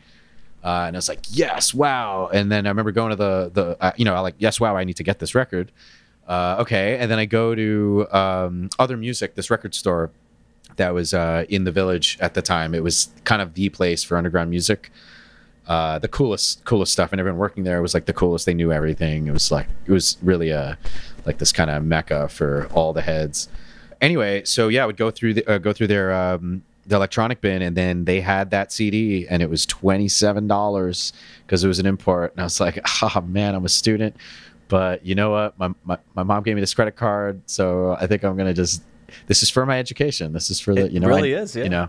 Uh, 0.64 0.84
and 0.86 0.96
I 0.96 0.98
was 0.98 1.08
like, 1.08 1.20
yes, 1.30 1.74
wow. 1.74 2.28
And 2.32 2.50
then 2.50 2.66
I 2.66 2.68
remember 2.68 2.92
going 2.92 3.10
to 3.10 3.16
the 3.16 3.50
the 3.52 3.76
uh, 3.80 3.92
you 3.96 4.04
know, 4.04 4.14
I 4.14 4.20
like, 4.20 4.36
yes, 4.38 4.60
wow, 4.60 4.76
I 4.76 4.84
need 4.84 4.96
to 4.96 5.02
get 5.02 5.18
this 5.18 5.34
record. 5.34 5.72
Uh, 6.28 6.56
okay, 6.60 6.98
and 6.98 7.10
then 7.10 7.18
I 7.18 7.24
go 7.24 7.54
to 7.54 8.06
um, 8.12 8.70
Other 8.78 8.96
Music, 8.96 9.34
this 9.34 9.50
record 9.50 9.74
store 9.74 10.10
that 10.76 10.94
was 10.94 11.12
uh, 11.12 11.44
in 11.48 11.64
the 11.64 11.72
village 11.72 12.16
at 12.20 12.34
the 12.34 12.42
time. 12.42 12.74
It 12.74 12.82
was 12.82 13.08
kind 13.24 13.42
of 13.42 13.54
the 13.54 13.68
place 13.68 14.02
for 14.04 14.16
underground 14.16 14.50
music. 14.50 14.90
Uh, 15.66 15.98
the 15.98 16.08
coolest, 16.08 16.64
coolest 16.64 16.92
stuff, 16.92 17.12
and 17.12 17.20
everyone 17.20 17.38
working 17.38 17.64
there 17.64 17.80
was 17.82 17.94
like 17.94 18.06
the 18.06 18.12
coolest. 18.12 18.46
They 18.46 18.54
knew 18.54 18.72
everything. 18.72 19.26
It 19.26 19.32
was 19.32 19.50
like 19.52 19.66
it 19.86 19.92
was 19.92 20.16
really 20.22 20.50
a 20.50 20.78
like 21.24 21.38
this 21.38 21.52
kind 21.52 21.70
of 21.70 21.84
mecca 21.84 22.28
for 22.28 22.66
all 22.72 22.92
the 22.92 23.02
heads. 23.02 23.48
Anyway, 24.00 24.42
so 24.44 24.68
yeah, 24.68 24.82
I 24.82 24.86
would 24.86 24.96
go 24.96 25.10
through 25.12 25.34
the, 25.34 25.46
uh, 25.46 25.58
go 25.58 25.72
through 25.72 25.86
their 25.86 26.12
um, 26.12 26.64
the 26.86 26.96
electronic 26.96 27.40
bin, 27.40 27.62
and 27.62 27.76
then 27.76 28.04
they 28.04 28.20
had 28.20 28.50
that 28.50 28.72
CD, 28.72 29.26
and 29.28 29.42
it 29.42 29.48
was 29.50 29.64
twenty 29.66 30.08
seven 30.08 30.46
dollars 30.48 31.12
because 31.46 31.62
it 31.62 31.68
was 31.68 31.78
an 31.78 31.86
import. 31.86 32.32
And 32.32 32.40
I 32.40 32.44
was 32.44 32.60
like, 32.60 32.78
oh 33.02 33.20
man, 33.26 33.54
I'm 33.54 33.64
a 33.64 33.68
student, 33.68 34.16
but 34.68 35.04
you 35.06 35.14
know 35.14 35.30
what? 35.30 35.58
My, 35.58 35.72
my 35.84 35.98
my 36.14 36.22
mom 36.22 36.42
gave 36.42 36.54
me 36.56 36.60
this 36.60 36.74
credit 36.74 36.96
card, 36.96 37.40
so 37.46 37.96
I 38.00 38.06
think 38.06 38.24
I'm 38.24 38.36
gonna 38.36 38.54
just. 38.54 38.82
This 39.26 39.42
is 39.42 39.50
for 39.50 39.66
my 39.66 39.78
education. 39.78 40.32
This 40.32 40.50
is 40.50 40.58
for 40.58 40.74
the 40.74 40.86
It 40.86 40.92
you 40.92 40.98
know 41.00 41.06
really 41.08 41.36
I- 41.36 41.40
is, 41.40 41.54
yeah. 41.54 41.64
You 41.64 41.70
know, 41.70 41.88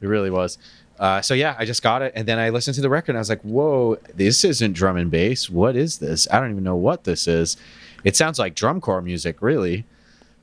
it 0.00 0.06
really 0.06 0.30
was. 0.30 0.58
Uh, 0.98 1.22
so 1.22 1.32
yeah, 1.32 1.54
I 1.58 1.64
just 1.64 1.82
got 1.82 2.02
it, 2.02 2.12
and 2.14 2.28
then 2.28 2.38
I 2.38 2.50
listened 2.50 2.74
to 2.74 2.82
the 2.82 2.90
record, 2.90 3.10
and 3.12 3.18
I 3.18 3.20
was 3.20 3.30
like, 3.30 3.40
"Whoa, 3.42 3.96
this 4.14 4.44
isn't 4.44 4.74
drum 4.74 4.96
and 4.98 5.10
bass. 5.10 5.48
What 5.48 5.76
is 5.76 5.98
this? 5.98 6.28
I 6.30 6.40
don't 6.40 6.50
even 6.50 6.64
know 6.64 6.76
what 6.76 7.04
this 7.04 7.26
is. 7.26 7.56
It 8.04 8.16
sounds 8.16 8.38
like 8.38 8.54
drum 8.54 8.80
corps 8.82 9.00
music, 9.00 9.40
really, 9.40 9.86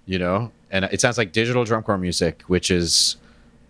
you 0.07 0.17
know, 0.17 0.51
and 0.71 0.86
it 0.86 0.99
sounds 1.01 1.17
like 1.17 1.32
digital 1.32 1.63
drum 1.63 1.84
corps 1.84 1.97
music, 1.99 2.41
which 2.47 2.71
is 2.71 3.17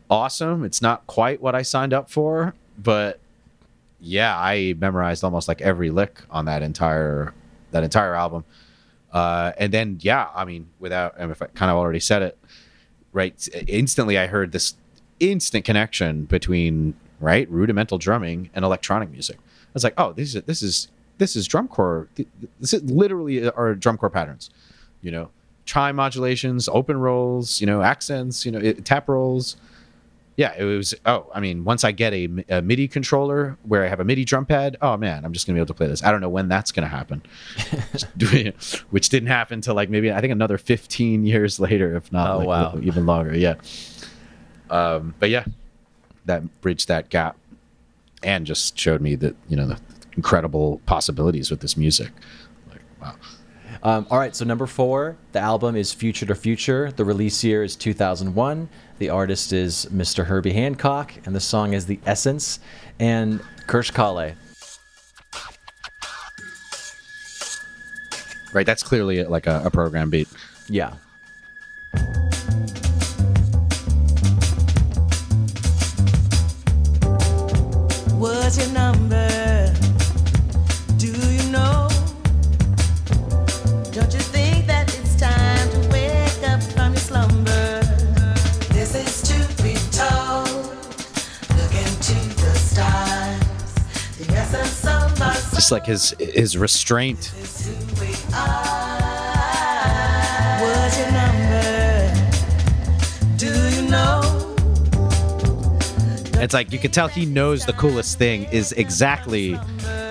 awesome. 0.10 0.64
It's 0.64 0.82
not 0.82 1.06
quite 1.08 1.42
what 1.42 1.56
I 1.56 1.62
signed 1.62 1.94
up 1.94 2.10
for, 2.10 2.54
but 2.78 3.20
yeah, 4.00 4.38
I 4.38 4.76
memorized 4.78 5.24
almost 5.24 5.48
like 5.48 5.62
every 5.62 5.90
lick 5.90 6.22
on 6.30 6.46
that 6.46 6.62
entire 6.62 7.34
that 7.72 7.84
entire 7.84 8.16
album. 8.16 8.46
Uh, 9.12 9.52
and 9.58 9.74
then 9.74 9.98
yeah, 10.02 10.30
I 10.36 10.46
mean, 10.46 10.70
without 10.80 11.20
I 11.20 11.30
if 11.30 11.42
I 11.42 11.48
kind 11.48 11.72
of 11.72 11.78
already 11.78 12.00
said 12.00 12.22
it, 12.22 12.38
right? 13.14 13.48
Instantly, 13.68 14.18
I 14.18 14.28
heard 14.28 14.52
this 14.52 14.76
instant 15.20 15.66
connection 15.66 16.26
between 16.26 16.94
right 17.20 17.50
rudimental 17.50 17.98
drumming 17.98 18.50
and 18.54 18.64
electronic 18.64 19.10
music. 19.10 19.38
I 19.38 19.70
was 19.74 19.84
like, 19.84 19.96
oh, 19.98 20.14
this 20.14 20.36
is 20.36 20.44
this 20.44 20.62
is 20.62 20.88
this 21.18 21.36
is 21.36 21.48
drum 21.48 21.68
corps. 21.68 22.08
This 22.60 22.74
is 22.74 22.84
literally 22.84 23.50
are 23.50 23.76
drum 23.76 23.98
corps 23.98 24.10
patterns. 24.10 24.50
You 25.02 25.12
know, 25.12 25.30
chime 25.66 25.96
modulations, 25.96 26.68
open 26.70 26.98
rolls, 26.98 27.62
you 27.62 27.68
know, 27.68 27.82
accents, 27.82 28.46
you 28.46 28.52
know, 28.52 28.60
it, 28.60 28.86
tap 28.86 29.08
rolls. 29.10 29.58
Yeah, 30.38 30.54
it 30.56 30.64
was. 30.64 30.94
Oh, 31.06 31.30
I 31.34 31.40
mean, 31.40 31.64
once 31.66 31.84
I 31.84 31.92
get 31.92 32.14
a, 32.14 32.30
a 32.48 32.62
MIDI 32.62 32.88
controller 32.88 33.58
where 33.64 33.84
I 33.84 33.88
have 33.88 34.00
a 34.00 34.04
MIDI 34.06 34.24
drum 34.24 34.46
pad, 34.46 34.78
oh 34.82 34.96
man, 34.96 35.26
I'm 35.26 35.34
just 35.34 35.46
gonna 35.48 35.56
be 35.58 35.60
able 35.60 35.68
to 35.68 35.74
play 35.74 35.88
this. 35.88 36.04
I 36.04 36.12
don't 36.12 36.22
know 36.22 36.30
when 36.30 36.48
that's 36.48 36.72
gonna 36.72 36.88
happen, 36.88 37.24
which 38.90 39.10
didn't 39.10 39.28
happen 39.28 39.56
until 39.56 39.76
like 39.76 39.90
maybe 39.90 40.12
I 40.12 40.22
think 40.22 40.32
another 40.32 40.58
15 40.58 41.26
years 41.26 41.60
later, 41.68 41.96
if 41.96 42.12
not 42.12 42.30
Oh, 42.36 42.38
like 42.40 42.48
wow. 42.48 42.80
even 42.82 43.06
longer. 43.06 43.36
Yeah. 43.36 43.56
Um, 44.70 45.16
but 45.20 45.30
yeah, 45.30 45.46
that 46.26 46.62
bridged 46.62 46.88
that 46.90 47.10
gap, 47.10 47.38
and 48.22 48.46
just 48.46 48.78
showed 48.78 49.02
me 49.02 49.16
that 49.16 49.36
you 49.50 49.56
know 49.58 49.68
the 49.68 49.80
incredible 50.16 50.82
possibilities 50.86 51.50
with 51.50 51.62
this 51.62 51.76
music. 51.78 52.12
Like 52.70 52.82
wow. 53.02 53.16
Um, 53.84 54.08
all 54.10 54.20
right, 54.20 54.36
so 54.36 54.46
number 54.46 54.66
four, 54.66 55.18
the 55.32 55.40
album 55.40 55.76
is 55.76 55.94
Future 55.94 56.26
to 56.26 56.36
Future. 56.36 56.92
The 56.92 57.06
release 57.06 57.44
year 57.44 57.64
is 57.64 57.76
2001. 57.76 58.70
The 58.98 59.10
artist 59.10 59.54
is 59.54 59.86
Mr. 59.94 60.26
Herbie 60.26 60.54
Hancock, 60.54 61.14
and 61.26 61.36
the 61.36 61.40
song 61.40 61.74
is 61.74 61.86
The 61.86 62.00
Essence 62.06 62.60
and 63.00 63.40
Karsh 63.68 63.94
Kale. 63.94 64.36
Right, 68.54 68.66
that's 68.66 68.84
clearly 68.84 69.24
like 69.24 69.46
a, 69.46 69.62
a 69.66 69.70
program 69.70 70.10
beat. 70.10 70.28
Yeah. 70.68 70.96
Just 95.58 95.72
like 95.72 95.88
his 95.88 96.12
his 96.20 96.56
restraint. 96.56 97.34
is 97.42 97.66
who 97.66 97.74
we 98.00 98.14
are. 98.32 98.94
What's 100.62 101.00
your 101.00 101.12
number? 101.12 102.14
Do 103.38 103.48
you 103.76 103.90
know? 103.90 104.22
It's 106.40 106.54
like 106.54 106.72
you 106.72 106.78
can 106.78 106.92
tell 106.92 107.08
he 107.08 107.26
knows 107.26 107.66
the 107.66 107.74
coolest 107.74 108.20
thing 108.20 108.44
is 108.52 108.72
exactly 108.74 109.56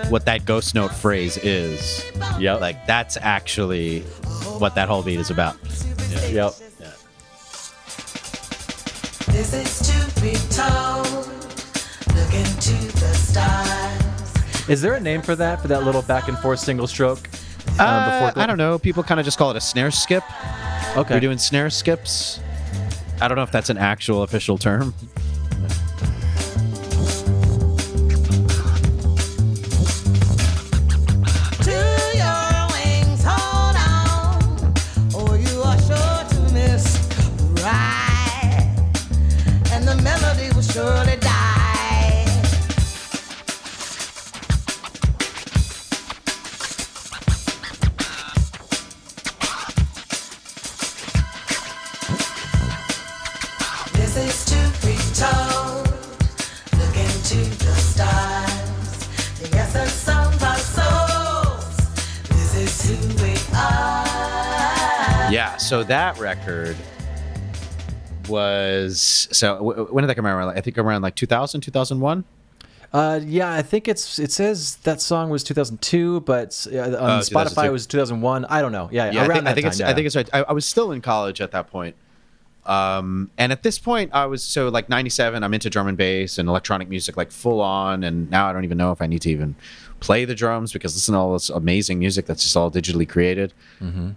what 0.08 0.26
that 0.26 0.46
ghost 0.46 0.74
note 0.74 0.90
phrase 0.92 1.36
is. 1.36 2.04
Yep. 2.40 2.60
Like 2.60 2.84
that's 2.88 3.16
actually 3.16 4.00
what 4.58 4.74
that 4.74 4.88
whole 4.88 5.04
beat 5.04 5.20
is 5.20 5.30
about. 5.30 5.56
Yep. 6.28 6.54
This 6.56 6.75
Is 14.68 14.82
there 14.82 14.94
a 14.94 15.00
name 15.00 15.22
for 15.22 15.36
that, 15.36 15.60
for 15.60 15.68
that 15.68 15.84
little 15.84 16.02
back 16.02 16.28
and 16.28 16.36
forth 16.38 16.58
single 16.58 16.86
stroke? 16.86 17.28
Uh, 17.78 18.32
I 18.34 18.46
don't 18.46 18.58
know. 18.58 18.78
People 18.78 19.02
kind 19.02 19.20
of 19.20 19.24
just 19.24 19.38
call 19.38 19.50
it 19.50 19.56
a 19.56 19.60
snare 19.60 19.90
skip. 19.90 20.24
Okay. 20.96 21.14
We're 21.14 21.20
doing 21.20 21.38
snare 21.38 21.70
skips. 21.70 22.40
I 23.20 23.28
don't 23.28 23.36
know 23.36 23.42
if 23.42 23.52
that's 23.52 23.70
an 23.70 23.78
actual 23.78 24.22
official 24.22 24.58
term. 24.58 24.94
That 65.88 66.18
record 66.18 66.76
was 68.28 69.28
so 69.32 69.56
w- 69.56 69.84
when 69.90 70.02
did 70.02 70.08
that 70.08 70.14
come 70.16 70.26
around? 70.26 70.48
I 70.56 70.60
think 70.60 70.78
around 70.78 71.02
like 71.02 71.14
2000, 71.14 71.60
2001. 71.60 72.24
Uh, 72.92 73.20
yeah, 73.24 73.52
I 73.52 73.62
think 73.62 73.88
it's 73.88 74.18
it 74.18 74.32
says 74.32 74.76
that 74.84 75.00
song 75.00 75.28
was 75.28 75.42
2002, 75.44 76.20
but 76.20 76.66
uh, 76.72 76.78
on 76.78 76.88
Oh, 76.94 77.20
Spotify 77.20 77.66
it 77.66 77.72
was 77.72 77.86
2001. 77.86 78.44
I 78.46 78.60
don't 78.62 78.72
know. 78.72 78.88
Yeah, 78.92 79.10
Yeah, 79.10 79.22
I 79.22 79.26
around 79.26 79.34
think, 79.34 79.44
that 79.44 79.50
I 79.50 79.54
think 79.54 79.64
time. 79.64 79.70
it's 79.70 79.80
yeah. 79.80 79.88
I 79.90 79.94
think 79.94 80.06
it's 80.06 80.16
right. 80.16 80.28
I, 80.32 80.42
I 80.42 80.52
was 80.52 80.64
still 80.64 80.92
in 80.92 81.00
college 81.02 81.40
at 81.40 81.50
that 81.52 81.70
point. 81.70 81.94
Um, 82.64 83.30
and 83.38 83.52
at 83.52 83.62
this 83.62 83.78
point, 83.78 84.10
I 84.12 84.26
was 84.26 84.42
so 84.42 84.68
like 84.70 84.88
'97. 84.88 85.42
I'm 85.44 85.54
into 85.54 85.68
drum 85.70 85.86
and 85.88 85.96
bass 85.96 86.38
and 86.38 86.48
electronic 86.48 86.88
music, 86.88 87.16
like 87.16 87.30
full 87.30 87.60
on. 87.60 88.02
And 88.02 88.28
now 88.30 88.48
I 88.48 88.52
don't 88.52 88.64
even 88.64 88.78
know 88.78 88.92
if 88.92 89.00
I 89.02 89.06
need 89.06 89.22
to 89.22 89.30
even 89.30 89.54
play 90.00 90.24
the 90.24 90.34
drums 90.34 90.72
because 90.72 90.94
listen 90.94 91.12
to 91.14 91.18
all 91.18 91.32
this 91.34 91.48
amazing 91.48 91.98
music 91.98 92.26
that's 92.26 92.42
just 92.42 92.56
all 92.56 92.70
digitally 92.70 93.08
created. 93.08 93.52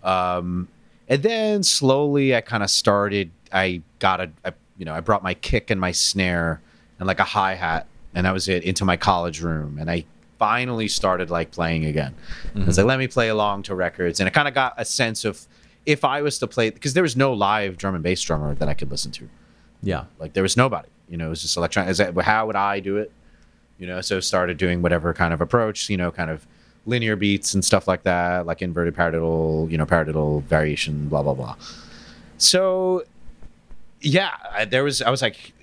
Um, 0.03 0.67
and 1.10 1.24
then 1.24 1.64
slowly, 1.64 2.36
I 2.36 2.41
kind 2.41 2.64
of 2.64 2.70
started. 2.70 3.32
I 3.51 3.82
got 3.97 4.22
a, 4.22 4.32
I, 4.45 4.53
you 4.78 4.86
know, 4.86 4.93
I 4.93 4.99
brought 4.99 5.24
my 5.24 5.34
kick 5.34 5.72
and 5.72 5.82
my 5.82 5.91
snare 5.91 6.62
and 6.99 7.07
like 7.07 7.20
a 7.20 7.24
hi 7.24 7.55
hat, 7.55 7.88
and 8.14 8.26
that 8.26 8.34
was 8.34 8.47
it 8.47 8.64
into 8.64 8.86
my 8.86 8.95
college 8.95 9.41
room, 9.41 9.78
and 9.80 9.89
I 9.89 10.05
finally 10.38 10.88
started 10.88 11.30
like 11.30 11.51
playing 11.51 11.86
again. 11.86 12.16
I 12.55 12.60
was 12.60 12.78
mm-hmm. 12.78 12.82
like, 12.82 12.88
let 12.88 12.99
me 12.99 13.07
play 13.07 13.30
along 13.30 13.64
to 13.64 13.76
records, 13.76 14.20
and 14.20 14.28
I 14.28 14.30
kind 14.30 14.47
of 14.47 14.53
got 14.53 14.76
a 14.78 14.86
sense 14.86 15.26
of 15.26 15.47
if 15.86 16.05
I 16.05 16.22
was 16.22 16.38
to 16.39 16.47
play 16.47 16.70
because 16.70 16.93
there 16.93 17.03
was 17.03 17.18
no 17.18 17.34
live 17.34 17.78
drum 17.78 17.95
and 17.95 18.03
bass 18.03 18.22
drummer 18.22 18.53
that 18.55 18.70
I 18.70 18.74
could 18.74 18.91
listen 18.91 19.12
to. 19.14 19.30
yeah. 19.82 20.05
Like 20.20 20.34
there 20.34 20.43
was 20.43 20.55
nobody. 20.55 20.89
You 21.07 21.18
know, 21.18 21.28
it 21.28 21.30
was 21.30 21.41
just 21.41 21.57
electronic. 21.57 21.89
Is 21.89 21.97
that 21.97 22.16
how 22.22 22.45
would 22.45 22.55
I 22.55 22.80
do 22.80 22.97
it? 22.97 23.12
You 23.80 23.88
know, 23.88 24.01
so 24.01 24.20
started 24.20 24.57
doing 24.57 24.82
whatever 24.84 25.14
kind 25.14 25.34
of 25.34 25.41
approach. 25.41 25.89
You 25.89 25.97
know, 25.97 26.12
kind 26.12 26.30
of 26.30 26.45
linear 26.89 27.15
beats 27.15 27.53
and 27.53 27.63
stuff 27.63 27.87
like 27.87 28.03
that, 28.03 28.45
like 28.45 28.61
inverted 28.61 28.95
paradiddle. 28.95 29.69
You 29.71 29.77
know, 29.77 29.85
paradiddle 29.85 30.43
variation, 30.43 31.07
blah 31.07 31.23
blah 31.23 31.33
blah. 31.33 31.55
So, 32.37 33.03
yeah, 34.01 34.31
I, 34.51 34.65
there 34.65 34.83
was. 34.83 35.01
I 35.01 35.09
was 35.09 35.21
like, 35.21 35.53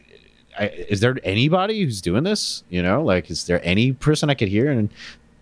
I, 0.58 0.68
is 0.68 1.00
there 1.00 1.16
anybody 1.24 1.82
who's 1.82 2.00
doing 2.00 2.24
this? 2.24 2.64
You 2.70 2.82
know, 2.82 3.02
like, 3.02 3.30
is 3.30 3.44
there 3.46 3.60
any 3.62 3.92
person 3.92 4.30
I 4.30 4.34
could 4.34 4.48
hear? 4.48 4.70
And 4.70 4.90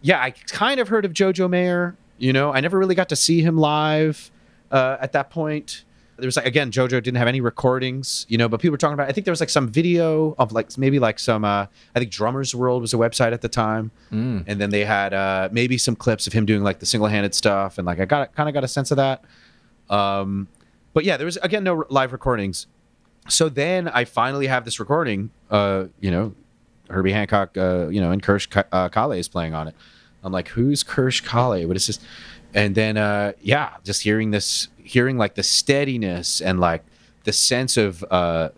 yeah, 0.03 0.20
I 0.20 0.30
kind 0.30 0.80
of 0.80 0.89
heard 0.89 1.05
of 1.05 1.12
Jojo 1.12 1.49
Mayer. 1.49 1.97
You 2.18 2.32
know, 2.32 2.53
I 2.53 2.61
never 2.61 2.78
really 2.78 2.95
got 2.95 3.09
to 3.11 3.16
see 3.16 3.43
him 3.43 3.57
live 3.57 4.30
uh, 4.70 4.97
at 5.01 5.12
that 5.12 5.30
point. 5.30 5.85
There 6.17 6.27
was 6.27 6.37
like 6.37 6.47
again, 6.47 6.71
JoJo 6.71 7.03
didn't 7.03 7.17
have 7.17 7.27
any 7.27 7.41
recordings, 7.41 8.25
you 8.29 8.39
know, 8.39 8.49
but 8.49 8.61
people 8.61 8.73
were 8.73 8.79
talking 8.79 8.95
about. 8.95 9.09
I 9.09 9.12
think 9.12 9.25
there 9.25 9.33
was 9.33 9.41
like 9.41 9.51
some 9.51 9.69
video 9.69 10.35
of 10.39 10.53
like 10.53 10.77
maybe 10.79 10.99
like 10.99 11.19
some. 11.19 11.45
Uh, 11.45 11.67
I 11.95 11.99
think 11.99 12.11
Drummers 12.12 12.55
World 12.55 12.83
was 12.83 12.95
a 12.95 12.97
website 12.97 13.33
at 13.33 13.41
the 13.41 13.49
time, 13.49 13.91
and 14.47 14.61
then 14.61 14.71
they 14.71 14.85
had 14.85 15.12
uh, 15.12 15.49
maybe 15.51 15.77
some 15.77 15.97
clips 15.97 16.27
of 16.27 16.33
him 16.33 16.47
doing 16.47 16.62
like 16.62 16.79
the 16.79 16.87
single-handed 16.87 17.35
stuff, 17.35 17.79
and 17.79 17.87
like 17.87 17.99
I 17.99 18.05
got 18.05 18.35
kind 18.35 18.49
of 18.49 18.55
got 18.55 18.62
a 18.65 18.69
sense 18.69 18.91
of 18.93 18.97
that. 18.99 19.25
Um, 19.91 20.49
but 20.93 21.05
yeah, 21.05 21.17
there 21.17 21.27
was 21.27 21.37
again 21.39 21.65
no 21.65 21.85
live 21.91 22.12
recordings. 22.12 22.67
So 23.29 23.49
then 23.49 23.89
I 23.89 24.05
finally 24.05 24.47
have 24.47 24.65
this 24.65 24.79
recording. 24.79 25.31
Uh, 25.51 25.87
you 26.01 26.11
know, 26.11 26.35
Herbie 26.91 27.12
Hancock, 27.12 27.57
uh, 27.57 27.89
you 27.89 28.01
know, 28.01 28.11
and 28.12 28.23
Karsh 28.23 28.65
uh, 28.71 28.89
Kale 28.89 29.12
is 29.12 29.29
playing 29.29 29.55
on 29.55 29.69
it. 29.69 29.75
I'm 30.23 30.33
like, 30.33 30.49
who's 30.49 30.83
Karsh 30.83 31.23
Kale? 31.23 31.67
What 31.67 31.77
is 31.77 31.87
this? 31.87 31.99
And 32.55 32.75
then, 32.75 32.97
uh, 32.97 33.33
yeah, 33.43 33.77
just 33.83 34.03
hearing 34.03 34.31
this, 34.31 34.69
hearing 34.79 35.19
like 35.19 35.35
the 35.35 35.43
steadiness 35.43 36.41
and 36.41 36.61
like 36.61 36.85
the 37.25 37.33
sense 37.33 37.77
of 37.77 38.05
uh, 38.11 38.51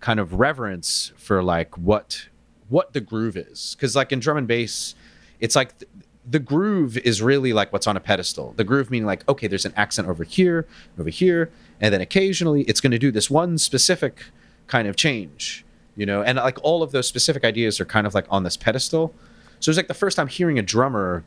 kind 0.00 0.18
of 0.18 0.34
reverence 0.34 1.12
for 1.16 1.42
like 1.42 1.76
what 1.76 2.28
what 2.70 2.94
the 2.94 3.00
groove 3.00 3.36
is, 3.36 3.76
because 3.76 3.94
like 3.94 4.10
in 4.10 4.18
drum 4.18 4.38
and 4.38 4.48
bass, 4.48 4.94
it's 5.38 5.54
like 5.54 5.78
th- 5.78 5.90
the 6.28 6.38
groove 6.38 6.96
is 6.98 7.20
really 7.20 7.52
like 7.52 7.70
what's 7.72 7.86
on 7.86 7.96
a 7.96 8.00
pedestal. 8.00 8.54
The 8.56 8.64
groove 8.64 8.90
meaning 8.90 9.06
like, 9.06 9.28
okay, 9.28 9.46
there's 9.46 9.66
an 9.66 9.74
accent 9.76 10.08
over 10.08 10.24
here, 10.24 10.66
over 10.98 11.10
here, 11.10 11.50
and 11.80 11.92
then 11.92 12.00
occasionally 12.00 12.62
it's 12.62 12.80
going 12.80 12.92
to 12.92 12.98
do 12.98 13.10
this 13.10 13.30
one 13.30 13.58
specific 13.58 14.24
kind 14.66 14.88
of 14.88 14.96
change, 14.96 15.64
you 15.94 16.06
know, 16.06 16.22
and 16.22 16.38
like 16.38 16.58
all 16.62 16.82
of 16.82 16.92
those 16.92 17.06
specific 17.06 17.44
ideas 17.44 17.78
are 17.80 17.84
kind 17.84 18.06
of 18.06 18.14
like 18.14 18.24
on 18.30 18.42
this 18.42 18.56
pedestal. 18.56 19.14
So 19.60 19.70
it's 19.70 19.76
like 19.76 19.88
the 19.88 19.94
first 19.94 20.16
time 20.16 20.28
hearing 20.28 20.58
a 20.58 20.62
drummer 20.62 21.24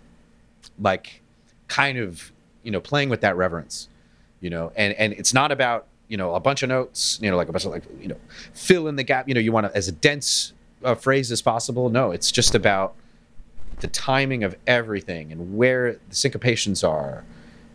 like 0.80 1.22
kind 1.68 1.97
of 1.97 2.32
you 2.63 2.72
know 2.72 2.80
playing 2.80 3.09
with 3.09 3.22
that 3.22 3.36
reverence 3.36 3.89
you 4.39 4.49
know 4.49 4.72
and 4.76 4.93
and 4.93 5.13
it's 5.13 5.34
not 5.34 5.51
about 5.51 5.88
you 6.07 6.18
know 6.18 6.36
a 6.36 6.39
bunch 6.39 6.63
of 6.63 6.70
notes 6.70 7.20
you 7.22 7.30
know 7.30 7.38
like 7.38 7.49
a 7.49 7.51
bunch 7.51 7.65
of 7.65 7.72
like 7.72 7.84
you 7.99 8.07
know 8.07 8.18
fill 8.53 8.88
in 8.88 8.95
the 8.95 9.03
gap 9.03 9.28
you 9.28 9.34
know 9.34 9.39
you 9.39 9.51
want 9.51 9.65
to 9.65 9.76
as 9.76 9.88
a 9.88 9.91
dense 9.91 10.53
uh, 10.84 10.95
phrase 10.95 11.32
as 11.32 11.41
possible 11.41 11.89
no 11.89 12.11
it's 12.11 12.32
just 12.32 12.55
about 12.55 12.95
the 13.80 13.88
timing 13.88 14.43
of 14.43 14.55
everything 14.65 15.32
and 15.32 15.57
where 15.57 15.93
the 15.93 16.15
syncopations 16.15 16.88
are 16.88 17.24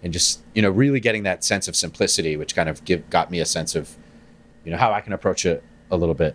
and 0.02 0.12
just 0.12 0.40
you 0.54 0.62
know 0.62 0.70
really 0.70 1.00
getting 1.00 1.22
that 1.22 1.44
sense 1.44 1.68
of 1.68 1.76
simplicity 1.76 2.36
which 2.36 2.54
kind 2.54 2.68
of 2.68 2.84
give 2.84 3.08
got 3.10 3.30
me 3.30 3.40
a 3.40 3.46
sense 3.46 3.74
of 3.74 3.96
you 4.64 4.70
know 4.70 4.78
how 4.78 4.92
i 4.92 5.00
can 5.00 5.12
approach 5.12 5.44
it 5.44 5.62
a 5.90 5.96
little 5.96 6.14
bit 6.14 6.34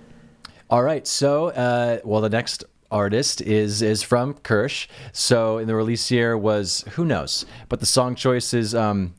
All 0.69 0.83
right. 0.83 1.07
So, 1.07 1.47
uh, 1.47 1.99
well, 2.03 2.21
the 2.21 2.29
next 2.29 2.65
artist 2.91 3.41
is 3.41 3.81
is 3.81 4.03
from 4.03 4.35
Karsh. 4.35 4.87
So, 5.11 5.57
in 5.57 5.67
the 5.67 5.75
release 5.75 6.09
year 6.11 6.37
was 6.37 6.83
who 6.91 7.05
knows, 7.05 7.45
but 7.69 7.79
the 7.79 7.85
song 7.85 8.15
choice 8.15 8.53
is. 8.53 8.73
Um, 8.75 9.13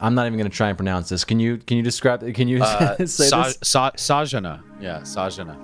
I'm 0.00 0.14
not 0.14 0.26
even 0.26 0.38
going 0.38 0.50
to 0.50 0.56
try 0.56 0.68
and 0.70 0.78
pronounce 0.78 1.10
this. 1.10 1.22
Can 1.24 1.38
you 1.38 1.58
can 1.58 1.76
you 1.76 1.82
describe? 1.82 2.22
It? 2.22 2.32
Can 2.32 2.48
you 2.48 2.58
say 2.64 3.06
Sa- 3.06 3.44
this? 3.44 3.58
Sa- 3.62 3.90
Sajana. 3.92 4.62
Yeah, 4.80 5.00
Sajana. 5.00 5.56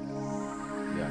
Yeah. 0.97 1.09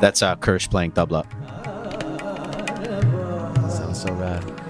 That's 0.00 0.20
uh, 0.20 0.34
Karsh 0.36 0.68
playing 0.68 0.92
tabla. 0.92 1.24
Sounds 1.24 1.41
so 4.02 4.12
rad. 4.14 4.61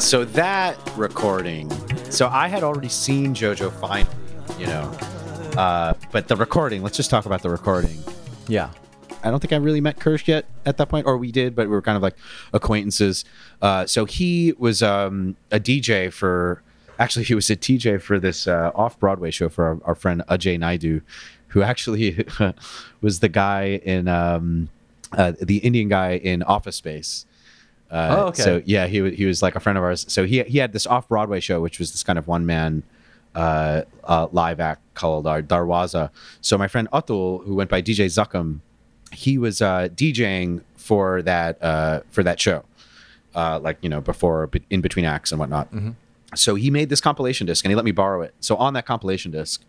So 0.00 0.24
that 0.24 0.78
recording. 0.96 1.70
So 2.10 2.28
I 2.28 2.48
had 2.48 2.62
already 2.62 2.88
seen 2.88 3.34
JoJo 3.34 3.72
finally, 3.80 4.14
you 4.58 4.66
know. 4.66 4.82
Uh, 5.56 5.94
but 6.12 6.28
the 6.28 6.36
recording. 6.36 6.82
Let's 6.82 6.96
just 6.96 7.10
talk 7.10 7.26
about 7.26 7.42
the 7.42 7.50
recording. 7.50 7.98
Yeah. 8.46 8.70
I 9.24 9.30
don't 9.30 9.40
think 9.40 9.52
I 9.52 9.56
really 9.56 9.80
met 9.80 9.98
Karsh 9.98 10.28
yet 10.28 10.44
at 10.64 10.76
that 10.76 10.88
point, 10.88 11.06
or 11.06 11.16
we 11.16 11.32
did, 11.32 11.56
but 11.56 11.66
we 11.66 11.72
were 11.72 11.82
kind 11.82 11.96
of 11.96 12.02
like 12.02 12.14
acquaintances. 12.52 13.24
Uh, 13.60 13.86
so 13.86 14.04
he 14.04 14.52
was 14.58 14.82
um, 14.82 15.36
a 15.50 15.58
DJ 15.58 16.12
for, 16.12 16.62
actually, 16.98 17.24
he 17.24 17.34
was 17.34 17.50
a 17.50 17.56
DJ 17.56 18.00
for 18.00 18.20
this 18.20 18.46
uh, 18.46 18.70
off 18.74 19.00
Broadway 19.00 19.30
show 19.30 19.48
for 19.48 19.64
our, 19.64 19.80
our 19.84 19.94
friend 19.94 20.22
Ajay 20.28 20.58
Naidu, 20.58 21.00
who 21.48 21.62
actually 21.62 22.24
was 23.00 23.20
the 23.20 23.28
guy 23.28 23.80
in 23.82 24.06
um, 24.08 24.68
uh, 25.12 25.32
the 25.40 25.58
Indian 25.58 25.88
guy 25.88 26.12
in 26.12 26.42
Office 26.42 26.76
Space. 26.76 27.26
Uh, 27.90 28.16
Oh, 28.18 28.26
okay. 28.28 28.42
So 28.42 28.62
yeah, 28.64 28.86
he 28.86 29.10
he 29.10 29.26
was 29.26 29.42
like 29.42 29.54
a 29.56 29.60
friend 29.60 29.78
of 29.78 29.84
ours. 29.84 30.04
So 30.08 30.24
he 30.24 30.42
he 30.44 30.58
had 30.58 30.72
this 30.72 30.86
off 30.86 31.08
Broadway 31.08 31.40
show, 31.40 31.60
which 31.60 31.78
was 31.78 31.92
this 31.92 32.02
kind 32.02 32.18
of 32.18 32.26
one 32.26 32.44
man 32.46 32.82
uh, 33.34 33.82
uh, 34.04 34.26
live 34.32 34.60
act 34.60 34.82
called 34.94 35.26
our 35.26 35.42
Darwaza. 35.42 36.10
So 36.40 36.56
my 36.58 36.68
friend 36.68 36.88
Atul, 36.92 37.44
who 37.44 37.54
went 37.54 37.70
by 37.70 37.82
DJ 37.82 38.06
Zuckham, 38.06 38.60
he 39.12 39.38
was 39.38 39.60
uh, 39.62 39.88
DJing 39.94 40.62
for 40.76 41.22
that 41.22 41.62
uh, 41.62 42.00
for 42.10 42.22
that 42.22 42.40
show, 42.40 42.64
uh, 43.34 43.60
like 43.62 43.78
you 43.82 43.88
know 43.88 44.00
before 44.00 44.50
in 44.70 44.80
between 44.80 45.04
acts 45.04 45.30
and 45.32 45.38
whatnot. 45.38 45.68
So 46.34 46.54
he 46.56 46.70
made 46.70 46.88
this 46.88 47.00
compilation 47.00 47.46
disc 47.46 47.64
and 47.64 47.70
he 47.70 47.76
let 47.76 47.84
me 47.84 47.92
borrow 47.92 48.20
it. 48.22 48.34
So 48.40 48.56
on 48.56 48.74
that 48.74 48.84
compilation 48.84 49.30
disc 49.30 49.62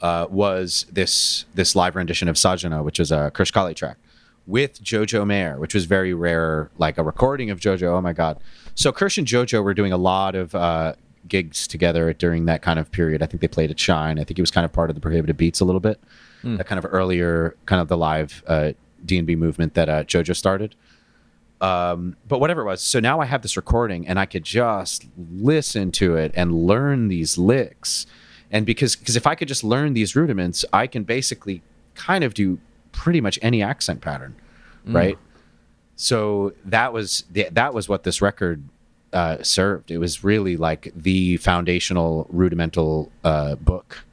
uh, 0.00 0.26
was 0.28 0.84
this 0.90 1.44
this 1.54 1.76
live 1.76 1.94
rendition 1.96 2.28
of 2.28 2.34
Sajana, 2.36 2.82
which 2.82 2.98
is 2.98 3.12
a 3.12 3.30
Karsh 3.32 3.52
Kale 3.52 3.72
track 3.74 3.98
with 4.46 4.82
Jojo 4.82 5.26
Mayer, 5.26 5.58
which 5.58 5.74
was 5.74 5.84
very 5.84 6.14
rare, 6.14 6.70
like 6.78 6.98
a 6.98 7.02
recording 7.02 7.50
of 7.50 7.60
Jojo. 7.60 7.96
Oh 7.96 8.00
my 8.00 8.12
god! 8.12 8.40
So 8.74 8.92
Karsh 8.92 9.18
and 9.18 9.26
Jojo 9.26 9.62
were 9.62 9.74
doing 9.74 9.92
a 9.92 9.96
lot 9.96 10.34
of 10.34 10.54
uh, 10.54 10.94
gigs 11.28 11.66
together 11.68 12.12
during 12.12 12.46
that 12.46 12.62
kind 12.62 12.78
of 12.78 12.90
period. 12.90 13.22
I 13.22 13.26
think 13.26 13.40
they 13.40 13.48
played 13.48 13.70
at 13.70 13.78
Shine. 13.78 14.18
I 14.18 14.24
think 14.24 14.38
he 14.38 14.42
was 14.42 14.50
kind 14.50 14.64
of 14.64 14.72
part 14.72 14.90
of 14.90 14.94
the 14.96 15.00
Prohibited 15.00 15.36
Beats 15.36 15.60
a 15.60 15.64
little 15.64 15.80
bit, 15.80 16.00
that 16.56 16.66
kind 16.66 16.78
of 16.78 16.86
earlier 16.92 17.56
kind 17.66 17.80
of 17.80 17.88
the 17.88 17.96
live 17.96 18.42
uh, 18.46 18.72
D 19.04 19.18
and 19.18 19.26
B 19.26 19.36
movement 19.36 19.74
that 19.74 19.88
uh, 19.88 20.02
Jojo 20.04 20.34
started. 20.34 20.74
Um, 21.60 22.16
but 22.26 22.40
whatever 22.40 22.62
it 22.62 22.64
was, 22.64 22.82
so 22.82 22.98
now 22.98 23.20
I 23.20 23.26
have 23.26 23.42
this 23.42 23.56
recording 23.56 24.08
and 24.08 24.18
I 24.18 24.26
could 24.26 24.42
just 24.42 25.06
listen 25.16 25.92
to 25.92 26.16
it 26.16 26.32
and 26.34 26.66
learn 26.66 27.06
these 27.06 27.38
licks. 27.38 28.04
And 28.50 28.66
because 28.66 28.96
because 28.96 29.14
if 29.14 29.26
I 29.28 29.36
could 29.36 29.46
just 29.46 29.62
learn 29.62 29.94
these 29.94 30.16
rudiments, 30.16 30.64
I 30.72 30.88
can 30.88 31.04
basically 31.04 31.62
kind 31.94 32.24
of 32.24 32.34
do 32.34 32.58
pretty 32.92 33.20
much 33.20 33.38
any 33.42 33.62
accent 33.62 34.00
pattern, 34.00 34.34
right? 34.86 35.18
So 35.96 36.52
that 36.64 36.92
was 36.92 37.24
the, 37.30 37.48
that 37.52 37.74
was 37.74 37.88
what 37.88 38.02
this 38.04 38.20
record 38.22 38.62
uh, 39.12 39.42
served. 39.42 39.90
It 39.90 39.98
was 39.98 40.24
really 40.24 40.56
like 40.56 40.92
the 40.96 41.36
foundational 41.38 42.26
rudimental 42.30 43.10
uh, 43.24 43.56
book 43.56 44.04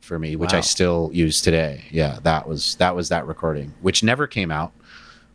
for 0.00 0.18
me, 0.18 0.36
which 0.36 0.54
I 0.54 0.60
still 0.60 1.10
use 1.12 1.42
today. 1.42 1.84
Yeah, 1.90 2.18
that 2.22 2.48
was 2.48 2.76
that 2.76 2.94
was 2.96 3.08
that 3.10 3.26
recording, 3.26 3.74
which 3.82 4.02
never 4.02 4.26
came 4.26 4.50
out. 4.50 4.72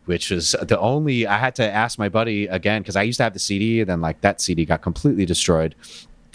Which 0.06 0.32
was 0.32 0.54
the 0.62 0.78
only 0.80 1.26
I 1.28 1.38
had 1.38 1.56
to 1.56 1.64
ask 1.72 1.98
my 1.98 2.10
buddy 2.10 2.48
again 2.48 2.82
because 2.82 2.98
I 2.98 3.04
used 3.04 3.18
to 3.18 3.24
have 3.24 3.34
the 3.34 3.40
CD, 3.40 3.80
and 3.82 3.90
then 3.90 4.02
like 4.02 4.20
that 4.22 4.42
CD 4.42 4.66
got 4.66 4.82
completely 4.82 5.26
destroyed. 5.26 5.76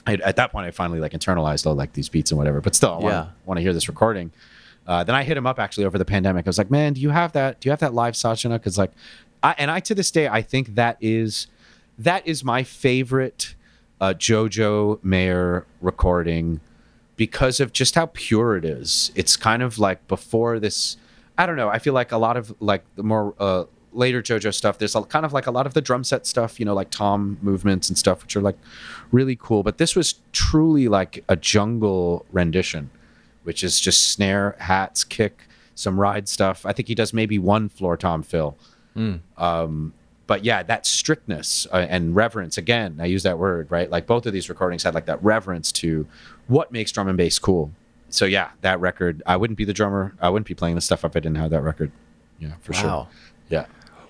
I, 0.07 0.15
at 0.15 0.37
that 0.37 0.53
point, 0.53 0.67
I 0.67 0.71
finally 0.71 1.01
like 1.01 1.13
internalized 1.13 1.67
all 1.67 1.75
like 1.75 1.93
these 1.93 2.09
beats 2.09 2.31
and 2.31 2.39
whatever. 2.39 2.63
But 2.63 2.75
still, 2.75 2.95
I 3.05 3.09
Yeah. 3.11 3.27
want 3.45 3.59
to 3.59 3.63
hear 3.63 3.75
this 3.75 3.89
recording. 3.89 4.31
Uh, 4.89 5.05
then 5.05 5.14
I 5.14 5.22
hit 5.22 5.36
him 5.36 5.47
up 5.47 5.61
actually 5.61 5.84
over 5.84 5.99
the 5.99 6.05
pandemic. 6.05 6.47
I 6.47 6.49
was 6.49 6.59
like, 6.59 6.70
"Man, 6.70 6.95
do 6.95 7.01
you 7.01 7.11
have 7.11 7.32
that? 7.32 7.61
Do 7.61 7.68
you 7.68 7.70
have 7.70 7.80
that 7.80 7.95
live 7.95 8.14
Sajana?" 8.14 8.55
Because 8.55 8.78
like, 8.78 8.91
I, 9.43 9.55
and 9.59 9.70
I 9.70 9.80
to 9.80 9.95
this 9.95 10.11
day 10.11 10.26
I 10.26 10.43
think 10.43 10.74
that 10.74 10.97
is 11.01 11.47
that 11.99 12.26
is 12.26 12.43
my 12.43 12.62
favorite 12.62 13.55
uh, 14.01 14.14
JoJo 14.14 15.03
Mayer 15.05 15.66
recording 15.80 16.61
because 17.16 17.61
of 17.61 17.72
just 17.72 17.97
how 17.97 18.07
pure 18.07 18.57
it 18.57 18.64
is. 18.64 19.12
It's 19.14 19.36
kind 19.36 19.62
of 19.62 19.78
like 19.78 20.09
before 20.09 20.59
this. 20.59 20.97
I 21.36 21.47
don't 21.47 21.57
know. 21.57 21.68
I 21.68 21.78
feel 21.78 21.95
like 21.95 22.11
a 22.11 22.18
lot 22.18 22.36
of 22.36 22.55
like 22.61 22.82
the 22.97 23.03
more 23.03 23.34
uh, 23.39 23.64
later 23.93 24.22
JoJo 24.22 24.55
stuff. 24.55 24.78
There's 24.78 24.95
a, 24.95 25.03
kind 25.03 25.26
of 25.26 25.32
like 25.32 25.47
a 25.47 25.51
lot 25.51 25.66
of 25.66 25.74
the 25.74 25.80
drum 25.80 26.05
set 26.05 26.26
stuff, 26.26 26.59
you 26.59 26.64
know, 26.64 26.74
like 26.74 26.91
tom 26.91 27.39
movements 27.43 27.89
and 27.89 27.99
stuff, 27.99 28.22
which 28.22 28.36
are 28.36 28.41
like 28.41 28.57
really 29.12 29.36
cool. 29.36 29.62
But 29.62 29.78
this 29.78 29.95
was 29.95 30.20
truly 30.32 30.89
like 30.89 31.24
a 31.28 31.36
jungle 31.36 32.24
rendition, 32.32 32.91
which 33.49 33.64
is 33.64 33.80
just 33.80 34.12
snare, 34.12 34.55
hats, 34.61 35.05
kick, 35.05 35.49
some 35.74 35.99
ride 35.99 36.28
stuff. 36.28 36.66
I 36.66 36.72
think 36.74 36.86
he 36.88 36.94
does 36.94 37.12
maybe 37.14 37.38
one 37.38 37.68
floor 37.70 37.96
tom 37.96 38.22
fill 38.22 38.57
but 40.26 40.44
yeah, 40.44 40.62
that 40.62 40.84
strictness 40.86 41.66
uh, 41.72 41.86
and 41.88 42.14
reverence 42.14 42.59
again, 42.59 42.99
I 43.01 43.07
use 43.07 43.22
that 43.22 43.38
word, 43.38 43.70
right? 43.70 43.90
Like 43.90 44.07
both 44.07 44.26
of 44.26 44.32
these 44.34 44.49
recordings 44.51 44.82
had 44.82 44.94
like 44.94 45.07
that 45.07 45.22
reverence 45.24 45.72
to 45.72 46.07
what 46.49 46.70
makes 46.70 46.92
drum 46.92 47.09
and 47.09 47.16
bass 47.16 47.38
cool. 47.38 47.70
So 48.11 48.26
yeah, 48.26 48.51
that 48.61 48.78
record, 48.78 49.22
I 49.24 49.36
wouldn't 49.36 49.57
be 49.57 49.64
the 49.64 49.72
drummer. 49.72 50.14
I 50.20 50.28
wouldn't 50.28 50.46
be 50.46 50.55
playing 50.55 50.74
this 50.74 50.84
stuff 50.84 51.03
if 51.05 51.16
I 51.16 51.20
didn't 51.20 51.36
have 51.38 51.51
that 51.51 51.62
record. 51.62 51.90
Yeah, 52.38 52.53
for 52.61 52.72
Wow. 52.72 52.78
sure. 52.80 53.09
Yeah. 53.49 53.66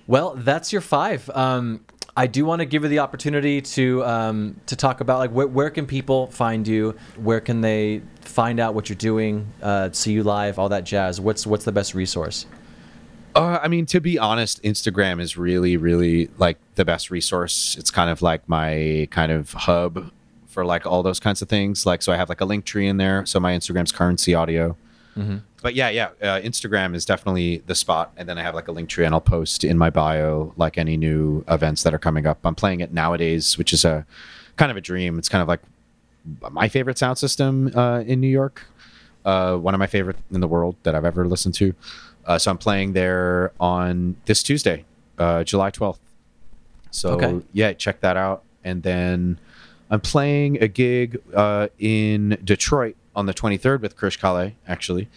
Well, 0.07 0.35
that's 0.35 0.73
your 0.73 0.81
five. 0.81 1.29
Um, 1.33 1.85
I 2.17 2.27
do 2.27 2.43
want 2.43 2.59
to 2.59 2.65
give 2.65 2.83
you 2.83 2.89
the 2.89 2.99
opportunity 2.99 3.61
to 3.61 4.03
um, 4.03 4.59
to 4.65 4.75
talk 4.75 4.99
about 4.99 5.19
like 5.19 5.31
where, 5.31 5.47
where 5.47 5.69
can 5.69 5.85
people 5.85 6.27
find 6.27 6.67
you? 6.67 6.95
Where 7.15 7.39
can 7.39 7.61
they 7.61 8.01
find 8.29 8.59
out 8.59 8.75
what 8.75 8.89
you're 8.89 8.95
doing? 8.95 9.47
Uh, 9.61 9.89
see 9.91 10.13
you 10.13 10.23
live, 10.23 10.59
all 10.59 10.69
that 10.69 10.83
jazz. 10.85 11.19
What's 11.19 11.45
what's 11.47 11.65
the 11.65 11.71
best 11.71 11.93
resource? 11.95 12.45
Uh, 13.35 13.59
I 13.61 13.67
mean, 13.67 13.85
to 13.87 13.99
be 13.99 14.17
honest, 14.17 14.61
Instagram 14.63 15.21
is 15.21 15.37
really, 15.37 15.77
really 15.77 16.29
like 16.37 16.57
the 16.75 16.85
best 16.85 17.11
resource. 17.11 17.75
It's 17.77 17.91
kind 17.91 18.09
of 18.09 18.21
like 18.21 18.47
my 18.47 19.07
kind 19.11 19.31
of 19.31 19.51
hub 19.53 20.11
for 20.47 20.65
like 20.65 20.85
all 20.85 21.03
those 21.03 21.19
kinds 21.19 21.41
of 21.41 21.49
things. 21.49 21.85
Like, 21.85 22.01
so 22.01 22.11
I 22.11 22.17
have 22.17 22.29
like 22.29 22.41
a 22.41 22.45
link 22.45 22.65
tree 22.65 22.87
in 22.87 22.97
there. 22.97 23.25
So 23.25 23.39
my 23.39 23.53
Instagram's 23.53 23.91
currency 23.91 24.33
audio. 24.33 24.75
But 25.61 25.75
yeah, 25.75 25.89
yeah, 25.89 26.09
uh, 26.21 26.39
Instagram 26.39 26.95
is 26.95 27.05
definitely 27.05 27.61
the 27.65 27.75
spot. 27.75 28.13
And 28.15 28.27
then 28.27 28.37
I 28.37 28.43
have 28.43 28.55
like 28.55 28.67
a 28.67 28.71
link 28.71 28.89
tree, 28.89 29.05
and 29.05 29.13
I'll 29.13 29.21
post 29.21 29.63
in 29.63 29.77
my 29.77 29.89
bio 29.89 30.53
like 30.55 30.77
any 30.77 30.97
new 30.97 31.43
events 31.47 31.83
that 31.83 31.93
are 31.93 31.99
coming 31.99 32.25
up. 32.25 32.39
I'm 32.45 32.55
playing 32.55 32.79
it 32.79 32.93
nowadays, 32.93 33.57
which 33.57 33.73
is 33.73 33.83
a 33.85 34.05
kind 34.55 34.71
of 34.71 34.77
a 34.77 34.81
dream. 34.81 35.19
It's 35.19 35.29
kind 35.29 35.41
of 35.41 35.47
like 35.47 35.61
my 36.51 36.67
favorite 36.67 36.97
sound 36.97 37.17
system 37.17 37.71
uh, 37.75 37.99
in 38.01 38.19
New 38.21 38.27
York. 38.27 38.65
Uh, 39.25 39.55
one 39.57 39.73
of 39.73 39.79
my 39.79 39.87
favorite 39.87 40.15
in 40.31 40.39
the 40.41 40.47
world 40.47 40.75
that 40.83 40.95
I've 40.95 41.05
ever 41.05 41.25
listened 41.27 41.53
to. 41.55 41.73
Uh, 42.25 42.37
so 42.37 42.51
I'm 42.51 42.57
playing 42.57 42.93
there 42.93 43.51
on 43.59 44.15
this 44.25 44.41
Tuesday, 44.43 44.85
uh, 45.17 45.43
July 45.43 45.71
12th. 45.71 45.99
So 46.91 47.09
Okay. 47.11 47.45
yeah, 47.53 47.73
check 47.73 48.01
that 48.01 48.17
out. 48.17 48.43
And 48.63 48.83
then 48.83 49.39
I'm 49.89 50.01
playing 50.01 50.61
a 50.61 50.67
gig 50.67 51.19
uh, 51.35 51.67
in 51.79 52.37
Detroit 52.43 52.95
on 53.15 53.25
the 53.25 53.33
23rd 53.33 53.81
with 53.81 53.97
Karsh 53.97 54.19
Kale, 54.19 54.53
actually. 54.67 55.07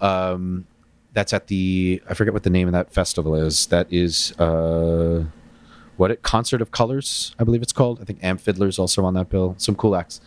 Um, 0.00 0.66
that's 1.12 1.32
at 1.32 1.48
the 1.48 2.00
I 2.08 2.14
forget 2.14 2.32
what 2.32 2.44
the 2.44 2.50
name 2.50 2.68
of 2.68 2.72
that 2.72 2.92
festival 2.92 3.34
is. 3.34 3.66
That 3.66 3.86
is 3.92 4.32
uh, 4.38 5.24
what 5.98 6.10
it 6.10 6.22
Concert 6.22 6.62
of 6.62 6.70
Colors, 6.70 7.34
I 7.38 7.44
believe 7.44 7.60
it's 7.60 7.72
called. 7.72 8.00
I 8.00 8.04
think 8.04 8.22
Amp 8.22 8.40
Fiddler's 8.40 8.78
also 8.78 9.04
on 9.04 9.14
that 9.14 9.28
bill. 9.28 9.54
Some 9.58 9.74
cool 9.74 9.94
acts. 9.94 10.20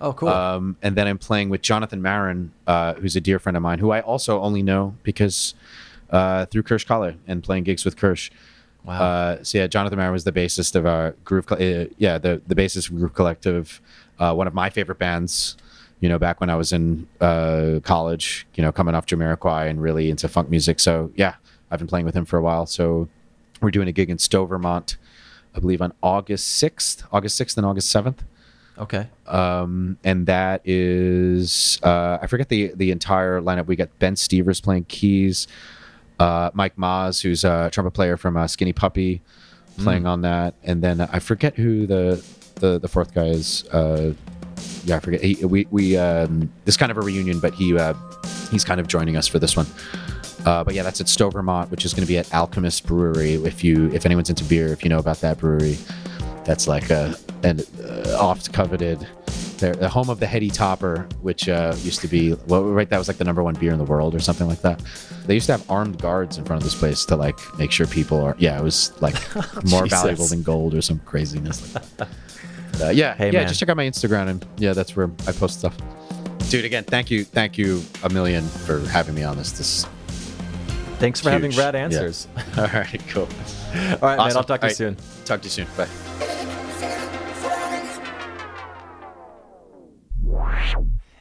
Oh, 0.00 0.12
cool. 0.12 0.28
Um, 0.28 0.76
and 0.82 0.96
then 0.96 1.06
I'm 1.06 1.18
playing 1.18 1.50
with 1.50 1.60
Jonathan 1.60 2.00
Maron, 2.00 2.52
uh, 2.66 2.94
who's 2.94 3.14
a 3.16 3.20
dear 3.20 3.38
friend 3.38 3.56
of 3.56 3.62
mine, 3.62 3.78
who 3.78 3.90
I 3.90 4.00
also 4.00 4.40
only 4.40 4.62
know 4.62 4.94
because 5.02 5.54
uh, 6.10 6.46
through 6.46 6.62
Karsh 6.62 6.86
Kale 6.86 7.16
and 7.26 7.42
playing 7.42 7.64
gigs 7.64 7.84
with 7.84 7.96
Karsh. 7.96 8.30
Wow. 8.84 9.02
Uh, 9.02 9.44
so 9.44 9.58
yeah, 9.58 9.66
Jonathan 9.66 9.98
Maron 9.98 10.12
was 10.12 10.24
the 10.24 10.32
bassist 10.32 10.74
of 10.74 10.86
uh, 10.86 11.12
Groove. 11.24 11.50
Uh, 11.50 11.92
yeah, 11.98 12.16
the 12.16 12.40
the 12.46 12.54
bassist 12.54 12.88
from 12.88 12.98
Groove 12.98 13.14
Collective, 13.14 13.80
uh, 14.18 14.32
one 14.34 14.46
of 14.46 14.54
my 14.54 14.70
favorite 14.70 14.98
bands. 14.98 15.56
You 16.00 16.08
know, 16.08 16.18
back 16.18 16.40
when 16.40 16.48
I 16.48 16.54
was 16.54 16.72
in 16.72 17.08
uh, 17.20 17.80
college, 17.82 18.46
you 18.54 18.62
know, 18.62 18.70
coming 18.70 18.94
off 18.94 19.04
Jamiroquai 19.04 19.68
and 19.68 19.82
really 19.82 20.10
into 20.10 20.28
funk 20.28 20.48
music. 20.48 20.78
So 20.78 21.10
yeah, 21.16 21.34
I've 21.72 21.80
been 21.80 21.88
playing 21.88 22.06
with 22.06 22.14
him 22.14 22.24
for 22.24 22.38
a 22.38 22.42
while. 22.42 22.66
So 22.66 23.08
we're 23.60 23.72
doing 23.72 23.88
a 23.88 23.92
gig 23.92 24.08
in 24.08 24.18
Stowe, 24.18 24.46
Vermont, 24.46 24.96
I 25.54 25.60
believe 25.60 25.82
on 25.82 25.92
August 26.02 26.46
sixth, 26.46 27.04
August 27.12 27.36
sixth 27.36 27.56
and 27.56 27.66
August 27.66 27.90
seventh 27.90 28.22
okay. 28.78 29.08
um, 29.26 29.98
and 30.04 30.26
that 30.26 30.62
is 30.64 31.78
uh, 31.82 32.18
I 32.20 32.26
forget 32.26 32.48
the 32.48 32.72
the 32.74 32.90
entire 32.90 33.40
lineup. 33.40 33.66
We 33.66 33.76
got 33.76 33.96
Ben 33.98 34.16
Stevers 34.16 34.60
playing 34.60 34.84
keys, 34.84 35.46
uh, 36.18 36.50
Mike 36.54 36.76
Maz, 36.76 37.22
who's 37.22 37.44
a 37.44 37.70
trumpet 37.72 37.92
player 37.92 38.16
from 38.16 38.36
uh, 38.36 38.46
Skinny 38.46 38.72
Puppy, 38.72 39.20
playing 39.78 40.06
on 40.06 40.22
that, 40.22 40.54
and 40.62 40.82
then 40.82 41.00
I 41.00 41.18
forget 41.18 41.56
who 41.56 41.86
the 41.86 42.24
the, 42.56 42.78
the 42.78 42.88
fourth 42.88 43.14
guy 43.14 43.26
is. 43.26 43.64
Uh, 43.68 44.14
yeah, 44.84 44.96
I 44.96 45.00
forget. 45.00 45.22
He, 45.22 45.44
we 45.44 45.66
we 45.70 45.96
um, 45.96 46.50
this 46.64 46.76
kind 46.76 46.90
of 46.90 46.98
a 46.98 47.00
reunion, 47.00 47.40
but 47.40 47.54
he 47.54 47.76
uh, 47.76 47.94
he's 48.50 48.64
kind 48.64 48.80
of 48.80 48.88
joining 48.88 49.16
us 49.16 49.26
for 49.26 49.38
this 49.38 49.56
one. 49.56 49.66
Uh, 50.44 50.64
but 50.64 50.74
yeah, 50.74 50.82
that's 50.82 51.00
at 51.00 51.08
Stowe, 51.08 51.30
Vermont, 51.30 51.70
which 51.70 51.84
is 51.84 51.92
going 51.94 52.04
to 52.06 52.08
be 52.08 52.18
at 52.18 52.32
Alchemist 52.32 52.86
Brewery. 52.86 53.34
If 53.34 53.62
you 53.64 53.90
if 53.92 54.06
anyone's 54.06 54.30
into 54.30 54.44
beer, 54.44 54.68
if 54.68 54.82
you 54.84 54.88
know 54.88 54.98
about 54.98 55.20
that 55.20 55.38
brewery, 55.38 55.76
that's 56.44 56.66
like 56.68 56.90
a 56.90 57.14
an 57.42 57.60
uh, 57.82 58.16
oft 58.18 58.52
coveted. 58.52 59.06
They're 59.58 59.74
the 59.74 59.88
home 59.88 60.08
of 60.08 60.20
the 60.20 60.26
Heady 60.26 60.50
Topper, 60.50 61.08
which 61.20 61.48
uh, 61.48 61.74
used 61.78 62.00
to 62.02 62.08
be 62.08 62.34
well, 62.46 62.62
right. 62.62 62.88
That 62.88 62.98
was 62.98 63.08
like 63.08 63.16
the 63.16 63.24
number 63.24 63.42
one 63.42 63.54
beer 63.54 63.72
in 63.72 63.78
the 63.78 63.84
world, 63.84 64.14
or 64.14 64.20
something 64.20 64.46
like 64.46 64.62
that. 64.62 64.80
They 65.26 65.34
used 65.34 65.46
to 65.46 65.52
have 65.52 65.68
armed 65.68 66.00
guards 66.00 66.38
in 66.38 66.44
front 66.44 66.62
of 66.62 66.64
this 66.64 66.78
place 66.78 67.04
to 67.06 67.16
like 67.16 67.38
make 67.58 67.72
sure 67.72 67.86
people 67.86 68.20
are. 68.24 68.36
Yeah, 68.38 68.58
it 68.58 68.62
was 68.62 68.92
like 69.02 69.16
more 69.64 69.86
valuable 69.86 70.26
than 70.26 70.42
gold 70.42 70.74
or 70.74 70.82
some 70.82 71.00
craziness. 71.00 71.74
Like 71.74 71.96
that. 71.96 72.08
Uh, 72.80 72.90
yeah, 72.90 73.14
Hey, 73.14 73.32
yeah. 73.32 73.40
man. 73.40 73.48
Just 73.48 73.58
check 73.58 73.68
out 73.68 73.76
my 73.76 73.84
Instagram, 73.86 74.28
and 74.28 74.46
yeah, 74.58 74.72
that's 74.72 74.94
where 74.94 75.10
I 75.26 75.32
post 75.32 75.58
stuff. 75.58 75.76
Dude, 76.50 76.64
again, 76.64 76.84
thank 76.84 77.10
you, 77.10 77.24
thank 77.24 77.58
you 77.58 77.82
a 78.04 78.08
million 78.08 78.46
for 78.46 78.78
having 78.80 79.14
me 79.16 79.24
on 79.24 79.36
this. 79.36 79.50
This 79.52 79.84
Thanks 80.98 81.20
for 81.20 81.30
having 81.30 81.50
huge. 81.50 81.58
rad 81.58 81.74
Yeah. 81.74 81.80
answers. 81.80 82.28
all 82.56 82.64
right, 82.64 83.00
cool. 83.08 83.22
All 83.74 83.98
right, 84.00 84.18
man. 84.18 84.36
I'll 84.36 84.44
talk 84.44 84.60
to 84.60 84.66
you 84.66 84.70
All 84.70 84.74
soon. 84.74 84.96
Talk 85.24 85.40
to 85.42 85.44
you 85.46 85.50
soon. 85.50 85.66
Bye. 85.76 85.88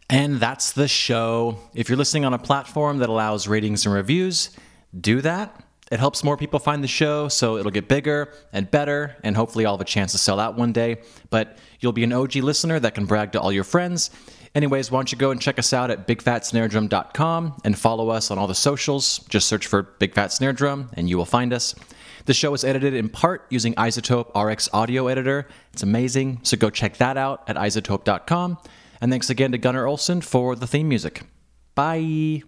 And 0.10 0.40
that's 0.40 0.72
the 0.72 0.88
show. 0.88 1.60
If 1.74 1.90
you're 1.90 1.98
listening 1.98 2.24
on 2.26 2.34
a 2.34 2.40
platform 2.40 3.00
that 3.00 3.10
allows 3.10 3.48
ratings 3.48 3.86
and 3.86 3.94
reviews, 3.94 4.52
do 5.00 5.22
that. 5.22 5.62
It 5.92 6.00
helps 6.00 6.24
more 6.24 6.36
people 6.36 6.60
find 6.60 6.84
the 6.84 6.88
show, 6.88 7.28
so 7.30 7.58
it'll 7.58 7.72
get 7.72 7.88
bigger 7.88 8.34
and 8.52 8.70
better, 8.70 9.16
and 9.24 9.36
hopefully 9.38 9.66
I'll 9.66 9.74
have 9.76 9.82
a 9.82 9.86
chance 9.86 10.12
to 10.14 10.18
sell 10.18 10.40
out 10.40 10.58
one 10.58 10.74
day. 10.74 10.98
But 11.30 11.58
you'll 11.80 11.94
be 11.94 12.04
an 12.04 12.12
OG 12.12 12.36
listener 12.38 12.80
that 12.80 12.94
can 12.94 13.06
brag 13.06 13.32
to 13.34 13.42
all 13.42 13.52
your 13.54 13.64
friends. 13.64 14.10
Anyways, 14.56 14.92
why 14.92 15.00
don't 15.00 15.12
you 15.12 15.18
go 15.18 15.32
and 15.32 15.42
check 15.42 15.60
us 15.60 15.74
out 15.74 15.92
at 15.92 16.08
bigfatsnaredrum.com 16.08 17.62
and 17.64 17.78
follow 17.78 18.10
us 18.10 18.32
on 18.32 18.38
all 18.38 18.48
the 18.48 18.56
socials. 18.56 19.20
Just 19.30 19.48
search 19.48 19.68
for 19.68 19.84
Big 19.84 20.14
Fat 20.14 20.32
Snare 20.32 20.54
Drum 20.54 20.90
and 20.94 21.10
you 21.10 21.18
will 21.18 21.26
find 21.26 21.54
us. 21.54 21.76
The 22.26 22.34
show 22.34 22.54
is 22.54 22.64
edited 22.64 22.94
in 22.94 23.08
part 23.10 23.46
using 23.50 23.74
iZotope 23.76 24.36
RX 24.36 24.68
Audio 24.74 25.08
Editor. 25.08 25.48
It's 25.72 25.84
amazing, 25.84 26.42
so 26.44 26.58
go 26.58 26.70
check 26.70 26.98
that 26.98 27.16
out 27.18 27.44
at 27.48 27.56
izotope.com. 27.56 28.58
And 29.00 29.12
thanks 29.12 29.30
again 29.30 29.52
to 29.54 29.58
Gunnar 29.58 29.88
Olson 29.88 30.22
for 30.22 30.56
the 30.56 30.68
theme 30.68 30.90
music. 30.90 31.22
Bye. 31.76 32.44